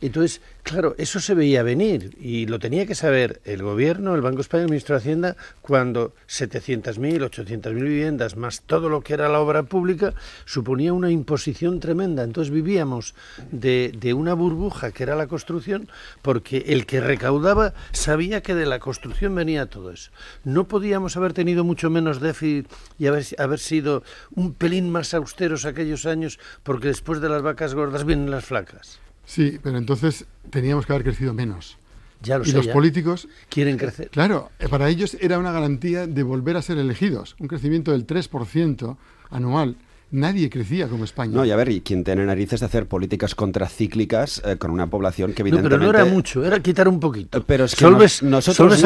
entonces, 0.01 0.43
claro, 0.63 0.95
eso 0.99 1.21
se 1.21 1.35
veía 1.35 1.63
venir 1.63 2.17
y 2.21 2.47
lo 2.47 2.59
tenía 2.59 2.87
que 2.87 2.95
saber 2.95 3.41
el 3.45 3.63
gobierno, 3.63 4.15
el 4.15 4.21
Banco 4.21 4.43
Español, 4.43 4.65
el 4.65 4.71
ministro 4.71 4.95
de 4.95 5.01
Hacienda, 5.01 5.37
cuando 5.63 6.13
700.000, 6.29 7.31
800.000 7.31 7.75
viviendas, 7.75 8.37
más 8.37 8.61
todo 8.63 8.89
lo 8.89 9.01
que 9.01 9.15
era 9.15 9.29
la 9.29 9.41
obra 9.41 9.63
pública, 9.63 10.13
suponía 10.45 10.93
una 10.93 11.11
imposición 11.11 11.81
tremenda. 11.81 12.25
Entonces 12.25 12.53
vivíamos 12.53 13.15
de, 13.51 13.93
de 13.99 14.13
una 14.13 14.35
burbuja 14.35 14.93
que 14.93 15.03
era 15.03 15.17
la 15.17 15.29
construcción, 15.29 15.89
porque 16.21 16.65
el 16.69 16.85
que 16.85 17.01
recaudaba 17.01 17.73
sabía 17.93 18.43
que 18.43 18.55
de 18.55 18.67
la 18.67 18.79
construcción 18.79 19.35
venía 19.35 19.67
todo 19.67 19.91
eso. 19.91 20.11
No 20.45 20.69
podíamos 20.69 21.17
haber 21.17 21.33
tenido 21.33 21.65
mucho 21.65 21.89
menos 21.89 22.21
déficit 22.21 22.69
y 22.99 23.07
haber, 23.07 23.25
haber 23.39 23.59
sido 23.59 24.03
un 24.35 24.53
pelín 24.53 24.91
más 24.91 25.15
austeros 25.15 25.65
aquellos 25.65 26.05
años, 26.05 26.39
porque 26.63 26.89
después 26.89 27.21
de 27.21 27.31
las 27.31 27.41
vacas 27.41 27.75
gordas 27.75 28.05
vienen 28.05 28.31
las 28.31 28.45
flacas. 28.45 29.06
Sí, 29.27 29.59
pero 29.63 29.77
entonces 29.77 30.25
teníamos 30.51 30.87
que 30.87 30.93
haber 30.93 31.05
crecido 31.05 31.35
menos. 31.35 31.77
Ya 32.23 32.39
lo 32.39 32.47
y 32.47 32.53
los 32.53 32.69
políticos 32.69 33.29
quieren 33.51 33.77
crecer. 33.77 34.09
Claro, 34.09 34.51
eh, 34.59 34.69
para 34.69 34.89
ellos 34.89 35.17
era 35.21 35.39
una 35.39 35.53
garantía 35.53 36.07
de 36.07 36.23
volver 36.23 36.57
a 36.57 36.63
ser 36.63 36.79
elegidos, 36.79 37.37
un 37.39 37.47
crecimiento 37.47 37.93
del 37.93 38.07
3% 38.07 38.97
anual 39.31 39.77
nadie 40.11 40.49
crecía 40.49 40.89
como 40.89 41.05
España. 41.05 41.33
No, 41.35 41.45
y 41.45 41.51
a 41.51 41.57
ver, 41.57 41.69
y 41.69 41.81
quien 41.81 42.05
tiene 42.05 42.25
narices 42.25 42.61
de 42.61 42.67
hacer 42.67 42.87
políticas 42.87 43.35
contracíclicas 43.35 44.43
eh, 44.45 44.57
con 44.57 44.71
una 44.71 44.87
población 44.87 45.33
que 45.33 45.43
evidentemente... 45.43 45.77
No, 45.77 45.81
pero 45.81 45.93
no 45.93 45.99
era 45.99 46.13
mucho, 46.13 46.45
era 46.45 46.61
quitar 46.61 46.89
un 46.89 47.01
poquito. 47.01 47.43
Pero 47.43 47.65
es 47.65 47.75
que 47.75 47.85
nosotros, 47.85 48.23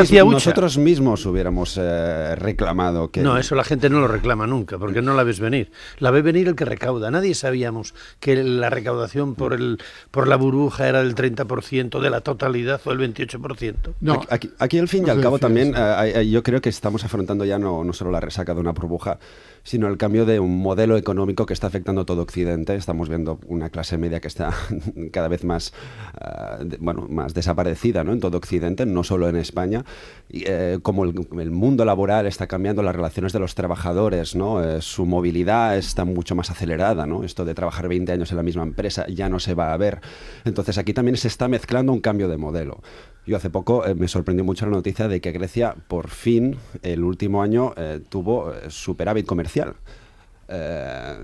nosotros 0.06 0.78
mismos 0.78 1.26
hubiéramos 1.26 1.78
eh, 1.80 2.34
reclamado 2.36 3.10
que... 3.10 3.22
No, 3.22 3.36
eso 3.36 3.54
la 3.54 3.64
gente 3.64 3.90
no 3.90 4.00
lo 4.00 4.08
reclama 4.08 4.46
nunca, 4.46 4.78
porque 4.78 5.02
no 5.02 5.14
la 5.14 5.24
ves 5.24 5.40
venir. 5.40 5.70
La 5.98 6.10
ve 6.10 6.22
venir 6.22 6.48
el 6.48 6.56
que 6.56 6.64
recauda. 6.64 7.10
Nadie 7.10 7.34
sabíamos 7.34 7.94
que 8.18 8.42
la 8.42 8.70
recaudación 8.70 9.34
por, 9.34 9.52
el, 9.52 9.78
por 10.10 10.26
la 10.26 10.36
burbuja 10.36 10.88
era 10.88 11.02
del 11.02 11.14
30% 11.14 12.00
de 12.00 12.10
la 12.10 12.22
totalidad 12.22 12.80
o 12.84 12.92
el 12.92 12.98
28%. 12.98 13.74
No, 14.00 14.22
aquí, 14.30 14.50
aquí, 14.58 14.78
al 14.78 14.88
fin 14.88 15.06
y 15.06 15.10
al 15.10 15.20
cabo 15.20 15.38
también 15.38 15.74
eh, 15.76 16.28
yo 16.28 16.42
creo 16.42 16.60
que 16.60 16.68
estamos 16.68 17.04
afrontando 17.04 17.44
ya 17.44 17.58
no, 17.58 17.84
no 17.84 17.92
solo 17.92 18.10
la 18.10 18.20
resaca 18.20 18.54
de 18.54 18.60
una 18.60 18.72
burbuja, 18.72 19.18
sino 19.62 19.88
el 19.88 19.96
cambio 19.96 20.26
de 20.26 20.40
un 20.40 20.58
modelo 20.58 20.96
económico 20.96 21.46
que 21.46 21.54
está 21.54 21.66
afectando 21.66 22.02
a 22.02 22.06
todo 22.06 22.22
Occidente. 22.22 22.74
Estamos 22.74 23.08
viendo 23.08 23.40
una 23.46 23.70
clase 23.70 23.98
media 23.98 24.20
que 24.20 24.28
está 24.28 24.52
cada 25.12 25.28
vez 25.28 25.44
más, 25.44 25.72
uh, 26.20 26.64
bueno, 26.78 27.06
más 27.08 27.34
desaparecida 27.34 28.04
¿no? 28.04 28.12
en 28.12 28.20
todo 28.20 28.38
Occidente, 28.38 28.86
no 28.86 29.04
solo 29.04 29.28
en 29.28 29.36
España. 29.36 29.84
Eh, 30.30 30.78
como 30.82 31.04
el, 31.04 31.26
el, 31.38 31.50
mundo 31.50 31.84
laboral 31.84 32.26
está 32.26 32.46
cambiando, 32.46 32.82
las 32.82 32.94
relaciones 32.94 33.32
de 33.32 33.40
los 33.40 33.54
trabajadores, 33.54 34.34
¿no? 34.36 34.62
Eh, 34.62 34.80
su 34.80 35.06
movilidad 35.06 35.76
está 35.76 36.04
mucho 36.04 36.34
más 36.34 36.50
acelerada. 36.50 37.06
¿no? 37.06 37.24
Esto 37.24 37.44
de 37.44 37.54
trabajar 37.54 37.88
20 37.88 38.12
años 38.12 38.30
en 38.30 38.36
la 38.36 38.42
misma 38.42 38.62
empresa 38.62 39.06
ya 39.08 39.28
no 39.28 39.38
se 39.40 39.54
va 39.54 39.72
a 39.72 39.76
ver. 39.76 40.00
Entonces 40.44 40.78
aquí 40.78 40.92
también 40.92 41.16
se 41.16 41.28
está 41.28 41.48
mezclando 41.48 41.92
un 41.92 42.00
cambio 42.00 42.28
de 42.28 42.36
modelo. 42.36 42.80
Yo 43.26 43.36
hace 43.36 43.50
poco 43.50 43.86
eh, 43.86 43.94
me 43.94 44.08
sorprendió 44.08 44.44
mucho 44.44 44.66
la 44.66 44.72
noticia 44.72 45.08
de 45.08 45.20
que 45.20 45.32
Grecia 45.32 45.74
por 45.88 46.08
fin 46.08 46.56
el 46.82 47.04
último 47.04 47.42
año 47.42 47.74
eh, 47.76 48.00
tuvo 48.08 48.52
eh, 48.52 48.70
superávit 48.70 49.26
comercial. 49.26 49.74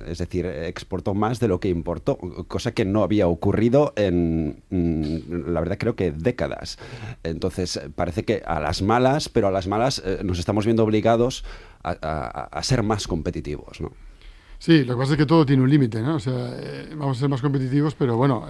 es 0.07 0.19
decir, 0.19 0.47
exportó 0.47 1.13
más 1.13 1.41
de 1.41 1.49
lo 1.49 1.59
que 1.59 1.69
importó, 1.69 2.17
cosa 2.47 2.71
que 2.71 2.85
no 2.85 3.03
había 3.03 3.27
ocurrido 3.27 3.93
en, 3.97 4.63
mm, 4.71 5.51
la 5.53 5.59
verdad, 5.59 5.79
creo 5.79 5.97
que 5.97 6.13
décadas. 6.13 6.79
Entonces, 7.25 7.81
parece 7.97 8.25
que 8.25 8.45
a 8.47 8.61
las 8.61 8.83
malas, 8.83 9.29
pero 9.29 9.49
a 9.49 9.51
las 9.51 9.67
malas 9.67 10.01
nos 10.23 10.39
estamos 10.39 10.65
viendo 10.65 10.85
obligados 10.85 11.43
a, 11.83 12.61
ser 12.63 12.85
más 12.85 13.09
competitivos, 13.09 13.81
¿no? 13.81 13.91
Sí, 14.61 14.85
lo 14.85 14.95
que 14.95 15.01
pasa 15.01 15.13
es 15.15 15.19
que 15.19 15.27
todo 15.27 15.45
tiene 15.45 15.65
un 15.65 15.71
límite, 15.71 16.01
¿no? 16.01 16.15
O 16.15 16.21
sea, 16.21 16.55
vamos 16.97 17.17
a 17.17 17.21
ser 17.21 17.29
más 17.29 17.43
competitivos, 17.43 17.97
pero 17.97 18.17
bueno, 18.17 18.47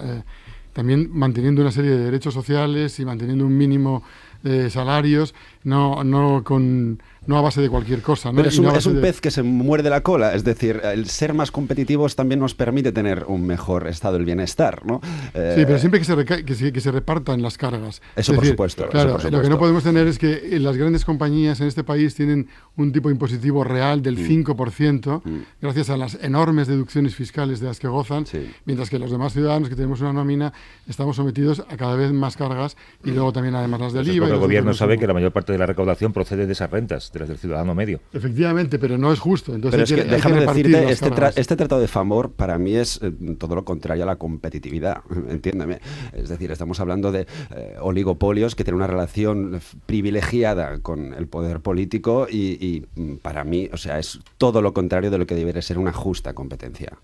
también 0.77 1.09
manteniendo 1.11 1.63
una 1.63 1.71
serie 1.71 1.89
de 1.89 1.97
derechos 1.97 2.35
sociales 2.35 2.99
y 2.99 3.05
manteniendo 3.05 3.43
un 3.47 3.57
mínimo 3.57 4.03
de 4.43 4.69
salarios, 4.69 5.33
no, 5.63 6.03
no 6.03 6.43
con 6.43 7.01
no 7.27 7.37
a 7.37 7.41
base 7.41 7.61
de 7.61 7.69
cualquier 7.69 8.01
cosa. 8.01 8.31
¿no? 8.31 8.37
Pero 8.37 8.49
es 8.49 8.85
un, 8.85 9.01
pez 9.01 9.21
que 9.21 9.31
se 9.31 9.43
muerde 9.43 9.89
la 9.89 10.01
cola, 10.01 10.33
es 10.33 10.43
decir, 10.43 10.81
el 10.83 11.07
ser 11.07 11.33
más 11.33 11.51
competitivos 11.51 12.15
también 12.15 12.39
nos 12.39 12.55
permite 12.55 12.91
tener 12.91 13.25
un 13.27 13.45
mejor 13.45 13.87
estado 13.87 14.15
del 14.15 14.25
bienestar, 14.25 14.85
¿no? 14.85 15.01
sí, 15.03 15.29
pero 15.33 15.75
eh, 15.75 15.79
siempre 15.79 15.99
que 15.99 16.05
se, 16.05 16.25
que 16.25 16.55
se, 16.55 16.73
que 16.73 16.81
se, 16.81 16.91
repartan 16.91 17.41
las 17.41 17.57
cargas. 17.57 18.01
Eso, 18.15 18.33
por, 18.33 18.45
supuesto, 18.45 18.87
claro, 18.89 19.17
Lo 19.29 19.41
que 19.41 19.49
no 19.49 19.59
podemos 19.59 19.83
tener 19.83 20.07
es 20.07 20.17
que 20.17 20.57
las 20.59 20.77
grandes 20.77 21.05
compañías 21.05 21.59
en 21.61 21.67
este 21.67 21.83
país 21.83 22.15
tienen 22.15 22.47
un 22.77 22.91
tipo 22.91 23.09
impositivo 23.09 23.63
real 23.63 24.01
del 24.01 24.17
5%, 24.17 25.21
mm. 25.23 25.29
mm. 25.29 25.45
gracias 25.61 25.89
a 25.89 25.97
las 25.97 26.17
enormes 26.21 26.67
deducciones 26.67 27.15
fiscales 27.15 27.59
de 27.59 27.67
las 27.67 27.79
que 27.79 27.87
gozan, 27.87 28.25
mientras 28.65 28.89
que 28.89 28.99
los 28.99 29.11
demás 29.11 29.33
ciudadanos 29.33 29.69
que 29.69 29.75
tenemos 29.75 29.99
una 30.01 30.13
nómina 30.13 30.53
estamos 30.87 31.17
sometidos 31.17 31.63
a 31.69 31.75
cada 31.75 31.95
vez 31.95 32.13
más 32.13 32.37
cargas 32.37 32.77
y 33.03 33.11
luego 33.11 33.33
también 33.33 33.55
además 33.55 33.81
las 33.81 33.93
del 33.93 34.07
IVA. 34.09 34.27
el 34.27 34.37
gobierno 34.37 34.73
sabe 34.73 34.97
que 34.97 35.07
la 35.07 35.13
mayor 35.13 35.31
parte 35.31 35.51
de 35.51 35.57
la 35.57 35.65
recaudación 35.65 36.13
procede 36.13 36.45
de 36.45 36.53
esas 36.53 36.69
rentas 36.71 37.11
del 37.25 37.37
ciudadano 37.37 37.73
medio. 37.73 38.01
Efectivamente, 38.13 38.77
pero 38.79 38.97
no 38.97 39.11
es 39.11 39.19
justo. 39.19 39.55
Entonces 39.55 39.89
pero 39.89 40.01
es 40.01 40.05
que, 40.05 40.15
déjame 40.15 40.41
decirte, 40.41 40.91
este, 40.91 41.09
este, 41.35 41.55
tratado 41.55 41.81
de 41.81 41.87
favor 41.87 42.31
para 42.31 42.57
mí 42.57 42.75
es 42.75 42.99
eh, 43.01 43.11
todo 43.37 43.55
lo 43.55 43.65
contrario 43.65 44.03
a 44.03 44.07
la 44.07 44.17
competitividad, 44.17 45.01
entiéndeme. 45.29 45.79
Es 46.13 46.29
decir, 46.29 46.51
estamos 46.51 46.79
hablando 46.79 47.11
de 47.11 47.27
eh, 47.55 47.75
oligopolios 47.79 48.55
que 48.55 48.63
tienen 48.63 48.77
una 48.77 48.87
relación 48.87 49.59
privilegiada 49.85 50.79
con 50.79 51.13
el 51.13 51.27
poder 51.27 51.61
político 51.61 52.27
y, 52.29 52.63
y 52.63 52.85
mm, 52.95 53.17
para 53.17 53.43
mí, 53.43 53.69
o 53.71 53.77
sea, 53.77 53.99
es 53.99 54.19
todo 54.37 54.61
lo 54.61 54.73
contrario 54.73 55.09
de 55.09 55.17
lo 55.17 55.25
que 55.25 55.35
debería 55.35 55.61
ser 55.61 55.77
una 55.77 55.93
justa 55.93 56.33
competencia. 56.33 56.97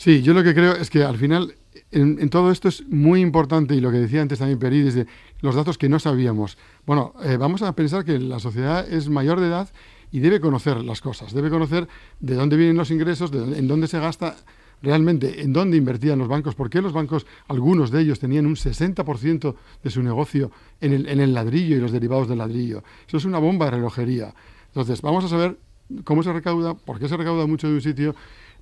Sí, 0.00 0.22
yo 0.22 0.32
lo 0.32 0.42
que 0.42 0.54
creo 0.54 0.72
es 0.76 0.88
que 0.88 1.04
al 1.04 1.18
final 1.18 1.54
en, 1.90 2.30
todo 2.30 2.50
esto 2.50 2.68
es 2.68 2.86
muy 2.88 3.20
importante, 3.20 3.74
y 3.74 3.80
lo 3.80 3.90
que 3.90 3.98
decía 3.98 4.22
antes 4.22 4.38
también 4.38 4.58
Peri, 4.58 4.82
desde 4.82 5.06
los 5.40 5.54
datos 5.54 5.78
que 5.78 5.88
no 5.88 5.98
sabíamos. 5.98 6.58
Bueno, 6.86 7.14
eh, 7.24 7.36
vamos 7.36 7.62
a 7.62 7.72
pensar 7.74 8.04
que 8.04 8.18
la 8.18 8.38
sociedad 8.38 8.88
es 8.90 9.08
mayor 9.08 9.40
de 9.40 9.48
edad 9.48 9.68
y 10.12 10.20
debe 10.20 10.40
conocer 10.40 10.82
las 10.82 11.00
cosas, 11.00 11.32
debe 11.32 11.50
conocer 11.50 11.88
de 12.18 12.34
dónde 12.34 12.56
vienen 12.56 12.76
los 12.76 12.90
ingresos, 12.90 13.30
de, 13.30 13.58
en 13.58 13.68
dónde 13.68 13.86
se 13.86 14.00
gasta 14.00 14.36
realmente, 14.82 15.42
en 15.42 15.52
dónde 15.52 15.76
invertían 15.76 16.18
los 16.18 16.28
bancos, 16.28 16.54
por 16.54 16.70
qué 16.70 16.80
los 16.80 16.92
bancos, 16.92 17.26
algunos 17.48 17.90
de 17.90 18.00
ellos 18.00 18.18
tenían 18.18 18.46
un 18.46 18.56
60% 18.56 19.54
de 19.82 19.90
su 19.90 20.02
negocio 20.02 20.50
en 20.80 20.92
el, 20.92 21.08
en 21.08 21.20
el 21.20 21.34
ladrillo 21.34 21.76
y 21.76 21.80
los 21.80 21.92
derivados 21.92 22.28
del 22.28 22.38
ladrillo. 22.38 22.82
Eso 23.06 23.18
es 23.18 23.24
una 23.24 23.38
bomba 23.38 23.66
de 23.66 23.72
relojería. 23.72 24.34
Entonces, 24.68 25.02
vamos 25.02 25.24
a 25.24 25.28
saber 25.28 25.58
cómo 26.04 26.22
se 26.22 26.32
recauda, 26.32 26.74
por 26.74 26.98
qué 26.98 27.08
se 27.08 27.16
recauda 27.16 27.46
mucho 27.46 27.68
de 27.68 27.74
un 27.74 27.80
sitio 27.80 28.14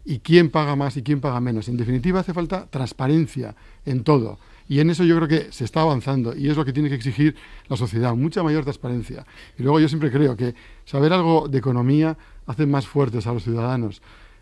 y 0.09 0.21
quién 0.21 0.49
paga 0.49 0.75
más 0.75 0.97
y 0.97 1.03
quién 1.03 1.21
paga 1.21 1.39
menos. 1.39 1.69
En 1.69 1.77
definitiva, 1.77 2.21
hace 2.21 2.33
falta 2.33 2.67
transparencia 2.71 3.55
en 3.85 4.05
todo. 4.05 4.39
Y 4.67 4.81
en 4.81 4.89
eso 4.89 5.05
yo 5.05 5.15
creo 5.17 5.29
que 5.29 5.53
se 5.53 5.65
está 5.65 5.83
avanzando 5.83 6.35
y 6.35 6.49
es 6.49 6.57
lo 6.57 6.65
que 6.65 6.73
tiene 6.73 6.89
que 6.89 6.95
exigir 6.95 7.37
la 7.69 7.77
sociedad, 7.77 8.15
mucha 8.15 8.43
mayor 8.43 8.65
transparencia. 8.65 9.27
Y 9.59 9.63
luego 9.63 9.81
yo 9.81 9.89
siempre 9.89 10.11
creo 10.11 10.35
que 10.35 10.55
saber 10.87 11.13
algo 11.13 11.47
de 11.49 11.59
economía 11.59 12.17
hace 12.47 12.65
más 12.65 12.87
fuertes 12.87 13.27
a 13.27 13.35
los 13.35 13.45
ciudadanos. 13.45 14.01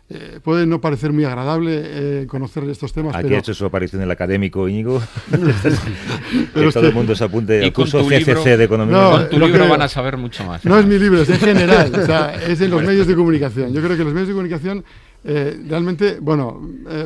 Eh, 0.09 0.39
puede 0.41 0.65
no 0.65 0.79
parecer 0.79 1.11
muy 1.11 1.25
agradable 1.25 1.81
eh, 1.83 2.27
conocer 2.27 2.63
estos 2.69 2.93
temas. 2.93 3.13
Aquí 3.13 3.33
ha 3.33 3.39
hecho 3.39 3.53
su 3.53 3.65
aparición 3.65 4.01
el 4.01 4.09
académico 4.09 4.69
Íñigo. 4.69 5.03
que 6.53 6.71
todo 6.71 6.87
el 6.87 6.93
mundo 6.93 7.13
se 7.13 7.25
apunte 7.25 7.61
al 7.61 7.73
curso 7.73 8.07
CCC 8.07 8.55
de 8.57 8.63
Economía. 8.63 8.95
No, 8.95 9.11
con 9.11 9.29
tu 9.29 9.39
libro 9.39 9.67
van 9.67 9.81
a 9.81 9.89
saber 9.89 10.15
mucho 10.15 10.45
más. 10.45 10.63
No 10.63 10.79
es 10.79 10.85
mi 10.85 10.97
libro, 10.97 11.21
es 11.23 11.29
en 11.29 11.39
general. 11.39 11.91
o 11.93 12.05
sea, 12.05 12.35
es 12.35 12.61
en 12.61 12.71
los 12.71 12.83
medios 12.83 13.05
de 13.05 13.15
comunicación. 13.15 13.73
Yo 13.73 13.81
creo 13.81 13.97
que 13.97 14.05
los 14.05 14.13
medios 14.13 14.29
de 14.29 14.33
comunicación 14.33 14.85
eh, 15.29 15.59
realmente, 15.67 16.19
bueno, 16.21 16.61
eh, 16.89 17.05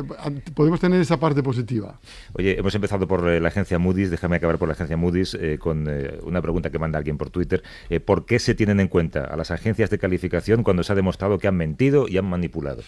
podemos 0.54 0.78
tener 0.78 1.00
esa 1.00 1.18
parte 1.18 1.42
positiva. 1.42 1.98
Oye, 2.34 2.56
hemos 2.56 2.72
empezado 2.72 3.08
por 3.08 3.28
eh, 3.28 3.40
la 3.40 3.48
agencia 3.48 3.80
Moody's, 3.80 4.12
déjame 4.12 4.36
acabar 4.36 4.58
por 4.58 4.68
la 4.68 4.74
agencia 4.74 4.96
Moody's 4.96 5.36
con 5.58 5.88
una 6.22 6.40
pregunta 6.40 6.70
que 6.70 6.78
manda 6.78 6.98
alguien 6.98 7.18
por 7.18 7.30
Twitter. 7.30 7.64
¿Por 8.04 8.24
qué 8.24 8.38
se 8.38 8.54
tienen 8.54 8.78
en 8.78 8.86
cuenta 8.86 9.24
a 9.24 9.36
las 9.36 9.50
agencias 9.50 9.90
de 9.90 9.98
calificación 9.98 10.62
cuando 10.62 10.84
se 10.84 10.92
ha 10.92 10.94
demostrado 10.94 11.38
que 11.38 11.48
han 11.48 11.56
mentido 11.56 12.06
y 12.06 12.16
han 12.16 12.26
manipulado? 12.26 12.82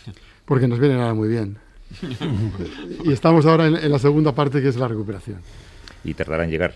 Porque 0.44 0.68
nos 0.68 0.78
viene 0.78 0.94
nada 0.94 1.14
muy 1.14 1.28
bien. 1.28 1.58
y 3.04 3.12
estamos 3.12 3.44
ahora 3.44 3.66
en 3.66 3.90
la 3.90 3.98
segunda 3.98 4.36
parte 4.36 4.62
que 4.62 4.68
es 4.68 4.76
la 4.76 4.86
recuperación. 4.86 5.40
Y 6.04 6.14
tardarán 6.14 6.44
en 6.44 6.50
llegar. 6.52 6.74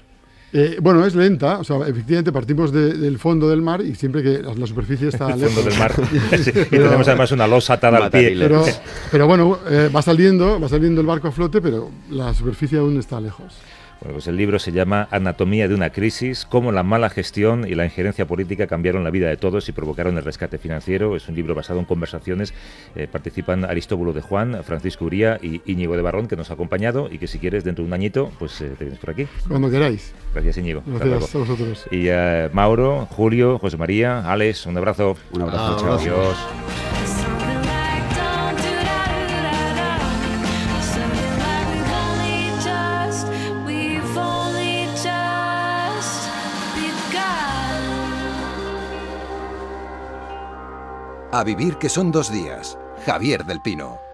Eh, 0.52 0.78
bueno, 0.80 1.04
es 1.04 1.14
lenta, 1.14 1.58
o 1.58 1.64
sea, 1.64 1.76
efectivamente 1.86 2.32
partimos 2.32 2.72
del 2.72 3.18
fondo 3.18 3.50
del 3.50 3.60
mar 3.60 3.82
y 3.82 3.94
siempre 3.94 4.22
que 4.22 4.42
la, 4.42 4.66
superficie 4.66 5.08
está 5.12 5.32
el 5.32 5.40
fondo 5.40 5.62
del 5.62 5.78
mar. 5.78 5.92
y 6.32 6.70
tenemos 6.70 7.06
además 7.06 7.32
una 7.32 7.46
losa 7.46 7.74
atada 7.74 8.04
al 8.04 8.10
pie. 8.10 8.34
Pero, 9.10 9.26
bueno, 9.26 9.58
eh, 9.68 9.90
va 9.94 10.00
saliendo, 10.00 10.58
va 10.58 10.68
saliendo 10.68 11.00
el 11.00 11.06
barco 11.06 11.28
a 11.28 11.32
flote, 11.32 11.60
pero 11.60 11.90
la 12.10 12.32
superficie 12.32 12.78
aún 12.78 12.98
está 12.98 13.20
lejos. 13.20 13.54
Bueno, 14.00 14.14
pues 14.14 14.28
el 14.28 14.36
libro 14.36 14.60
se 14.60 14.70
llama 14.70 15.08
Anatomía 15.10 15.66
de 15.66 15.74
una 15.74 15.90
crisis, 15.90 16.46
cómo 16.48 16.70
la 16.70 16.84
mala 16.84 17.10
gestión 17.10 17.66
y 17.66 17.74
la 17.74 17.84
injerencia 17.84 18.26
política 18.26 18.68
cambiaron 18.68 19.02
la 19.02 19.10
vida 19.10 19.28
de 19.28 19.36
todos 19.36 19.68
y 19.68 19.72
provocaron 19.72 20.16
el 20.16 20.24
rescate 20.24 20.58
financiero. 20.58 21.16
Es 21.16 21.28
un 21.28 21.34
libro 21.34 21.54
basado 21.54 21.80
en 21.80 21.84
conversaciones. 21.84 22.54
Eh, 22.94 23.08
participan 23.10 23.64
Aristóbulo 23.64 24.12
de 24.12 24.20
Juan, 24.20 24.62
Francisco 24.62 25.04
Uría 25.04 25.40
y 25.42 25.62
Íñigo 25.66 25.96
de 25.96 26.02
Barrón, 26.02 26.28
que 26.28 26.36
nos 26.36 26.50
ha 26.50 26.54
acompañado 26.54 27.08
y 27.10 27.18
que 27.18 27.26
si 27.26 27.40
quieres 27.40 27.64
dentro 27.64 27.82
de 27.82 27.88
un 27.88 27.94
añito, 27.94 28.30
pues 28.38 28.60
eh, 28.60 28.70
te 28.78 28.84
vienes 28.84 29.00
por 29.00 29.10
aquí. 29.10 29.26
Cuando 29.48 29.68
queráis. 29.68 30.14
Gracias, 30.32 30.58
Íñigo. 30.58 30.82
Gracias 30.86 31.34
a 31.34 31.38
vosotros. 31.38 31.86
Y 31.90 32.06
eh, 32.06 32.50
Mauro, 32.52 33.06
Julio, 33.10 33.58
José 33.58 33.76
María, 33.76 34.30
Alex, 34.30 34.66
un 34.66 34.76
abrazo. 34.76 35.16
Un 35.32 35.42
abrazo. 35.42 35.76
Chao. 35.80 35.94
Adiós. 35.94 37.17
A 51.30 51.44
vivir 51.44 51.76
que 51.76 51.90
son 51.90 52.10
dos 52.10 52.32
días. 52.32 52.78
Javier 53.04 53.44
del 53.44 53.60
Pino. 53.60 54.07